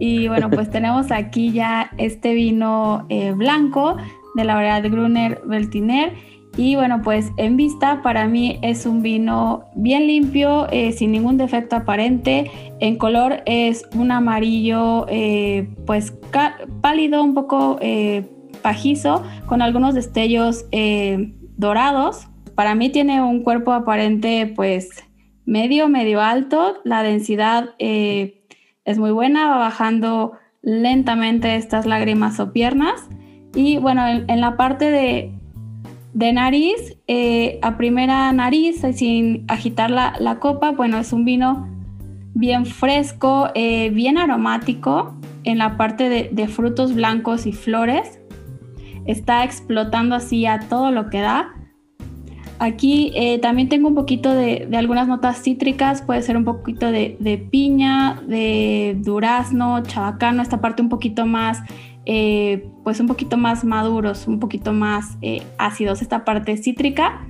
Y 0.00 0.28
bueno, 0.28 0.50
pues 0.54 0.70
tenemos 0.70 1.10
aquí 1.10 1.52
ya 1.52 1.90
este 1.98 2.34
vino 2.34 3.06
eh, 3.08 3.32
blanco 3.32 3.96
de 4.34 4.44
la 4.44 4.54
variedad 4.54 4.90
Gruner 4.90 5.40
Veltiner. 5.44 6.12
Y 6.56 6.74
bueno, 6.74 7.02
pues 7.02 7.30
en 7.36 7.56
vista 7.56 8.02
para 8.02 8.26
mí 8.26 8.58
es 8.62 8.84
un 8.84 9.00
vino 9.00 9.66
bien 9.76 10.08
limpio, 10.08 10.66
eh, 10.72 10.90
sin 10.92 11.12
ningún 11.12 11.36
defecto 11.36 11.76
aparente. 11.76 12.50
En 12.80 12.96
color 12.96 13.42
es 13.46 13.84
un 13.94 14.10
amarillo 14.10 15.06
pues 15.86 16.12
pálido, 16.80 17.22
un 17.22 17.34
poco 17.34 17.78
pajizo, 18.62 19.22
con 19.46 19.62
algunos 19.62 19.94
destellos 19.94 20.64
dorados. 21.56 22.26
Para 22.56 22.74
mí 22.74 22.88
tiene 22.88 23.22
un 23.22 23.44
cuerpo 23.44 23.72
aparente 23.72 24.52
pues 24.56 24.90
medio, 25.48 25.88
medio 25.88 26.20
alto. 26.20 26.76
La 26.84 27.02
densidad 27.02 27.70
eh, 27.78 28.44
es 28.84 28.98
muy 28.98 29.10
buena, 29.10 29.48
va 29.48 29.58
bajando 29.58 30.32
lentamente 30.62 31.56
estas 31.56 31.86
lágrimas 31.86 32.38
o 32.38 32.52
piernas. 32.52 33.08
Y 33.54 33.78
bueno, 33.78 34.06
en, 34.06 34.40
la 34.40 34.56
parte 34.56 34.90
de, 34.90 36.32
nariz, 36.32 36.98
eh, 37.06 37.58
a 37.62 37.78
primera 37.78 38.30
nariz, 38.32 38.82
sin 38.94 39.46
agitar 39.48 39.90
la, 39.90 40.38
copa, 40.38 40.72
bueno, 40.72 40.98
es 40.98 41.14
un 41.14 41.24
vino 41.24 41.66
bien 42.34 42.66
fresco, 42.66 43.48
eh, 43.54 43.88
bien 43.90 44.18
aromático. 44.18 45.14
En 45.44 45.56
la 45.56 45.78
parte 45.78 46.10
de, 46.10 46.28
de 46.30 46.46
frutos 46.46 46.94
blancos 46.94 47.46
y 47.46 47.52
flores, 47.52 48.20
está 49.06 49.44
explotando 49.44 50.14
así 50.14 50.44
a 50.44 50.58
todo 50.68 50.90
lo 50.90 51.08
que 51.08 51.20
da. 51.20 51.54
Aquí 52.60 53.12
eh, 53.14 53.38
también 53.38 53.68
tengo 53.68 53.88
un 53.88 53.94
poquito 53.94 54.34
de, 54.34 54.68
algunas 54.76 55.06
notas 55.06 55.40
cítricas, 55.42 56.02
puede 56.02 56.22
ser 56.22 56.36
un 56.36 56.44
poquito 56.44 56.90
de, 56.90 57.48
piña, 57.50 58.20
de 58.26 58.96
durazno, 58.98 59.82
chabacano, 59.84 60.42
esta 60.42 60.60
parte 60.60 60.82
un 60.82 60.88
poquito 60.88 61.24
más, 61.24 61.60
eh, 62.04 62.68
pues 62.82 62.98
un 62.98 63.06
poquito 63.06 63.36
más 63.36 63.64
maduros, 63.64 64.26
un 64.26 64.40
poquito 64.40 64.72
más 64.72 65.18
eh, 65.22 65.42
ácidos, 65.56 66.02
esta 66.02 66.24
parte 66.24 66.56
cítrica. 66.56 67.26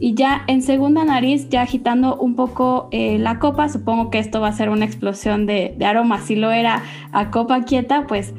Y 0.00 0.14
ya 0.14 0.42
en 0.48 0.62
segunda 0.62 1.04
nariz, 1.04 1.48
ya 1.48 1.62
agitando 1.62 2.16
un 2.16 2.36
poco 2.36 2.88
la 2.92 3.40
copa, 3.40 3.68
supongo 3.68 4.10
que 4.10 4.20
esto 4.20 4.40
va 4.40 4.46
a 4.46 4.52
ser 4.52 4.70
una 4.70 4.84
explosión 4.84 5.44
de, 5.44 5.74
de 5.76 5.86
aroma. 5.86 6.20
Si 6.20 6.36
lo 6.36 6.52
era 6.52 6.84
a 7.10 7.32
copa 7.32 7.64
quieta, 7.64 8.06
pues 8.06 8.32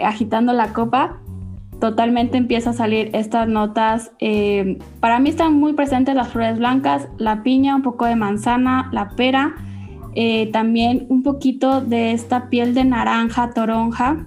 agitando 0.00 0.52
la 0.52 0.72
copa, 0.72 1.20
totalmente 1.80 2.36
empieza 2.36 2.70
a 2.70 2.72
salir 2.72 3.10
estas 3.12 3.48
notas. 3.48 4.12
Eh, 4.18 4.78
para 5.00 5.18
mí 5.20 5.30
están 5.30 5.54
muy 5.54 5.74
presentes 5.74 6.14
las 6.14 6.28
flores 6.28 6.58
blancas, 6.58 7.08
la 7.18 7.42
piña, 7.42 7.76
un 7.76 7.82
poco 7.82 8.04
de 8.04 8.16
manzana, 8.16 8.88
la 8.92 9.10
pera, 9.10 9.54
eh, 10.14 10.50
también 10.52 11.06
un 11.08 11.22
poquito 11.22 11.80
de 11.80 12.12
esta 12.12 12.48
piel 12.48 12.74
de 12.74 12.84
naranja, 12.84 13.50
toronja, 13.54 14.26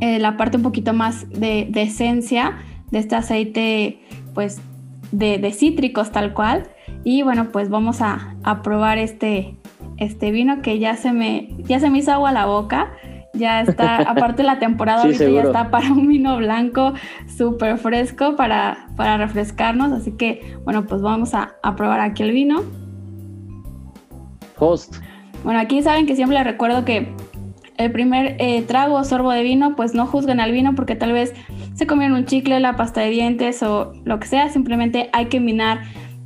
eh, 0.00 0.18
la 0.18 0.36
parte 0.36 0.58
un 0.58 0.62
poquito 0.62 0.92
más 0.92 1.28
de, 1.30 1.70
esencia 1.74 2.58
de 2.90 3.00
este 3.00 3.16
aceite, 3.16 3.98
pues 4.34 4.60
de, 5.10 5.52
cítricos 5.52 6.12
tal 6.12 6.34
cual. 6.34 6.68
Y 7.02 7.22
bueno, 7.22 7.50
pues 7.50 7.68
vamos 7.68 8.00
a, 8.00 8.36
probar 8.62 8.98
este, 8.98 9.56
este 9.96 10.30
vino 10.30 10.62
que 10.62 10.78
ya 10.78 10.96
se 10.96 11.12
me, 11.12 11.48
ya 11.64 11.80
se 11.80 11.90
me 11.90 11.98
hizo 11.98 12.12
agua 12.12 12.30
a 12.30 12.32
la 12.32 12.46
boca 12.46 12.92
ya 13.38 13.62
está, 13.62 13.96
aparte 13.98 14.42
la 14.42 14.58
temporada 14.58 15.02
ahorita 15.04 15.28
ya 15.28 15.42
está 15.42 15.70
para 15.70 15.92
un 15.92 16.08
vino 16.08 16.36
blanco 16.36 16.92
súper 17.26 17.78
fresco 17.78 18.36
para, 18.36 18.88
para 18.96 19.16
refrescarnos, 19.16 19.92
así 19.92 20.12
que 20.12 20.56
bueno, 20.64 20.86
pues 20.86 21.00
vamos 21.00 21.34
a, 21.34 21.54
probar 21.76 22.00
aquí 22.00 22.22
el 22.22 22.32
vino. 22.32 22.62
Host. 24.58 24.96
Bueno, 25.44 25.60
aquí 25.60 25.82
saben 25.82 26.06
que 26.06 26.16
siempre 26.16 26.36
les 26.36 26.44
recuerdo 26.44 26.84
que 26.84 27.14
el 27.76 27.92
primer 27.92 28.36
eh, 28.40 28.62
trago 28.62 28.96
o 28.96 29.04
sorbo 29.04 29.30
de 29.30 29.42
vino, 29.42 29.76
pues 29.76 29.94
no 29.94 30.06
juzguen 30.06 30.40
al 30.40 30.50
vino 30.50 30.74
porque 30.74 30.96
tal 30.96 31.12
vez 31.12 31.32
se 31.74 31.86
comieron 31.86 32.18
un 32.18 32.24
chicle, 32.24 32.58
la 32.58 32.74
pasta 32.74 33.00
de 33.02 33.10
dientes 33.10 33.62
o 33.62 33.92
lo 34.04 34.18
que 34.18 34.26
sea, 34.26 34.48
simplemente 34.48 35.10
hay 35.12 35.26
que 35.26 35.38
minar 35.38 35.82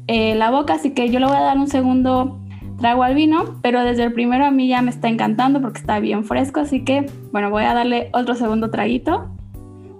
eh, 0.06 0.34
la 0.34 0.50
boca, 0.50 0.74
así 0.74 0.90
que 0.90 1.10
yo 1.10 1.20
le 1.20 1.26
voy 1.26 1.36
a 1.36 1.42
dar 1.42 1.58
un 1.58 1.68
segundo 1.68 2.41
trago 2.78 3.02
al 3.02 3.14
vino, 3.14 3.58
pero 3.62 3.84
desde 3.84 4.04
el 4.04 4.12
primero 4.12 4.44
a 4.44 4.50
mí 4.50 4.68
ya 4.68 4.82
me 4.82 4.90
está 4.90 5.08
encantando 5.08 5.60
porque 5.60 5.80
está 5.80 6.00
bien 6.00 6.24
fresco, 6.24 6.60
así 6.60 6.84
que 6.84 7.06
bueno, 7.32 7.50
voy 7.50 7.64
a 7.64 7.74
darle 7.74 8.10
otro 8.12 8.34
segundo 8.34 8.70
traguito. 8.70 9.30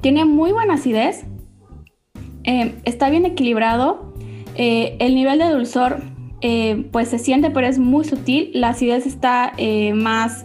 Tiene 0.01 0.25
muy 0.25 0.53
buena 0.53 0.75
acidez, 0.75 1.25
eh, 2.45 2.75
está 2.85 3.09
bien 3.09 3.25
equilibrado, 3.25 4.15
eh, 4.57 4.97
el 4.99 5.15
nivel 5.15 5.39
de 5.39 5.49
dulzor 5.49 6.03
eh, 6.41 6.89
pues 6.91 7.09
se 7.09 7.21
siente 7.21 7.51
pero 7.51 7.69
es 7.69 7.79
muy 7.79 8.05
sutil, 8.05 8.51
la 8.53 8.71
acidez 8.71 9.07
está 9.07 9.53
más 9.95 10.45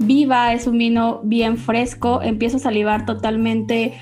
viva, 0.00 0.52
es 0.52 0.66
un 0.66 0.78
vino 0.78 1.20
bien 1.22 1.56
fresco, 1.58 2.22
empiezo 2.22 2.56
a 2.56 2.60
salivar 2.60 3.06
totalmente 3.06 3.94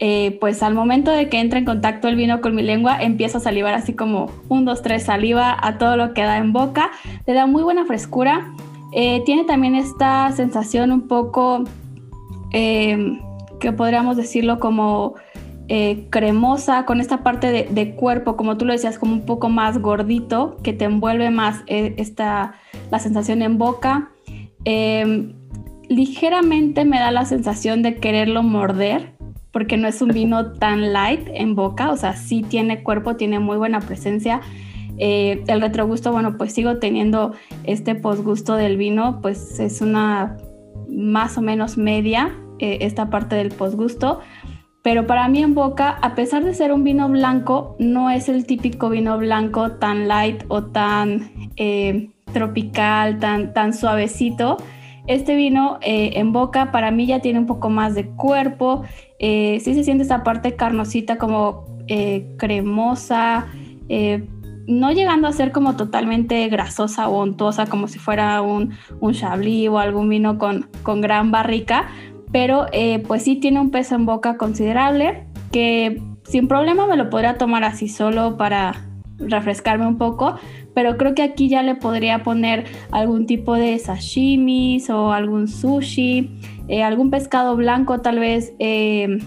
eh, 0.00 0.36
pues 0.40 0.62
al 0.62 0.74
momento 0.74 1.10
de 1.10 1.28
que 1.28 1.40
entra 1.40 1.58
en 1.58 1.64
contacto 1.64 2.06
el 2.08 2.14
vino 2.14 2.40
con 2.40 2.54
mi 2.54 2.62
lengua, 2.62 3.02
empiezo 3.02 3.38
a 3.38 3.40
salivar 3.40 3.74
así 3.74 3.94
como 3.94 4.30
un, 4.48 4.64
dos, 4.64 4.82
tres 4.82 5.04
saliva 5.04 5.56
a 5.60 5.78
todo 5.78 5.96
lo 5.96 6.14
que 6.14 6.22
da 6.22 6.38
en 6.38 6.52
boca. 6.52 6.90
Le 7.26 7.32
da 7.32 7.46
muy 7.46 7.62
buena 7.62 7.84
frescura. 7.84 8.52
Eh, 8.92 9.22
tiene 9.26 9.44
también 9.44 9.74
esta 9.74 10.30
sensación 10.32 10.92
un 10.92 11.08
poco, 11.08 11.64
em, 12.52 13.20
que 13.58 13.72
podríamos 13.72 14.16
decirlo 14.16 14.60
como 14.60 15.14
eh, 15.70 16.06
cremosa, 16.10 16.86
con 16.86 17.00
esta 17.00 17.22
parte 17.22 17.66
de, 17.68 17.94
cuerpo, 17.94 18.36
como 18.36 18.56
tú 18.56 18.64
lo 18.64 18.72
decías, 18.72 18.98
como 18.98 19.12
un 19.12 19.26
poco 19.26 19.48
más 19.50 19.78
gordito, 19.78 20.56
que 20.62 20.72
te 20.72 20.86
envuelve 20.86 21.30
más 21.30 21.62
esta, 21.66 22.54
la 22.90 22.98
sensación 23.00 23.42
en 23.42 23.58
boca. 23.58 24.10
Ligeramente 25.88 26.84
me 26.84 26.98
da 26.98 27.10
la 27.10 27.26
sensación 27.26 27.82
de 27.82 27.96
quererlo 27.96 28.42
morder, 28.42 29.17
porque 29.52 29.76
no 29.76 29.88
es 29.88 30.02
un 30.02 30.10
vino 30.10 30.52
tan 30.58 30.92
light 30.92 31.28
en 31.32 31.54
boca, 31.54 31.90
o 31.90 31.96
sea, 31.96 32.14
sí 32.14 32.42
tiene 32.42 32.82
cuerpo, 32.82 33.16
tiene 33.16 33.38
muy 33.38 33.56
buena 33.56 33.80
presencia. 33.80 34.40
Eh, 34.98 35.44
el 35.46 35.60
retrogusto, 35.60 36.10
bueno, 36.10 36.36
pues 36.36 36.52
sigo 36.52 36.78
teniendo 36.78 37.32
este 37.64 37.94
posgusto 37.94 38.56
del 38.56 38.76
vino, 38.76 39.20
pues 39.22 39.60
es 39.60 39.80
una 39.80 40.36
más 40.88 41.38
o 41.38 41.42
menos 41.42 41.78
media 41.78 42.34
eh, 42.58 42.78
esta 42.80 43.10
parte 43.10 43.36
del 43.36 43.50
posgusto. 43.50 44.20
Pero 44.82 45.06
para 45.06 45.28
mí 45.28 45.42
en 45.42 45.54
boca, 45.54 45.90
a 45.90 46.14
pesar 46.14 46.44
de 46.44 46.54
ser 46.54 46.72
un 46.72 46.84
vino 46.84 47.08
blanco, 47.08 47.76
no 47.78 48.10
es 48.10 48.28
el 48.28 48.46
típico 48.46 48.88
vino 48.88 49.18
blanco 49.18 49.72
tan 49.72 50.08
light 50.08 50.44
o 50.48 50.64
tan 50.64 51.30
eh, 51.56 52.10
tropical, 52.32 53.18
tan, 53.18 53.52
tan 53.52 53.74
suavecito. 53.74 54.56
Este 55.08 55.34
vino 55.34 55.78
en 55.82 56.32
boca 56.32 56.70
para 56.70 56.90
mí 56.90 57.06
ya 57.06 57.20
tiene 57.20 57.40
un 57.40 57.46
poco 57.46 57.70
más 57.70 57.94
de 57.94 58.06
cuerpo, 58.06 58.84
eh, 59.18 59.58
sí 59.64 59.74
se 59.74 59.82
siente 59.82 60.04
esa 60.04 60.22
parte 60.22 60.54
carnosita 60.54 61.18
como 61.18 61.66
eh, 61.88 62.34
cremosa, 62.36 63.46
eh, 63.88 64.28
no 64.66 64.92
llegando 64.92 65.26
a 65.26 65.32
ser 65.32 65.52
como 65.52 65.74
totalmente 65.74 66.46
grasosa 66.48 67.08
o 67.08 67.22
untuosa, 67.22 67.64
como 67.64 67.88
si 67.88 67.98
fuera 67.98 68.42
un, 68.42 68.74
un 69.00 69.14
chablis 69.14 69.70
o 69.70 69.78
algún 69.78 70.10
vino 70.10 70.36
con, 70.36 70.68
con 70.82 71.00
gran 71.00 71.30
barrica, 71.30 71.88
pero 72.30 72.66
eh, 72.72 73.02
pues 73.08 73.22
sí 73.22 73.36
tiene 73.36 73.58
un 73.58 73.70
peso 73.70 73.94
en 73.94 74.04
boca 74.04 74.36
considerable 74.36 75.26
que 75.50 76.02
sin 76.24 76.46
problema 76.46 76.86
me 76.86 76.98
lo 76.98 77.08
podría 77.08 77.38
tomar 77.38 77.64
así 77.64 77.88
solo 77.88 78.36
para 78.36 78.74
refrescarme 79.16 79.86
un 79.86 79.96
poco, 79.96 80.36
pero 80.78 80.96
creo 80.96 81.12
que 81.12 81.22
aquí 81.22 81.48
ya 81.48 81.64
le 81.64 81.74
podría 81.74 82.22
poner 82.22 82.66
algún 82.92 83.26
tipo 83.26 83.54
de 83.54 83.76
sashimis 83.80 84.90
o 84.90 85.10
algún 85.10 85.48
sushi, 85.48 86.30
eh, 86.68 86.84
algún 86.84 87.10
pescado 87.10 87.56
blanco 87.56 88.00
tal 88.00 88.20
vez 88.20 88.52
eh, 88.60 89.18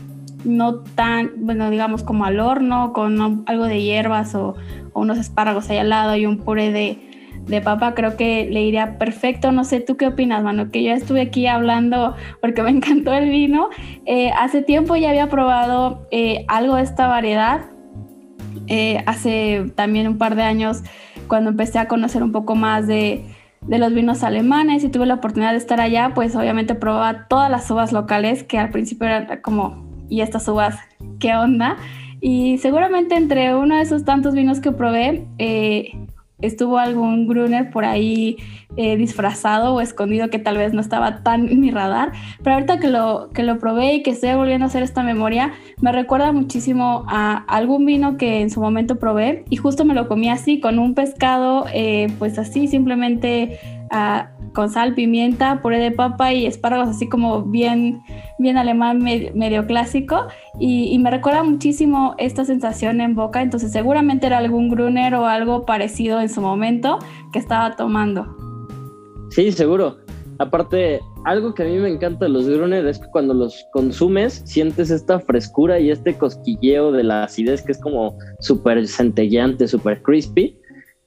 no 0.45 0.75
tan, 0.75 1.31
bueno, 1.35 1.69
digamos 1.69 2.03
como 2.03 2.23
al 2.23 2.39
horno, 2.39 2.93
con 2.93 3.43
algo 3.47 3.65
de 3.65 3.81
hierbas 3.81 4.33
o, 4.33 4.55
unos 4.93 5.17
espárragos 5.17 5.69
ahí 5.69 5.77
al 5.77 5.89
lado 5.89 6.15
y 6.15 6.25
un 6.25 6.37
puré 6.37 6.71
de, 6.71 6.99
de 7.47 7.59
papa, 7.59 7.95
creo 7.95 8.15
que 8.15 8.47
le 8.49 8.61
iría 8.61 8.97
perfecto. 8.97 9.51
No 9.51 9.65
sé, 9.65 9.81
¿tú 9.81 9.97
qué 9.97 10.07
opinas, 10.07 10.41
mano? 10.43 10.71
Que 10.71 10.83
yo 10.83 10.93
estuve 10.93 11.19
aquí 11.19 11.47
hablando 11.47 12.15
porque 12.39 12.63
me 12.63 12.69
encantó 12.69 13.13
el 13.13 13.29
vino. 13.29 13.67
Eh, 14.05 14.31
hace 14.37 14.61
tiempo 14.61 14.95
ya 14.95 15.09
había 15.09 15.27
probado 15.27 16.07
algo 16.47 16.75
de 16.77 16.83
esta 16.83 17.09
variedad. 17.09 17.65
hace 19.05 19.65
también 19.75 20.07
un 20.07 20.17
par 20.17 20.35
de 20.35 20.43
años 20.43 20.81
cuando 21.31 21.49
empecé 21.49 21.79
a 21.79 21.87
conocer 21.87 22.23
un 22.23 22.33
poco 22.33 22.55
más 22.55 22.87
de, 22.87 23.23
los 23.65 23.93
vinos 23.93 24.21
alemanes 24.21 24.83
y 24.83 24.89
tuve 24.89 25.05
la 25.05 25.13
oportunidad 25.13 25.51
de 25.51 25.59
estar 25.59 25.79
allá, 25.79 26.11
pues 26.13 26.35
obviamente 26.35 26.75
probaba 26.75 27.29
todas 27.29 27.49
las 27.49 27.71
uvas 27.71 27.93
locales, 27.93 28.43
que 28.43 28.57
al 28.57 28.69
principio 28.69 29.07
era 29.07 29.41
como, 29.41 29.89
¿y 30.09 30.19
estas 30.19 30.45
uvas 30.49 30.77
qué 31.21 31.33
onda? 31.33 31.77
Y 32.19 32.57
seguramente 32.57 33.15
entre 33.15 33.55
uno 33.55 33.77
de 33.77 33.81
esos 33.81 34.03
tantos 34.03 34.33
vinos 34.33 34.59
que 34.59 34.73
probé, 34.73 35.25
eh, 35.37 35.93
estuvo 36.41 36.77
algún 36.77 37.27
Gruner 37.27 37.69
por 37.71 37.85
ahí 37.85 38.37
eh, 38.77 38.95
disfrazado 38.95 39.73
o 39.73 39.81
escondido 39.81 40.29
que 40.29 40.39
tal 40.39 40.57
vez 40.57 40.73
no 40.73 40.81
estaba 40.81 41.23
tan 41.23 41.49
en 41.49 41.59
mi 41.59 41.71
radar, 41.71 42.11
pero 42.43 42.55
ahorita 42.55 42.79
que 42.79 42.87
lo, 42.87 43.29
que 43.33 43.43
lo 43.43 43.59
probé 43.59 43.95
y 43.95 44.03
que 44.03 44.11
estoy 44.11 44.33
volviendo 44.33 44.65
a 44.65 44.67
hacer 44.67 44.83
esta 44.83 45.03
memoria, 45.03 45.51
me 45.81 45.91
recuerda 45.91 46.31
muchísimo 46.31 47.03
a 47.07 47.37
algún 47.47 47.85
vino 47.85 48.17
que 48.17 48.41
en 48.41 48.49
su 48.49 48.61
momento 48.61 48.97
probé 48.97 49.43
y 49.49 49.57
justo 49.57 49.83
me 49.85 49.93
lo 49.93 50.07
comí 50.07 50.29
así, 50.29 50.59
con 50.59 50.79
un 50.79 50.95
pescado, 50.95 51.65
eh, 51.73 52.07
pues 52.19 52.39
así 52.39 52.67
simplemente... 52.67 53.59
Con 54.53 54.69
sal, 54.69 54.95
pimienta, 54.95 55.61
puré 55.61 55.79
de 55.79 55.91
papa 55.91 56.33
y 56.33 56.45
espárragos 56.45 56.89
así 56.89 57.09
como 57.09 57.43
bien, 57.43 58.01
bien 58.39 58.57
alemán, 58.57 59.03
medio, 59.03 59.65
clásico. 59.65 60.27
Y, 60.59 60.97
me 60.99 61.11
recuerda 61.11 61.43
muchísimo 61.43 62.15
esta 62.17 62.45
sensación 62.45 63.01
en 63.01 63.15
boca, 63.15 63.41
entonces 63.41 63.71
seguramente 63.71 64.27
era 64.27 64.37
algún 64.37 64.69
Gruner 64.69 65.15
o 65.15 65.25
algo 65.25 65.65
parecido 65.65 66.21
en 66.21 66.29
su 66.29 66.41
momento 66.41 66.99
que 67.33 67.39
estaba 67.39 67.75
tomando. 67.75 68.27
Sí, 69.31 69.51
seguro. 69.51 69.97
Aparte, 70.39 70.99
algo 71.25 71.53
que 71.53 71.63
a 71.63 71.65
mí 71.67 71.77
me 71.77 71.89
encanta 71.89 72.25
de 72.25 72.31
los 72.31 72.47
Gruner 72.47 72.85
es 72.87 72.97
que 72.97 73.07
cuando 73.11 73.33
los 73.33 73.65
consumes 73.73 74.41
sientes 74.45 74.89
esta 74.89 75.19
frescura 75.19 75.79
y 75.79 75.91
este 75.91 76.17
cosquilleo 76.17 76.91
de 76.91 77.03
la 77.03 77.25
acidez 77.25 77.61
que 77.61 77.73
es 77.73 77.79
como 77.79 78.17
súper 78.39 78.87
centelleante, 78.87 79.67
súper 79.67 80.01
crispy 80.01 80.60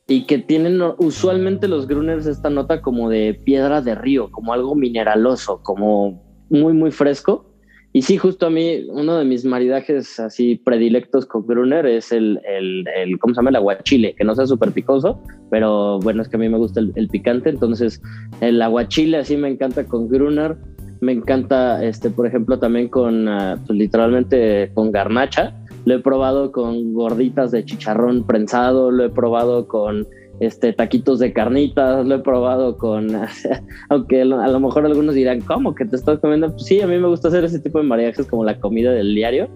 y 0.06 0.26
que 0.26 0.38
tienen 0.38 0.80
usualmente 0.98 1.68
los 1.68 1.86
gruners 1.86 2.26
esta 2.26 2.50
nota 2.50 2.82
como 2.82 3.08
de 3.08 3.34
piedra 3.44 3.80
de 3.80 3.94
río, 3.94 4.30
como 4.30 4.52
algo 4.52 4.74
mineraloso, 4.74 5.62
como 5.62 6.22
muy, 6.50 6.72
muy 6.72 6.90
fresco. 6.90 7.50
Y 7.96 8.02
sí, 8.02 8.16
justo 8.16 8.46
a 8.46 8.50
mí, 8.50 8.86
uno 8.90 9.16
de 9.16 9.24
mis 9.24 9.44
maridajes 9.44 10.18
así 10.18 10.56
predilectos 10.56 11.26
con 11.26 11.46
Gruner 11.46 11.86
es 11.86 12.10
el, 12.10 12.40
el, 12.44 12.84
el 12.88 13.18
¿cómo 13.20 13.34
se 13.34 13.38
llama? 13.38 13.50
El 13.50 13.56
aguachile, 13.56 14.14
que 14.16 14.24
no 14.24 14.34
sea 14.34 14.46
súper 14.46 14.72
picoso, 14.72 15.22
pero 15.48 16.00
bueno, 16.00 16.20
es 16.20 16.28
que 16.28 16.36
a 16.36 16.40
mí 16.40 16.48
me 16.48 16.58
gusta 16.58 16.80
el, 16.80 17.08
picante, 17.08 17.50
entonces 17.50 18.02
el 18.40 18.60
aguachile 18.60 19.18
así 19.18 19.36
me 19.36 19.48
encanta 19.48 19.86
con 19.86 20.08
Gruner, 20.08 20.56
me 21.00 21.12
encanta, 21.12 21.84
este, 21.84 22.10
por 22.10 22.26
ejemplo, 22.26 22.58
también 22.58 22.88
con, 22.88 23.28
ah, 23.28 23.62
pues, 23.64 23.78
literalmente 23.78 24.72
con 24.74 24.90
garnacha, 24.90 25.54
lo 25.84 25.94
he 25.94 25.98
probado 25.98 26.52
con 26.52 26.94
gorditas 26.94 27.50
de 27.50 27.64
chicharrón 27.64 28.24
prensado, 28.24 28.90
lo 28.90 29.04
he 29.04 29.10
probado 29.10 29.66
con 29.68 30.06
este, 30.40 30.72
taquitos 30.72 31.18
de 31.18 31.32
carnitas, 31.32 32.06
lo 32.06 32.16
he 32.16 32.18
probado 32.18 32.76
con, 32.76 33.08
aunque 33.88 34.22
a 34.22 34.24
lo 34.24 34.60
mejor 34.60 34.86
algunos 34.86 35.14
dirán, 35.14 35.40
¿cómo 35.42 35.74
que 35.74 35.84
te 35.84 35.96
estás 35.96 36.18
comiendo? 36.20 36.50
Pues 36.50 36.64
sí, 36.64 36.80
a 36.80 36.86
mí 36.86 36.98
me 36.98 37.08
gusta 37.08 37.28
hacer 37.28 37.44
ese 37.44 37.60
tipo 37.60 37.78
de 37.78 37.84
maridajes 37.84 38.26
como 38.26 38.44
la 38.44 38.58
comida 38.58 38.92
del 38.92 39.14
diario. 39.14 39.48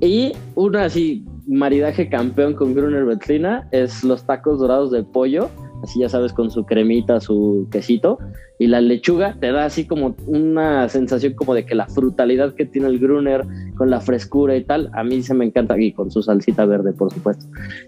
Y 0.00 0.32
una 0.54 0.84
así, 0.84 1.24
maridaje 1.46 2.08
campeón 2.08 2.54
con 2.54 2.74
Gruner 2.74 3.04
Betlina 3.04 3.68
es 3.70 4.02
los 4.02 4.24
tacos 4.24 4.58
dorados 4.58 4.90
de 4.90 5.02
pollo 5.02 5.50
así 5.82 6.00
ya 6.00 6.08
sabes, 6.08 6.32
con 6.32 6.50
su 6.50 6.64
cremita, 6.64 7.20
su 7.20 7.68
quesito, 7.70 8.18
y 8.58 8.66
la 8.66 8.80
lechuga 8.80 9.36
te 9.40 9.52
da 9.52 9.64
así 9.64 9.86
como 9.86 10.14
una 10.26 10.88
sensación 10.88 11.34
como 11.34 11.54
de 11.54 11.64
que 11.64 11.74
la 11.74 11.86
frutalidad 11.86 12.54
que 12.54 12.66
tiene 12.66 12.88
el 12.88 12.98
Gruner 12.98 13.42
con 13.76 13.90
la 13.90 14.00
frescura 14.00 14.56
y 14.56 14.64
tal, 14.64 14.90
a 14.92 15.02
mí 15.02 15.22
se 15.22 15.34
me 15.34 15.46
encanta, 15.46 15.80
y 15.80 15.92
con 15.92 16.10
su 16.10 16.22
salsita 16.22 16.66
verde, 16.66 16.92
por 16.92 17.12
supuesto. 17.12 17.46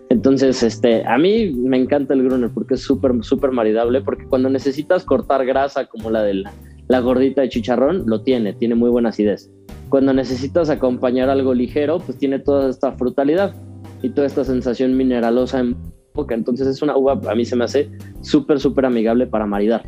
Entonces, 0.09 0.63
este, 0.63 1.05
a 1.07 1.19
mí 1.19 1.53
me 1.53 1.77
encanta 1.77 2.15
el 2.15 2.23
Gruner 2.25 2.51
porque 2.53 2.75
es 2.75 2.81
súper, 2.81 3.13
súper 3.23 3.51
maridable, 3.51 4.01
porque 4.01 4.25
cuando 4.27 4.49
necesitas 4.49 5.05
cortar 5.05 5.45
grasa 5.45 5.87
como 5.87 6.11
la 6.11 6.23
de 6.23 6.45
la, 6.89 7.01
gordita 7.01 7.43
de 7.43 7.49
chicharrón, 7.49 8.05
lo 8.07 8.23
tiene, 8.23 8.53
tiene 8.55 8.75
muy 8.75 8.91
buena 8.91 9.11
acidez. 9.11 9.51
Cuando 9.89 10.13
necesitas 10.13 10.71
acompañar 10.71 11.29
algo 11.29 11.53
ligero, 11.53 11.99
pues 11.99 12.17
tiene 12.19 12.39
toda 12.39 12.71
esta 12.71 12.93
frutalidad 12.93 13.55
y 14.03 14.11
toda 14.11 14.27
esta 14.27 14.45
sensación 14.45 14.97
mineralosa 14.97 15.61
en 15.61 15.77
entonces 16.31 16.67
es 16.67 16.83
una 16.83 16.97
uva, 16.97 17.19
a 17.29 17.35
mí 17.35 17.45
se 17.45 17.57
me 17.57 17.65
hace 17.65 17.91
súper, 18.21 18.61
súper 18.61 18.87
amigable 18.87 19.27
para 19.27 19.47
maridar. 19.47 19.83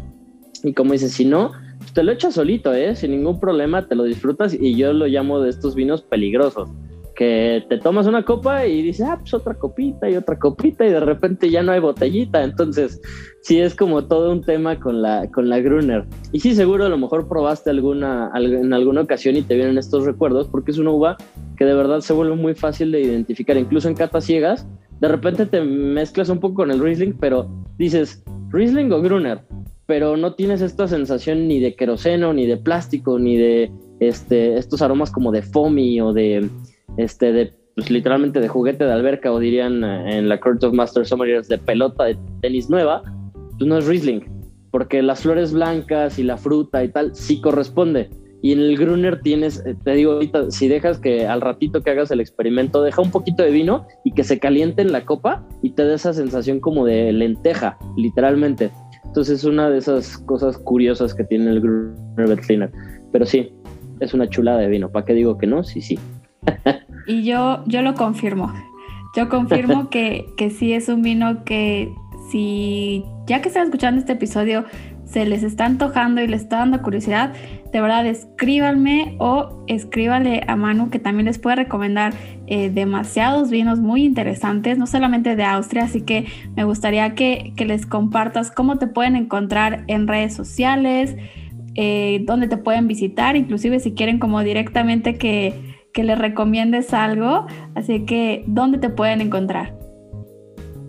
Y 0.62 0.72
como 0.72 0.93
dices, 0.93 1.12
si 1.12 1.25
no, 1.25 1.53
te 1.93 2.03
lo 2.03 2.12
echas 2.12 2.35
solito, 2.35 2.72
¿eh? 2.72 2.97
Sin 2.97 3.11
ningún 3.11 3.39
problema, 3.39 3.87
te 3.87 3.95
lo 3.95 4.05
disfrutas 4.05 4.57
y 4.59 4.77
yo 4.77 4.93
lo 4.93 5.07
llamo 5.07 5.41
de 5.41 5.51
estos 5.51 5.75
vinos 5.75 6.03
peligrosos. 6.03 6.70
Que 7.14 7.64
te 7.68 7.79
tomas 7.79 8.09
una 8.09 8.25
copa 8.25 8.66
y 8.66 8.83
dices, 8.83 9.07
ah, 9.09 9.18
pues 9.20 9.35
otra 9.35 9.55
copita 9.55 10.11
y 10.11 10.16
otra 10.16 10.37
copita 10.37 10.85
y 10.85 10.91
de 10.91 10.99
repente 10.99 11.49
ya 11.49 11.62
no 11.62 11.70
hay 11.70 11.79
botellita. 11.79 12.43
Entonces, 12.43 13.01
sí 13.43 13.61
es 13.61 13.77
como 13.77 14.05
todo 14.07 14.33
un 14.33 14.41
tema 14.41 14.81
con 14.81 15.01
la, 15.01 15.31
con 15.31 15.49
la 15.49 15.61
Gruner. 15.61 16.07
Y 16.33 16.41
sí, 16.41 16.57
seguro 16.57 16.87
a 16.87 16.89
lo 16.89 16.99
mejor 16.99 17.29
probaste 17.29 17.70
alguna, 17.70 18.33
en 18.35 18.72
alguna 18.72 19.03
ocasión 19.03 19.37
y 19.37 19.43
te 19.43 19.55
vienen 19.55 19.79
estos 19.79 20.05
recuerdos 20.05 20.49
porque 20.49 20.72
es 20.72 20.79
una 20.79 20.91
uva 20.91 21.16
que 21.57 21.64
de 21.64 21.75
verdad 21.75 22.01
se 22.01 22.12
vuelve 22.14 22.35
muy 22.35 22.55
fácil 22.55 22.91
de 22.91 23.03
identificar. 23.03 23.57
Incluso 23.57 23.87
en 23.87 23.95
catas 23.95 24.25
ciegas, 24.25 24.66
de 25.01 25.09
repente 25.09 25.47
te 25.47 25.61
mezclas 25.63 26.29
un 26.29 26.41
poco 26.41 26.57
con 26.57 26.71
el 26.71 26.81
Riesling, 26.81 27.15
pero 27.21 27.49
dices, 27.79 28.23
Riesling 28.51 28.93
o 28.93 29.01
Gruner, 29.01 29.41
pero 29.87 30.17
no 30.17 30.35
tienes 30.35 30.61
esta 30.61 30.89
sensación 30.89 31.49
ni 31.49 31.61
de 31.61 31.75
queroseno, 31.75 32.33
ni 32.33 32.47
de 32.47 32.57
plástico, 32.57 33.19
ni 33.19 33.37
de 33.37 33.71
este, 34.01 34.57
estos 34.57 34.83
aromas 34.83 35.11
como 35.11 35.33
de 35.33 35.43
foamy 35.43 36.01
o 36.01 36.13
de, 36.13 36.49
este, 36.97 37.33
de 37.33 37.53
pues, 37.75 37.91
literalmente 37.91 38.41
de 38.41 38.49
juguete 38.49 38.85
de 38.85 38.93
alberca, 38.93 39.33
o 39.33 39.39
dirían 39.39 39.85
eh, 39.85 40.19
en 40.19 40.29
la 40.29 40.41
Court 40.41 40.63
of 40.65 40.73
Master 40.73 41.07
Sommeliers 41.07 41.49
de 41.49 41.59
pelota 41.59 42.05
de 42.05 42.17
tenis 42.41 42.71
nueva, 42.71 43.03
pues 43.33 43.67
no 43.67 43.79
es 43.79 43.87
Riesling, 43.87 44.23
porque 44.71 45.03
las 45.03 45.23
flores 45.23 45.53
blancas 45.53 46.19
y 46.19 46.23
la 46.23 46.37
fruta 46.37 46.83
y 46.83 46.89
tal 46.89 47.15
sí 47.15 47.41
corresponde 47.41 48.11
y 48.45 48.53
en 48.53 48.61
el 48.61 48.77
Gruner 48.77 49.23
tienes, 49.23 49.65
eh, 49.65 49.75
te 49.85 49.93
digo 49.93 50.13
ahorita, 50.13 50.51
si 50.51 50.69
dejas 50.69 50.99
que 50.99 51.27
al 51.27 51.41
ratito 51.41 51.81
que 51.81 51.89
hagas 51.89 52.11
el 52.11 52.21
experimento, 52.21 52.83
deja 52.83 53.01
un 53.01 53.11
poquito 53.11 53.43
de 53.43 53.51
vino 53.51 53.87
y 54.05 54.13
que 54.13 54.23
se 54.23 54.39
caliente 54.39 54.83
en 54.83 54.93
la 54.93 55.07
copa 55.07 55.49
y 55.63 55.71
te 55.71 55.87
da 55.87 55.95
esa 55.95 56.13
sensación 56.13 56.61
como 56.61 56.85
de 56.85 57.11
lenteja, 57.15 57.79
literalmente. 57.97 58.71
Entonces 59.03 59.39
es 59.39 59.45
una 59.45 59.71
de 59.71 59.79
esas 59.79 60.19
cosas 60.19 60.59
curiosas 60.59 61.15
que 61.15 61.25
tiene 61.25 61.53
el 61.53 61.63
Gruner 61.63 62.29
Veltliner. 62.29 62.71
Pero 63.13 63.25
sí, 63.25 63.51
es 64.01 64.13
una 64.13 64.29
chulada 64.29 64.59
de 64.59 64.69
vino. 64.69 64.93
¿Para 64.93 65.07
qué 65.07 65.15
digo 65.15 65.39
que 65.39 65.47
no? 65.47 65.65
Sí, 65.65 65.81
sí. 65.81 65.99
y 67.07 67.25
yo, 67.25 67.65
yo 67.67 67.81
lo 67.81 67.95
confirmo. 67.95 68.53
Yo 69.17 69.31
confirmo 69.31 69.89
que, 69.91 70.27
que 70.37 70.51
sí 70.51 70.75
es 70.75 70.91
un 70.91 71.01
vino 71.01 71.45
que 71.45 71.91
si 72.31 73.05
ya 73.27 73.41
que 73.41 73.49
están 73.49 73.65
escuchando 73.65 74.01
este 74.01 74.13
episodio 74.13 74.65
se 75.05 75.27
les 75.27 75.43
está 75.43 75.67
antojando 75.67 76.23
y 76.23 76.27
les 76.27 76.43
está 76.43 76.59
dando 76.59 76.83
curiosidad, 76.83 77.33
de 77.73 77.81
verdad 77.81 78.07
escríbanme 78.07 79.17
o 79.19 79.65
escríbanle 79.67 80.43
a 80.47 80.57
Manu 80.57 80.91
que 80.91 80.99
también 80.99 81.27
les 81.27 81.39
puede 81.39 81.57
recomendar 81.57 82.15
eh, 82.47 82.71
demasiados 82.71 83.51
vinos 83.51 83.81
muy 83.81 84.05
interesantes, 84.05 84.79
no 84.79 84.87
solamente 84.87 85.37
de 85.37 85.45
Austria, 85.45 85.85
así 85.85 86.03
que 86.03 86.27
me 86.57 86.65
gustaría 86.65 87.15
que, 87.15 87.53
les 87.65 87.87
compartas 87.87 88.51
cómo 88.51 88.79
te 88.79 88.87
pueden 88.87 89.17
encontrar 89.17 89.85
en 89.87 90.07
redes 90.07 90.35
sociales, 90.35 91.17
eh, 91.75 92.23
dónde 92.27 92.47
te 92.47 92.57
pueden 92.57 92.87
visitar, 92.87 93.37
inclusive 93.37 93.81
si 93.81 93.93
quieren 93.93 94.19
como 94.19 94.41
directamente 94.41 95.17
que, 95.17 95.77
que 95.93 96.05
les 96.05 96.19
recomiendes 96.19 96.93
algo, 96.93 97.47
así 97.75 98.05
que 98.05 98.45
dónde 98.47 98.79
te 98.79 98.91
pueden 98.91 99.21
encontrar. 99.21 99.84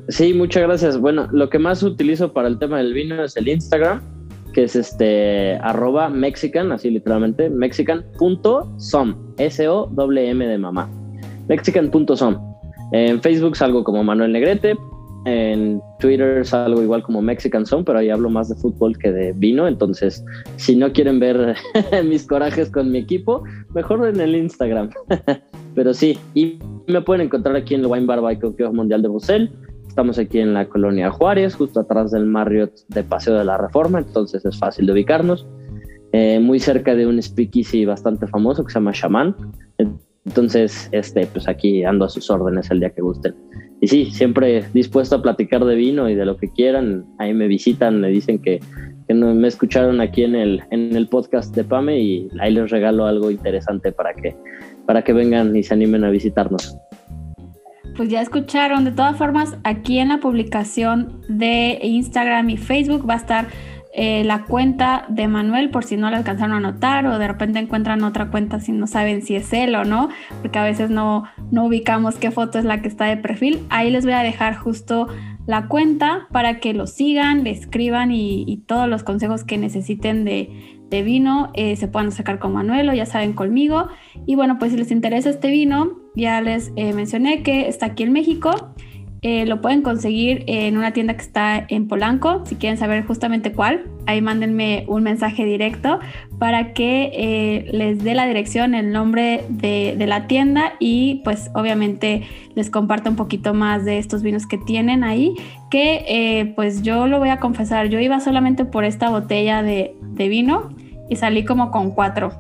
Sí, 0.10 0.34
muchas 0.34 0.64
gracias. 0.64 1.00
Bueno, 1.00 1.28
lo 1.32 1.50
que 1.50 1.60
más 1.60 1.82
utilizo 1.84 2.32
para 2.34 2.48
el 2.48 2.60
tema 2.60 2.78
del 2.78 2.94
vino 2.94 3.24
es 3.24 3.36
el 3.38 3.48
Instagram 3.48 4.02
que 4.56 4.64
es 4.64 4.76
este 4.78 5.58
arroba 5.62 6.10
mexican, 6.10 6.72
así 6.72 6.90
literalmente, 6.90 7.50
mexican.som, 7.50 9.16
S-O-M 9.38 10.48
de 10.48 10.58
mamá, 10.58 10.90
mexican.som. 11.50 12.56
En 12.94 13.22
Facebook 13.22 13.58
salgo 13.58 13.84
como 13.84 14.02
Manuel 14.06 14.32
Negrete, 14.32 14.78
En 15.26 15.82
Twitter 16.00 16.46
salgo 16.46 16.82
igual 16.82 17.04
como 17.04 17.22
Mexican 17.22 17.66
Zone, 17.66 17.84
pero 17.84 18.00
ahí 18.00 18.10
hablo 18.10 18.30
más 18.30 18.48
de 18.48 18.56
fútbol 18.56 18.98
que 18.98 19.12
de 19.12 19.34
vino. 19.34 19.68
Entonces, 19.68 20.24
si 20.56 20.74
no 20.74 20.94
quieren 20.94 21.20
ver 21.20 21.58
mis 22.06 22.26
corajes 22.26 22.70
con 22.70 22.92
mi 22.92 23.00
equipo, 23.00 23.44
mejor 23.74 24.08
en 24.08 24.22
el 24.22 24.36
Instagram. 24.36 24.90
pero 25.76 25.94
sí, 25.94 26.18
y 26.34 26.60
me 26.88 27.02
pueden 27.02 27.26
encontrar 27.26 27.58
aquí 27.58 27.74
en 27.74 27.82
el 27.82 27.88
Wine 27.88 28.06
Bar 28.06 28.22
by 28.22 28.40
Mundial 28.72 29.02
de 29.02 29.10
Bruselas. 29.10 29.50
Estamos 29.96 30.20
aquí 30.20 30.40
en 30.40 30.54
la 30.54 30.68
colonia 30.68 31.10
Juárez, 31.10 31.56
justo 31.56 31.80
atrás 31.80 32.12
del 32.12 32.26
Marriott 32.26 32.86
de 32.90 33.02
Paseo 33.02 33.36
de 33.36 33.46
la 33.46 33.58
Reforma, 33.58 34.00
entonces 34.00 34.44
es 34.44 34.60
fácil 34.60 34.88
de 34.88 34.92
ubicarnos. 34.92 35.48
Eh, 36.12 36.38
muy 36.42 36.60
cerca 36.60 36.94
de 36.96 37.08
un 37.08 37.22
speakeasy 37.24 37.86
bastante 37.86 38.28
famoso 38.28 38.66
que 38.66 38.74
se 38.74 38.80
llama 38.80 38.92
Shaman. 38.94 39.34
Entonces, 40.26 40.90
este, 40.92 41.26
pues 41.28 41.48
aquí 41.48 41.86
ando 41.86 42.04
a 42.04 42.10
sus 42.10 42.30
órdenes 42.30 42.70
el 42.72 42.82
día 42.82 42.90
que 42.90 43.02
gusten. 43.02 43.36
Y 43.80 43.88
sí, 43.88 44.12
siempre 44.12 44.66
dispuesto 44.74 45.16
a 45.16 45.22
platicar 45.22 45.64
de 45.64 45.76
vino 45.76 46.10
y 46.10 46.16
de 46.16 46.26
lo 46.26 46.36
que 46.36 46.50
quieran. 46.50 47.06
Ahí 47.18 47.34
me 47.34 47.48
visitan, 47.48 48.02
me 48.02 48.10
dicen 48.10 48.40
que, 48.40 48.60
que 49.08 49.14
me 49.14 49.48
escucharon 49.48 50.02
aquí 50.02 50.24
en 50.24 50.36
el, 50.36 50.62
en 50.72 50.94
el 50.94 51.08
podcast 51.08 51.56
de 51.56 51.64
Pame 51.64 51.98
y 52.02 52.28
ahí 52.42 52.52
les 52.52 52.70
regalo 52.70 53.06
algo 53.06 53.32
interesante 53.32 53.94
para 53.94 54.14
que, 54.14 54.36
para 54.86 55.04
que 55.06 55.14
vengan 55.14 55.56
y 55.56 55.64
se 55.64 55.74
animen 55.74 56.04
a 56.04 56.10
visitarnos. 56.10 56.78
Pues 57.96 58.10
ya 58.10 58.22
escucharon, 58.22 58.84
de 58.84 58.92
todas 58.92 59.18
formas, 59.18 59.58
aquí 59.64 60.00
en 60.00 60.10
la 60.10 60.18
publicación 60.18 61.22
de 61.30 61.80
Instagram 61.82 62.50
y 62.50 62.58
Facebook 62.58 63.10
va 63.10 63.14
a 63.14 63.18
estar 63.18 63.48
eh, 63.98 64.26
la 64.26 64.44
cuenta 64.44 65.06
de 65.08 65.30
Manuel 65.30 65.70
por 65.70 65.86
si 65.86 65.96
no 65.96 66.10
la 66.10 66.18
alcanzaron 66.18 66.58
a 66.58 66.60
notar 66.60 67.06
o 67.08 67.18
de 67.18 67.30
repente 67.30 67.60
encuentran 67.60 68.04
otra 68.04 68.30
cuenta 68.30 68.60
si 68.60 68.74
no 68.74 68.88
saben 68.88 69.22
si 69.22 69.38
es 69.38 69.54
él 69.54 69.74
o 69.76 69.86
no, 69.86 70.10
porque 70.42 70.60
a 70.60 70.64
veces 70.66 70.90
no, 70.90 71.24
no 71.52 71.64
ubicamos 71.64 72.16
qué 72.16 72.30
foto 72.30 72.60
es 72.60 72.66
la 72.66 72.82
que 72.82 72.90
está 72.90 73.06
de 73.06 73.16
perfil. 73.16 73.66
Ahí 73.70 73.92
les 73.92 74.04
voy 74.04 74.14
a 74.14 74.20
dejar 74.20 74.58
justo 74.58 75.08
la 75.46 75.68
cuenta 75.68 76.28
para 76.32 76.60
que 76.60 76.74
lo 76.74 76.88
sigan, 76.88 77.46
le 77.46 77.52
escriban 77.52 78.12
y, 78.12 78.64
todos 78.68 78.90
los 78.90 79.04
consejos 79.04 79.44
que 79.44 79.58
necesiten 79.58 80.26
de, 80.26 80.50
vino 81.04 81.52
eh, 81.54 81.76
se 81.76 81.88
puedan 81.88 82.12
sacar 82.12 82.40
con 82.40 82.54
Manuel 82.54 82.90
o 82.90 82.94
ya 82.94 83.06
saben 83.06 83.34
conmigo. 83.34 83.88
Y 84.26 84.36
bueno, 84.36 84.58
pues 84.60 84.72
si 84.72 84.78
les 84.78 84.92
interesa 84.92 85.30
este 85.30 85.50
vino, 85.50 86.00
ya 86.16 86.42
les 86.42 86.72
eh, 86.76 86.94
mencioné 86.94 87.44
que 87.44 87.68
está 87.68 87.88
aquí 87.88 88.04
en 88.04 88.14
México 88.14 88.74
eh, 89.28 89.48
lo 89.48 89.60
pueden 89.60 89.82
conseguir 89.82 90.44
en 90.46 90.78
una 90.78 90.92
tienda 90.92 91.16
que 91.16 91.24
está 91.24 91.66
en 91.68 91.88
Polanco. 91.88 92.44
Si 92.46 92.58
quieren 92.58 92.78
saber 92.78 93.04
justamente 93.08 93.52
cuál, 93.54 93.86
ahí 94.06 94.22
mándenme 94.22 94.86
un 94.88 95.02
mensaje 95.02 95.46
directo 95.46 96.00
para 96.38 96.74
que 96.74 97.10
eh, 97.12 97.66
les 97.72 98.04
dé 98.04 98.14
la 98.14 98.28
dirección, 98.28 98.76
el 98.76 98.92
nombre 98.92 99.44
de, 99.50 99.96
la 100.06 100.28
tienda 100.28 100.74
y 100.80 101.22
pues 101.24 101.50
obviamente 101.56 102.22
les 102.54 102.70
comparta 102.70 103.10
un 103.10 103.16
poquito 103.16 103.56
más 103.56 103.84
de 103.84 103.98
estos 103.98 104.22
vinos 104.22 104.46
que 104.46 104.60
tienen 104.60 105.04
ahí. 105.04 105.34
Que 105.72 106.54
pues 106.56 106.84
yo 106.84 107.08
lo 107.08 107.18
voy 107.18 107.30
a 107.30 107.40
confesar, 107.40 107.88
yo 107.90 108.00
iba 108.00 108.20
solamente 108.20 108.64
por 108.64 108.86
esta 108.86 109.10
botella 109.10 109.64
de, 109.64 109.96
vino 110.16 110.70
y 111.10 111.16
salí 111.16 111.46
como 111.46 111.72
con 111.72 111.92
cuatro 111.92 112.32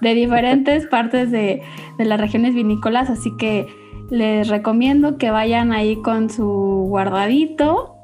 de 0.00 0.14
diferentes 0.14 0.86
partes 0.90 1.30
de, 1.30 1.62
de 1.98 2.04
las 2.04 2.20
regiones 2.20 2.54
vinícolas, 2.54 3.10
así 3.10 3.30
que 3.38 3.66
les 4.10 4.48
recomiendo 4.48 5.18
que 5.18 5.30
vayan 5.30 5.72
ahí 5.72 5.96
con 6.02 6.30
su 6.30 6.86
guardadito 6.88 7.96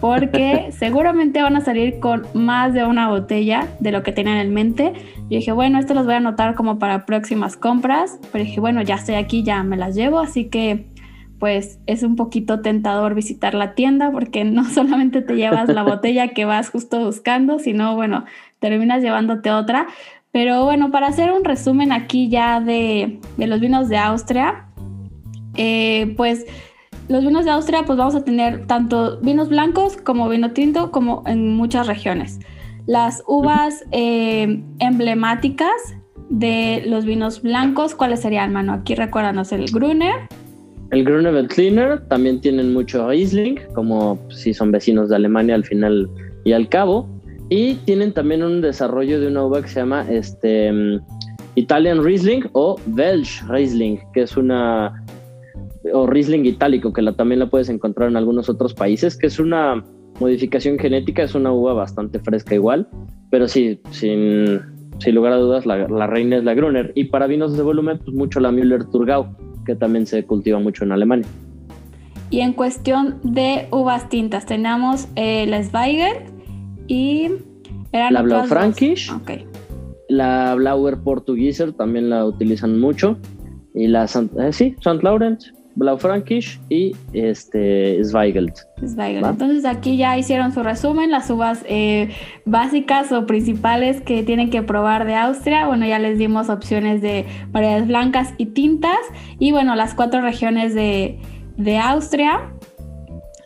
porque 0.00 0.68
seguramente 0.78 1.42
van 1.42 1.56
a 1.56 1.60
salir 1.60 1.98
con 2.00 2.26
más 2.34 2.74
de 2.74 2.84
una 2.84 3.08
botella 3.08 3.68
de 3.80 3.92
lo 3.92 4.02
que 4.02 4.12
tenían 4.12 4.38
en 4.38 4.52
mente. 4.52 4.92
Yo 5.30 5.38
dije, 5.38 5.52
bueno, 5.52 5.78
esto 5.78 5.94
los 5.94 6.04
voy 6.04 6.14
a 6.14 6.18
anotar 6.18 6.54
como 6.54 6.78
para 6.78 7.06
próximas 7.06 7.56
compras, 7.56 8.18
pero 8.32 8.44
dije, 8.44 8.60
bueno, 8.60 8.82
ya 8.82 8.96
estoy 8.96 9.14
aquí, 9.16 9.42
ya 9.42 9.62
me 9.62 9.76
las 9.76 9.94
llevo, 9.94 10.18
así 10.18 10.46
que 10.48 10.86
pues 11.38 11.78
es 11.86 12.02
un 12.02 12.16
poquito 12.16 12.60
tentador 12.60 13.14
visitar 13.14 13.54
la 13.54 13.74
tienda 13.74 14.10
porque 14.10 14.44
no 14.44 14.64
solamente 14.70 15.20
te 15.20 15.36
llevas 15.36 15.68
la 15.68 15.82
botella 15.82 16.28
que 16.28 16.44
vas 16.44 16.70
justo 16.70 17.04
buscando, 17.04 17.58
sino 17.58 17.94
bueno, 17.94 18.24
terminas 18.58 19.02
llevándote 19.02 19.50
otra. 19.50 19.86
Pero 20.32 20.64
bueno, 20.64 20.90
para 20.90 21.06
hacer 21.06 21.30
un 21.32 21.44
resumen 21.44 21.92
aquí 21.92 22.28
ya 22.28 22.60
de, 22.60 23.20
de 23.36 23.46
los 23.46 23.60
vinos 23.60 23.88
de 23.88 23.98
Austria, 23.98 24.66
eh, 25.56 26.12
pues 26.16 26.44
los 27.08 27.24
vinos 27.24 27.44
de 27.44 27.50
Austria, 27.50 27.84
pues 27.84 27.98
vamos 27.98 28.14
a 28.14 28.24
tener 28.24 28.66
tanto 28.66 29.20
vinos 29.20 29.48
blancos 29.48 29.96
como 29.96 30.28
vino 30.28 30.52
tinto, 30.52 30.90
como 30.90 31.22
en 31.26 31.54
muchas 31.54 31.86
regiones. 31.86 32.40
Las 32.86 33.22
uvas 33.26 33.84
eh, 33.92 34.62
emblemáticas 34.78 35.96
de 36.30 36.82
los 36.86 37.04
vinos 37.04 37.42
blancos, 37.42 37.94
¿cuáles 37.94 38.20
serían, 38.20 38.52
mano? 38.52 38.72
Aquí 38.72 38.94
recuérdanos 38.94 39.52
el 39.52 39.66
Gruner. 39.70 40.14
El 40.90 41.04
Gruner 41.04 41.32
Veltliner, 41.32 42.06
también 42.08 42.40
tienen 42.40 42.72
mucho 42.72 43.08
Riesling, 43.08 43.58
como 43.74 44.18
si 44.30 44.54
son 44.54 44.70
vecinos 44.70 45.08
de 45.08 45.16
Alemania 45.16 45.54
al 45.54 45.64
final 45.64 46.08
y 46.44 46.52
al 46.52 46.68
cabo. 46.68 47.08
Y 47.48 47.74
tienen 47.84 48.12
también 48.12 48.42
un 48.42 48.60
desarrollo 48.60 49.20
de 49.20 49.28
una 49.28 49.44
uva 49.44 49.62
que 49.62 49.68
se 49.68 49.80
llama 49.80 50.06
este, 50.10 50.72
mm, 50.72 51.00
Italian 51.56 52.02
Riesling 52.02 52.44
o 52.52 52.76
Welsh 52.94 53.42
Riesling, 53.48 53.98
que 54.12 54.22
es 54.22 54.36
una 54.36 55.04
o 55.92 56.06
Riesling 56.06 56.46
itálico, 56.46 56.92
que 56.92 57.02
también 57.12 57.38
la 57.38 57.50
puedes 57.50 57.68
encontrar 57.68 58.08
en 58.08 58.16
algunos 58.16 58.48
otros 58.48 58.74
países, 58.74 59.16
que 59.16 59.26
es 59.26 59.38
una 59.38 59.84
modificación 60.20 60.78
genética, 60.78 61.22
es 61.22 61.34
una 61.34 61.52
uva 61.52 61.74
bastante 61.74 62.18
fresca 62.18 62.54
igual, 62.54 62.88
pero 63.30 63.48
sí, 63.48 63.80
sin, 63.90 64.60
sin 64.98 65.14
lugar 65.14 65.32
a 65.32 65.36
dudas, 65.36 65.66
la, 65.66 66.06
reina 66.06 66.36
es 66.36 66.44
la 66.44 66.54
Gruner. 66.54 66.92
Y 66.94 67.04
para 67.04 67.26
vinos 67.26 67.56
de 67.56 67.62
volumen, 67.62 67.98
pues 67.98 68.16
mucho 68.16 68.40
la 68.40 68.50
Müller-Thurgau, 68.50 69.36
que 69.66 69.74
también 69.74 70.06
se 70.06 70.24
cultiva 70.24 70.58
mucho 70.58 70.84
en 70.84 70.92
Alemania. 70.92 71.26
Y 72.30 72.40
en 72.40 72.52
cuestión 72.52 73.16
de 73.22 73.68
uvas 73.70 74.08
tintas, 74.08 74.46
tenemos 74.46 75.08
eh, 75.14 75.46
la 75.46 75.62
Zweigert 75.62 76.33
y... 76.86 77.30
la 77.92 78.22
Blau 78.22 78.46
Frankish. 78.46 79.12
La 80.08 80.54
Blauer 80.54 80.98
Portugieser 80.98 81.72
también 81.72 82.10
la 82.10 82.24
utilizan 82.26 82.78
mucho. 82.78 83.18
Y 83.74 83.88
la 83.88 84.04
eh, 84.04 84.52
sí, 84.52 84.76
St. 84.78 85.02
Laurent 85.02 85.40
Blaufränkisch 85.76 86.60
y 86.68 86.94
este 87.12 88.02
Zweigelt. 88.04 88.58
Zweigelt. 88.86 89.26
Entonces 89.26 89.64
aquí 89.64 89.96
ya 89.96 90.16
hicieron 90.16 90.52
su 90.52 90.62
resumen, 90.62 91.10
las 91.10 91.28
uvas 91.30 91.64
eh, 91.68 92.10
básicas 92.44 93.10
o 93.12 93.26
principales 93.26 94.00
que 94.00 94.22
tienen 94.22 94.50
que 94.50 94.62
probar 94.62 95.04
de 95.04 95.14
Austria. 95.14 95.66
Bueno, 95.66 95.86
ya 95.86 95.98
les 95.98 96.18
dimos 96.18 96.48
opciones 96.48 97.02
de 97.02 97.26
variedades 97.50 97.88
blancas 97.88 98.34
y 98.38 98.46
tintas. 98.46 98.98
Y 99.38 99.52
bueno, 99.52 99.74
las 99.74 99.94
cuatro 99.94 100.20
regiones 100.20 100.74
de, 100.74 101.18
Austria 101.82 102.52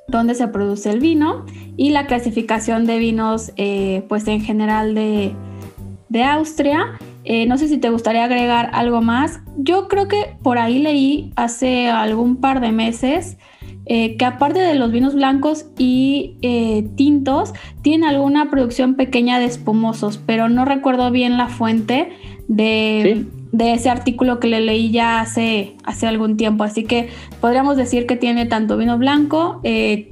donde 0.09 0.35
se 0.35 0.49
produce 0.49 0.91
el 0.91 1.01
vino 1.01 1.45
y 1.77 1.91
la 1.91 2.07
clasificación 2.07 2.87
de 2.87 2.99
vinos 2.99 3.53
eh, 3.57 4.05
pues 4.09 4.27
en 4.27 4.41
general 4.41 4.95
de, 4.95 5.35
de 6.09 6.25
Austria. 6.25 6.99
Eh, 7.25 7.47
no 7.47 7.59
sé 7.59 7.69
si 7.69 7.77
te 7.77 7.91
gustaría 7.91 8.25
agregar 8.25 8.71
algo 8.73 9.03
más. 9.03 9.41
Yo 9.59 9.87
creo 9.87 10.09
que 10.09 10.37
por 10.43 10.59
ahí 10.59 10.79
leí 10.79 11.33
hace 11.37 11.89
algún 11.89 12.37
par 12.37 12.61
de 12.61 12.73
meses 12.73 13.37
eh, 13.85 14.17
que 14.17 14.25
aparte 14.25 14.61
de 14.61 14.75
los 14.75 14.91
vinos 14.91 15.15
blancos 15.15 15.67
y 15.79 16.37
tintos, 16.97 17.53
tiene 17.83 18.07
alguna 18.07 18.51
producción 18.51 18.97
pequeña 18.97 19.39
de 19.39 19.47
espumosos, 19.47 20.19
pero 20.19 20.49
no 20.49 20.65
recuerdo 20.65 21.11
bien 21.11 21.39
la 21.39 21.49
fuente 21.49 22.11
de, 22.49 23.27
ese 23.53 23.91
artículo 23.91 24.41
que 24.41 24.49
le 24.49 24.61
leí 24.61 24.91
ya 24.91 25.21
hace, 25.21 25.77
hace 25.85 26.07
algún 26.07 26.37
tiempo. 26.37 26.65
Así 26.65 26.85
que 26.85 27.09
podríamos 27.41 27.77
decir 27.77 28.07
que 28.07 28.17
tiene 28.17 28.47
tanto 28.47 28.77
vino 28.77 28.99
blanco, 28.99 29.61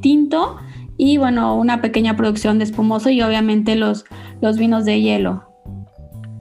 tinto 0.00 0.56
y 0.96 1.18
bueno, 1.18 1.56
una 1.56 1.82
pequeña 1.82 2.16
producción 2.16 2.58
de 2.58 2.64
espumoso 2.64 3.10
y 3.10 3.22
obviamente 3.22 3.76
los, 3.76 4.04
los 4.40 4.58
vinos 4.58 4.84
de 4.84 5.00
hielo. 5.00 5.44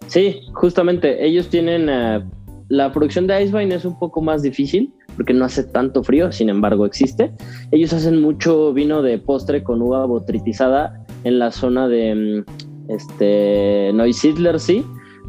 Sí, 0.08 0.40
justamente, 0.54 1.26
ellos 1.26 1.50
tienen... 1.50 1.90
Eh, 1.90 2.24
la 2.68 2.92
producción 2.92 3.28
de 3.28 3.44
Icevine 3.44 3.76
es 3.76 3.86
un 3.86 4.00
poco 4.00 4.22
más 4.22 4.42
difícil 4.42 4.92
porque 5.16 5.34
no 5.34 5.46
hace 5.46 5.64
tanto 5.64 6.04
frío, 6.04 6.32
sin 6.32 6.50
embargo 6.50 6.86
existe. 6.86 7.32
Ellos 7.72 7.94
hacen 7.94 8.22
mucho 8.22 8.74
vino 8.74 9.04
de 9.04 9.20
postre 9.20 9.64
con 9.64 9.82
uva 9.84 10.06
botritizada 10.06 11.06
en 11.24 11.38
la 11.38 11.52
zona 11.52 11.88
de 11.88 12.16
mm, 12.48 12.92
este, 12.92 13.92
Neusiedler, 13.94 14.60
sí, 14.60 14.84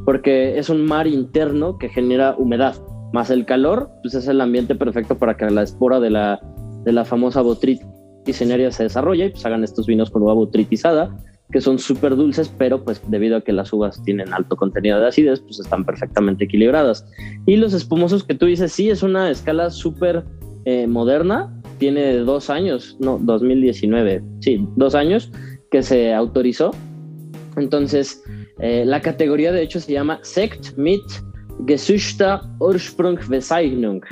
porque 0.06 0.58
es 0.58 0.70
un 0.70 0.86
mar 0.86 1.06
interno 1.06 1.76
que 1.76 1.90
genera 1.90 2.34
humedad, 2.38 2.76
más 3.12 3.28
el 3.28 3.44
calor, 3.44 3.90
pues 4.02 4.14
es 4.14 4.26
el 4.28 4.40
ambiente 4.40 4.74
perfecto 4.74 5.18
para 5.18 5.36
que 5.36 5.50
la 5.50 5.62
espora 5.62 6.00
de 6.00 6.10
la, 6.10 6.40
de 6.84 6.92
la 6.92 7.04
famosa 7.04 7.42
botrytis 7.42 7.84
se 8.36 8.82
desarrolle 8.82 9.26
y 9.26 9.30
pues 9.30 9.44
hagan 9.44 9.62
estos 9.62 9.86
vinos 9.86 10.10
con 10.10 10.22
uva 10.22 10.32
botritizada 10.32 11.14
que 11.52 11.60
son 11.60 11.78
súper 11.78 12.16
dulces, 12.16 12.52
pero 12.58 12.82
pues 12.82 13.00
debido 13.08 13.36
a 13.36 13.40
que 13.40 13.52
las 13.52 13.72
uvas 13.72 14.02
tienen 14.02 14.32
alto 14.32 14.56
contenido 14.56 14.98
de 15.00 15.08
acidez, 15.08 15.40
pues 15.40 15.60
están 15.60 15.84
perfectamente 15.84 16.44
equilibradas. 16.44 17.06
Y 17.46 17.56
los 17.56 17.72
espumosos 17.72 18.24
que 18.24 18.34
tú 18.34 18.46
dices, 18.46 18.72
sí, 18.72 18.90
es 18.90 19.02
una 19.02 19.30
escala 19.30 19.70
súper 19.70 20.24
eh, 20.64 20.86
moderna, 20.86 21.54
tiene 21.78 22.16
dos 22.18 22.50
años, 22.50 22.96
no, 22.98 23.18
2019, 23.22 24.24
sí, 24.40 24.66
dos 24.76 24.94
años 24.94 25.30
que 25.70 25.82
se 25.82 26.12
autorizó. 26.12 26.72
Entonces, 27.56 28.22
eh, 28.60 28.84
la 28.86 29.00
categoría 29.00 29.52
de 29.52 29.62
hecho 29.62 29.80
se 29.80 29.92
llama 29.92 30.18
Sekt 30.22 30.76
mit 30.76 31.02
Gesüchter 31.66 32.40
Ursprung 32.58 33.18
Bezeichnung. 33.28 34.02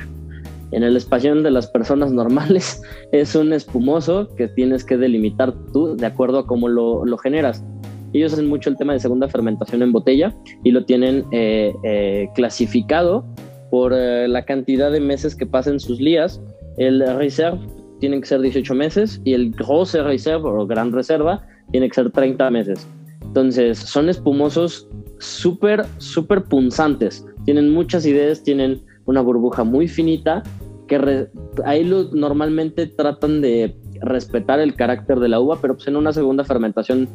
En 0.72 0.82
el 0.82 0.96
espacio 0.96 1.34
de 1.34 1.50
las 1.50 1.66
personas 1.68 2.12
normales 2.12 2.82
es 3.12 3.34
un 3.34 3.52
espumoso 3.52 4.28
que 4.36 4.48
tienes 4.48 4.84
que 4.84 4.96
delimitar 4.96 5.54
tú 5.72 5.96
de 5.96 6.06
acuerdo 6.06 6.40
a 6.40 6.46
cómo 6.46 6.68
lo, 6.68 7.04
lo 7.04 7.16
generas. 7.16 7.64
Ellos 8.12 8.32
hacen 8.32 8.48
mucho 8.48 8.70
el 8.70 8.76
tema 8.76 8.92
de 8.92 9.00
segunda 9.00 9.28
fermentación 9.28 9.82
en 9.82 9.92
botella 9.92 10.34
y 10.62 10.70
lo 10.70 10.84
tienen 10.84 11.24
eh, 11.32 11.74
eh, 11.82 12.28
clasificado 12.34 13.24
por 13.70 13.92
la 13.92 14.44
cantidad 14.44 14.92
de 14.92 15.00
meses 15.00 15.34
que 15.34 15.46
pasen 15.46 15.80
sus 15.80 16.00
lías. 16.00 16.40
El 16.76 17.04
reserve 17.16 17.58
tiene 17.98 18.20
que 18.20 18.26
ser 18.26 18.40
18 18.40 18.72
meses 18.74 19.20
y 19.24 19.32
el 19.32 19.50
grosse 19.50 20.00
reserve 20.02 20.48
o 20.48 20.64
gran 20.64 20.92
reserva 20.92 21.44
tiene 21.72 21.88
que 21.88 21.94
ser 21.94 22.10
30 22.12 22.50
meses. 22.50 22.86
Entonces, 23.24 23.78
son 23.78 24.08
espumosos 24.08 24.88
súper, 25.18 25.86
súper 25.98 26.44
punzantes. 26.44 27.26
Tienen 27.44 27.70
muchas 27.72 28.06
ideas, 28.06 28.42
tienen 28.42 28.82
una 29.06 29.20
burbuja 29.20 29.64
muy 29.64 29.88
finita 29.88 30.42
que 30.86 31.28
ahí 31.64 31.84
normalmente 32.12 32.86
tratan 32.86 33.40
de 33.40 33.74
respetar 34.00 34.60
el 34.60 34.74
carácter 34.74 35.18
de 35.18 35.28
la 35.28 35.40
uva, 35.40 35.58
pero 35.60 35.74
pues 35.74 35.88
en 35.88 35.96
una 35.96 36.12
segunda 36.12 36.44
fermentación 36.44 37.08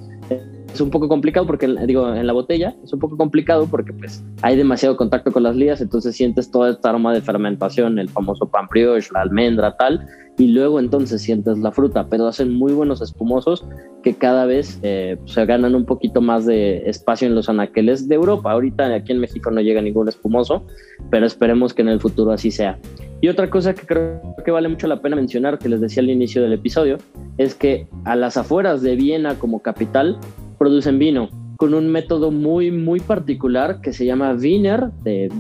es 0.80 0.82
un 0.82 0.92
poco 0.92 1.10
complicado 1.10 1.46
porque, 1.46 1.68
digo, 1.86 2.14
en 2.14 2.26
la 2.26 2.32
botella 2.32 2.74
es 2.84 2.94
un 2.94 3.00
poco 3.00 3.18
complicado 3.18 3.68
porque 3.70 3.92
pues 3.92 4.24
hay 4.42 4.56
demasiado 4.56 4.96
contacto 4.96 5.34
con 5.34 5.44
las 5.44 5.58
lías, 5.58 5.82
entonces 5.82 6.16
sientes 6.16 6.50
toda 6.52 6.70
esta 6.70 6.90
aroma 6.90 7.14
de 7.14 7.22
fermentación, 7.22 8.00
el 8.00 8.08
famoso 8.08 8.50
pan 8.50 8.68
brioche, 8.70 9.10
la 9.14 9.22
almendra, 9.22 9.76
tal, 9.76 10.08
y 10.38 10.48
luego 10.48 10.80
entonces 10.80 11.22
sientes 11.22 11.58
la 11.58 11.74
fruta, 11.74 12.08
pero 12.08 12.28
hacen 12.28 12.54
muy 12.54 12.72
buenos 12.72 13.02
espumosos 13.02 13.66
que 14.04 14.14
cada 14.14 14.46
vez 14.46 14.80
eh, 14.84 15.18
se 15.26 15.46
ganan 15.46 15.76
un 15.76 15.84
poquito 15.84 16.22
más 16.22 16.46
de 16.46 16.90
espacio 16.90 17.28
en 17.28 17.36
los 17.36 17.50
anaqueles 17.50 18.08
de 18.08 18.16
Europa. 18.16 18.54
Ahorita 18.54 18.96
aquí 18.96 19.12
en 19.12 19.20
México 19.20 19.52
no 19.52 19.60
llega 19.60 19.82
ningún 19.82 20.08
espumoso, 20.08 20.66
pero 21.10 21.26
esperemos 21.26 21.74
que 21.74 21.82
en 21.82 21.90
el 21.90 22.00
futuro 22.00 22.32
así 22.32 22.52
sea. 22.52 22.80
Y 23.20 23.28
otra 23.28 23.50
cosa 23.50 23.74
que 23.74 23.86
creo 23.86 24.22
que 24.46 24.52
vale 24.52 24.70
mucho 24.70 24.88
la 24.88 25.02
pena 25.02 25.18
mencionar, 25.18 25.60
que 25.60 25.68
les 25.68 25.82
decía 25.82 26.02
al 26.02 26.10
inicio 26.10 26.42
del 26.42 26.54
episodio, 26.54 27.00
es 27.38 27.54
que 27.54 27.86
a 28.06 28.16
las 28.16 28.38
afueras 28.38 28.82
de 28.82 28.96
Viena 28.96 29.36
como 29.36 29.62
capital 29.62 30.18
producen 30.60 31.00
vino 31.00 31.30
con 31.58 31.74
un 31.74 31.88
método 31.88 32.32
muy, 32.32 32.72
muy 32.72 33.00
particular 33.00 33.82
que 33.82 33.92
se 33.92 34.06
llama 34.06 34.34
Wiener, 34.34 34.92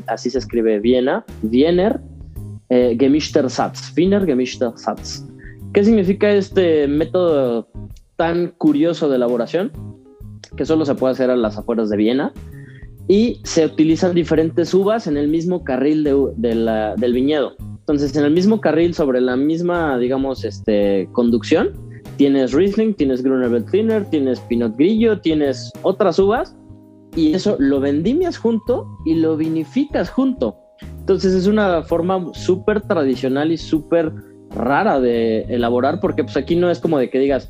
así 0.07 0.29
se 0.29 0.39
escribe 0.39 0.79
Viena, 0.79 1.23
Wiener 1.43 2.01
eh, 2.69 2.97
Gemischter 2.99 3.49
Satz, 3.49 3.93
Wiener 3.95 4.25
Gemischter 4.25 4.71
Satz. 4.75 5.23
¿Qué 5.73 5.83
significa 5.83 6.29
este 6.31 6.87
método 6.87 7.69
tan 8.15 8.49
curioso 8.57 9.07
de 9.07 9.15
elaboración? 9.15 9.71
Que 10.57 10.65
solo 10.65 10.85
se 10.85 10.95
puede 10.95 11.13
hacer 11.13 11.29
a 11.29 11.37
las 11.37 11.57
afueras 11.57 11.89
de 11.89 11.97
Viena 11.97 12.33
y 13.07 13.39
se 13.43 13.65
utilizan 13.65 14.13
diferentes 14.13 14.73
uvas 14.73 15.07
en 15.07 15.15
el 15.15 15.29
mismo 15.29 15.63
carril 15.63 16.03
del 16.03 17.13
viñedo. 17.13 17.55
Entonces, 17.79 18.15
en 18.15 18.25
el 18.25 18.31
mismo 18.31 18.61
carril, 18.61 18.93
sobre 18.93 19.21
la 19.21 19.35
misma, 19.35 19.97
digamos, 19.97 20.43
este, 20.43 21.07
conducción, 21.11 21.88
tienes 22.19 22.51
Riesling, 22.51 22.95
tienes 22.95 23.23
Gruner 23.23 23.49
Veltliner, 23.49 24.03
tienes 24.09 24.41
Pinot 24.41 24.75
Grillo, 24.75 25.21
tienes 25.21 25.71
otras 25.83 26.19
uvas, 26.19 26.53
y 27.15 27.33
eso 27.33 27.55
lo 27.59 27.79
vendimias 27.79 28.37
junto 28.37 28.85
y 29.05 29.15
lo 29.15 29.37
vinificas 29.37 30.09
junto. 30.09 30.57
Entonces, 30.99 31.33
es 31.33 31.47
una 31.47 31.81
forma 31.83 32.33
súper 32.33 32.81
tradicional 32.81 33.53
y 33.53 33.57
súper 33.57 34.11
rara 34.49 34.99
de 34.99 35.43
elaborar, 35.43 36.01
porque 36.01 36.25
pues 36.25 36.35
aquí 36.35 36.57
no 36.57 36.69
es 36.69 36.81
como 36.81 36.99
de 36.99 37.09
que 37.09 37.19
digas, 37.19 37.49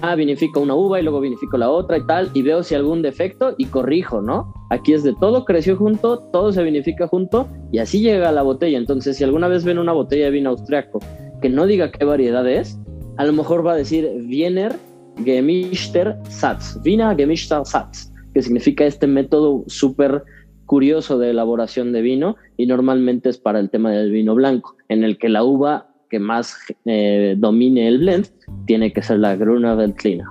ah, 0.00 0.14
vinifico 0.14 0.60
una 0.60 0.74
uva 0.74 0.98
y 0.98 1.02
luego 1.02 1.20
vinifico 1.20 1.58
la 1.58 1.68
otra 1.68 1.98
y 1.98 2.06
tal, 2.06 2.30
y 2.32 2.40
veo 2.40 2.62
si 2.62 2.74
algún 2.74 3.02
defecto 3.02 3.54
y 3.58 3.66
corrijo, 3.66 4.22
¿no? 4.22 4.54
Aquí 4.70 4.94
es 4.94 5.02
de 5.02 5.14
todo 5.20 5.44
creció 5.44 5.76
junto, 5.76 6.18
todo 6.32 6.50
se 6.50 6.62
vinifica 6.62 7.08
junto 7.08 7.46
y 7.70 7.78
así 7.78 8.00
llega 8.00 8.30
a 8.30 8.32
la 8.32 8.40
botella. 8.40 8.78
Entonces, 8.78 9.18
si 9.18 9.24
alguna 9.24 9.48
vez 9.48 9.64
ven 9.64 9.78
una 9.78 9.92
botella 9.92 10.24
de 10.24 10.30
vino 10.30 10.48
austriaco 10.48 11.00
que 11.42 11.50
no 11.50 11.66
diga 11.66 11.90
qué 11.90 12.06
variedad 12.06 12.48
es, 12.48 12.78
a 13.16 13.24
lo 13.24 13.32
mejor 13.32 13.66
va 13.66 13.72
a 13.72 13.76
decir 13.76 14.08
Wiener 14.26 14.76
Gemischter 15.24 16.16
Satz, 16.28 16.78
Wiener 16.84 17.16
Gemischter 17.16 17.64
Satz, 17.64 18.10
que 18.34 18.42
significa 18.42 18.84
este 18.84 19.06
método 19.06 19.64
súper 19.66 20.22
curioso 20.66 21.18
de 21.18 21.30
elaboración 21.30 21.92
de 21.92 22.02
vino 22.02 22.36
y 22.56 22.66
normalmente 22.66 23.28
es 23.28 23.38
para 23.38 23.58
el 23.58 23.70
tema 23.70 23.90
del 23.90 24.10
vino 24.10 24.34
blanco, 24.34 24.76
en 24.88 25.04
el 25.04 25.18
que 25.18 25.28
la 25.28 25.44
uva 25.44 25.88
que 26.08 26.18
más 26.18 26.56
eh, 26.84 27.34
domine 27.38 27.88
el 27.88 27.98
blend 27.98 28.28
tiene 28.66 28.92
que 28.92 29.02
ser 29.02 29.18
la 29.18 29.36
Gruner 29.36 29.76
Veltliner. 29.76 30.26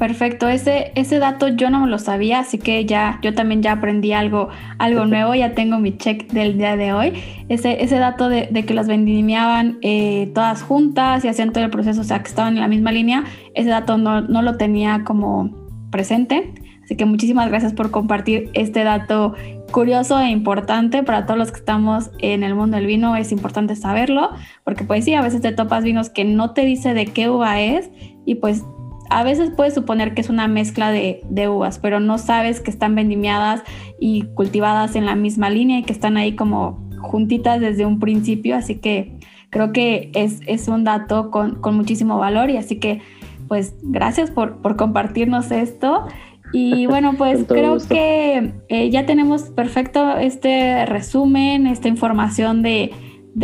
Perfecto, 0.00 0.48
ese, 0.48 0.92
ese 0.94 1.18
dato 1.18 1.48
yo 1.48 1.68
no 1.68 1.80
me 1.80 1.86
lo 1.86 1.98
sabía, 1.98 2.38
así 2.38 2.56
que 2.56 2.86
ya 2.86 3.18
yo 3.20 3.34
también 3.34 3.62
ya 3.62 3.72
aprendí 3.72 4.14
algo, 4.14 4.48
algo 4.78 5.04
nuevo, 5.04 5.34
ya 5.34 5.54
tengo 5.54 5.78
mi 5.78 5.94
check 5.94 6.32
del 6.32 6.56
día 6.56 6.74
de 6.78 6.94
hoy. 6.94 7.12
Ese, 7.50 7.84
ese 7.84 7.98
dato 7.98 8.30
de, 8.30 8.48
que 8.66 8.72
las 8.72 8.88
vendimiaban 8.88 9.76
eh, 9.82 10.30
todas 10.34 10.62
juntas 10.62 11.22
y 11.22 11.28
hacían 11.28 11.52
todo 11.52 11.64
el 11.64 11.70
proceso, 11.70 12.00
o 12.00 12.04
sea, 12.04 12.22
que 12.22 12.28
estaban 12.28 12.54
en 12.54 12.60
la 12.60 12.68
misma 12.68 12.92
línea, 12.92 13.24
ese 13.52 13.68
dato 13.68 13.98
no, 13.98 14.22
no 14.22 14.40
lo 14.40 14.56
tenía 14.56 15.04
como 15.04 15.50
presente. 15.90 16.54
Así 16.82 16.96
que 16.96 17.04
muchísimas 17.04 17.50
gracias 17.50 17.74
por 17.74 17.90
compartir 17.90 18.48
este 18.54 18.84
dato 18.84 19.34
curioso 19.70 20.18
e 20.18 20.30
importante 20.30 21.02
para 21.02 21.26
todos 21.26 21.36
los 21.36 21.52
que 21.52 21.58
estamos 21.58 22.10
en 22.20 22.42
el 22.42 22.54
mundo 22.54 22.78
del 22.78 22.86
vino. 22.86 23.16
Es 23.16 23.32
importante 23.32 23.76
saberlo 23.76 24.30
porque 24.64 24.82
pues 24.82 25.04
sí, 25.04 25.12
a 25.12 25.20
veces 25.20 25.42
te 25.42 25.52
topas 25.52 25.84
vinos 25.84 26.08
que 26.08 26.24
no 26.24 26.54
te 26.54 26.64
dice 26.64 26.94
de 26.94 27.04
qué 27.04 27.28
uva 27.28 27.60
es 27.60 27.90
y 28.24 28.36
pues 28.36 28.64
a 29.10 29.24
veces 29.24 29.50
puedes 29.54 29.74
suponer 29.74 30.14
que 30.14 30.20
es 30.20 30.30
una 30.30 30.46
mezcla 30.48 30.90
de, 30.90 31.48
uvas, 31.48 31.78
pero 31.80 31.98
no 32.00 32.16
sabes 32.16 32.60
que 32.60 32.70
están 32.70 32.94
vendimiadas 32.94 33.62
y 33.98 34.22
cultivadas 34.34 34.94
en 34.94 35.04
la 35.04 35.16
misma 35.16 35.50
línea 35.50 35.80
y 35.80 35.82
que 35.82 35.92
están 35.92 36.16
ahí 36.16 36.36
como 36.36 36.88
juntitas 37.00 37.60
desde 37.60 37.84
un 37.84 37.98
principio. 37.98 38.56
Así 38.56 38.76
que 38.76 39.18
creo 39.50 39.72
que 39.72 40.10
es, 40.14 40.40
es 40.46 40.68
un 40.68 40.84
dato 40.84 41.30
con, 41.30 41.60
con, 41.60 41.76
muchísimo 41.76 42.18
valor 42.18 42.50
y 42.50 42.56
así 42.56 42.76
que 42.76 43.02
pues 43.48 43.74
gracias 43.82 44.30
por, 44.30 44.62
por 44.62 44.76
compartirnos 44.76 45.50
esto. 45.50 46.06
Y 46.52 46.86
bueno, 46.88 47.14
pues 47.18 47.44
creo 47.48 47.78
que 47.78 48.52
eh, 48.68 48.90
ya 48.90 49.06
tenemos 49.06 49.42
perfecto 49.50 50.18
este 50.18 50.86
resumen, 50.86 51.66
esta 51.66 51.88
información 51.88 52.62
de, 52.62 52.92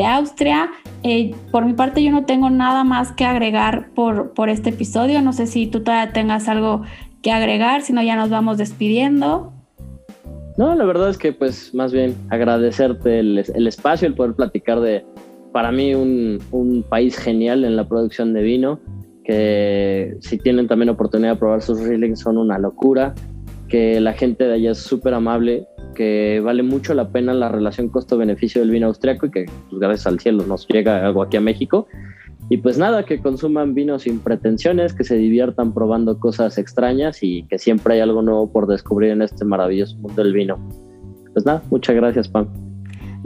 Austria. 0.07 0.71
Eh, 1.03 1.35
por 1.51 1.65
mi 1.65 1.75
parte 1.75 2.03
yo 2.03 2.11
no 2.11 2.25
tengo 2.25 2.51
nada 2.51 2.85
más 2.85 3.13
que 3.13 3.25
agregar 3.25 3.91
por, 3.95 4.33
por 4.33 4.49
este 4.49 4.71
episodio. 4.71 5.23
No 5.23 5.33
sé 5.33 5.47
si 5.47 5.67
tú 5.67 5.81
todavía 5.81 6.13
tengas 6.13 6.49
algo 6.49 6.83
que 7.23 7.33
agregar, 7.33 7.83
si 7.83 7.93
no 7.93 8.03
ya 8.03 8.17
nos 8.17 8.31
vamos 8.31 8.59
despidiendo. 8.59 9.53
No, 10.57 10.75
la 10.75 10.85
verdad 10.85 11.11
es 11.11 11.19
que 11.19 11.33
pues 11.33 11.75
más 11.75 11.93
bien 11.93 12.15
agradecerte 12.31 13.19
el, 13.19 13.45
el 13.55 13.67
espacio, 13.67 14.09
el 14.09 14.15
poder 14.15 14.35
platicar 14.35 14.81
de, 14.81 15.05
para 15.53 15.71
mí, 15.71 15.95
un, 15.95 16.41
un 16.51 16.83
país 16.83 17.17
genial 17.19 17.65
en 17.65 17.77
la 17.77 17.87
producción 17.87 18.33
de 18.33 18.43
vino 18.43 18.81
que 19.27 20.17
si 20.21 20.39
tienen 20.39 20.69
también 20.69 20.89
oportunidad 20.89 21.33
de 21.33 21.39
probar 21.39 21.61
sus 21.61 21.81
reelings 21.81 22.21
son 22.21 22.39
una 22.39 22.59
locura, 22.59 23.13
que 23.69 24.01
la 24.01 24.13
gente 24.13 24.45
de 24.45 24.55
allá 24.55 24.71
es 24.71 24.79
súper 24.79 25.15
amable, 25.15 25.67
que 25.97 26.41
vale 26.45 26.63
mucho 26.63 26.95
la 26.95 27.09
pena 27.09 27.35
la 27.35 27.49
relación 27.49 27.89
costo-beneficio 27.89 28.61
del 28.61 28.71
vino 28.71 28.87
austriaco 28.87 29.27
y 29.27 29.31
que 29.31 29.47
pues, 29.69 29.81
gracias 29.81 30.07
al 30.07 30.21
cielo 30.21 30.45
nos 30.47 30.69
llega 30.69 31.05
algo 31.05 31.23
aquí 31.23 31.37
a 31.37 31.41
México. 31.41 31.89
Y 32.49 32.59
pues 32.59 32.79
nada, 32.79 33.05
que 33.05 33.19
consuman 33.19 33.75
vino 33.75 33.99
sin 33.99 34.21
pretensiones, 34.21 34.95
que 34.95 35.03
se 35.03 35.17
diviertan 35.17 35.75
probando 35.75 36.21
cosas 36.21 36.59
extrañas 36.59 37.23
y 37.23 37.43
que 37.45 37.59
siempre 37.59 37.95
hay 37.95 38.01
algo 38.01 38.23
nuevo 38.23 38.53
por 38.53 38.69
descubrir 38.69 39.11
en 39.11 39.23
este 39.23 39.45
maravilloso 39.45 39.97
mundo 39.97 40.23
del 40.23 40.33
vino. 40.33 40.57
Pues 41.33 41.45
nada, 41.45 41.63
muchas 41.71 41.97
gracias, 41.97 42.29
Pam. 42.29 42.66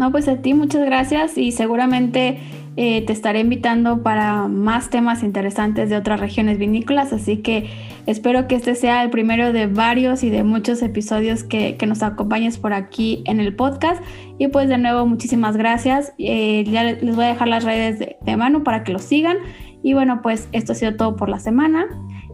No, 0.01 0.11
pues 0.11 0.29
a 0.29 0.37
ti 0.37 0.55
muchas 0.55 0.83
gracias 0.87 1.37
y 1.37 1.53
seguramente 1.53 2.39
eh, 2.79 3.05
te 3.05 3.13
estaré 3.13 3.41
invitando 3.41 4.03
para 4.03 4.49
más 4.49 4.89
temas 4.89 5.23
interesantes 5.23 5.91
de 5.91 5.97
otras 5.99 6.21
regiones 6.21 6.57
vinícolas, 6.57 7.13
así 7.13 7.43
que 7.43 7.69
espero 8.07 8.49
que 8.49 8.55
este 8.55 8.77
sea 8.77 9.05
el 9.05 9.11
primero 9.11 9.53
de 9.53 9.67
varios 9.67 10.23
y 10.23 10.31
de 10.31 10.43
muchos 10.43 10.81
episodios 10.81 11.45
que, 11.45 11.77
nos 11.87 12.03
acompañes 12.03 12.57
por 12.57 12.73
aquí 12.73 13.23
en 13.27 13.41
el 13.41 13.55
podcast. 13.55 14.03
Y 14.39 14.49
pues 14.49 14.71
de 14.71 14.79
nuevo, 14.79 15.05
muchísimas 15.05 15.59
gracias. 15.59 16.15
Eh, 16.17 16.65
ya 16.65 16.83
les 16.83 17.15
voy 17.15 17.27
a 17.27 17.29
dejar 17.29 17.49
las 17.49 17.65
redes 17.65 17.99
de, 17.99 18.17
de 18.23 18.37
Manu 18.39 18.65
para 18.65 18.85
que 18.85 18.93
lo 18.93 19.01
sigan. 19.01 19.37
Y 19.83 19.93
bueno, 19.93 20.21
pues 20.23 20.49
esto 20.53 20.73
ha 20.73 20.77
sido 20.77 20.97
todo 20.97 21.15
por 21.15 21.29
la 21.29 21.41
semana. 21.41 21.85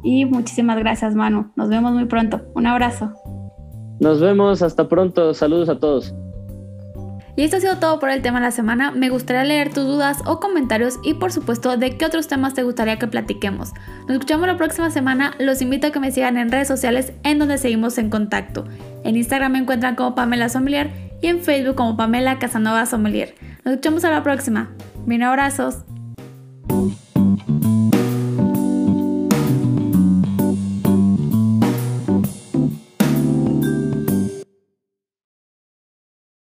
Y 0.05 0.25
muchísimas 0.25 0.79
gracias, 0.79 1.17
Manu. 1.17 1.51
Nos 1.57 1.69
vemos 1.69 1.93
muy 1.95 2.05
pronto. 2.05 2.43
Un 2.55 2.69
abrazo. 2.69 3.13
Nos 3.99 4.21
vemos, 4.21 4.63
hasta 4.63 4.89
pronto. 4.89 5.35
Saludos 5.35 5.69
a 5.69 5.81
todos. 5.81 6.15
Y 7.37 7.43
esto 7.43 7.59
ha 7.59 7.61
sido 7.61 7.77
todo 7.77 7.99
por 8.01 8.09
el 8.09 8.23
tema 8.23 8.41
de 8.41 8.47
la 8.47 8.51
semana. 8.51 8.91
Me 8.91 9.11
gustaría 9.11 9.45
leer 9.45 9.73
tus 9.73 9.85
dudas 9.85 10.19
o 10.25 10.41
comentarios 10.41 10.99
y 11.03 11.15
por 11.15 11.33
supuesto 11.33 11.77
de 11.77 11.97
qué 11.97 12.07
otros 12.07 12.29
temas 12.29 12.55
te 12.55 12.63
gustaría 12.63 12.99
que 12.99 13.07
platiquemos. 13.07 13.73
Nos 14.01 14.13
escuchamos 14.13 14.47
la 14.47 14.57
próxima 14.57 14.91
semana. 14.91 15.35
Los 15.39 15.61
invito 15.61 15.87
a 15.87 15.91
que 15.91 16.01
me 16.01 16.11
sigan 16.11 16.39
en 16.39 16.51
redes 16.51 16.69
sociales 16.69 17.13
en 17.25 17.39
donde 17.39 17.59
seguimos 17.59 17.99
en 17.99 18.09
contacto. 18.09 18.65
En 19.05 19.17
Instagram 19.17 19.53
me 19.53 19.59
encuentran 19.59 19.97
como 19.97 20.15
Pamela 20.15 20.49
Sommelier 20.49 20.91
y 21.21 21.27
en 21.29 21.41
Facebook 21.41 21.77
como 21.77 21.97
Pamela 21.97 22.39
Casanova 22.39 22.87
Sommelier. 22.87 23.35
Nos 23.65 23.75
escuchamos 23.75 24.05
a 24.05 24.11
la 24.11 24.23
próxima. 24.23 24.71
Mil 25.05 25.23
abrazos. 25.23 25.85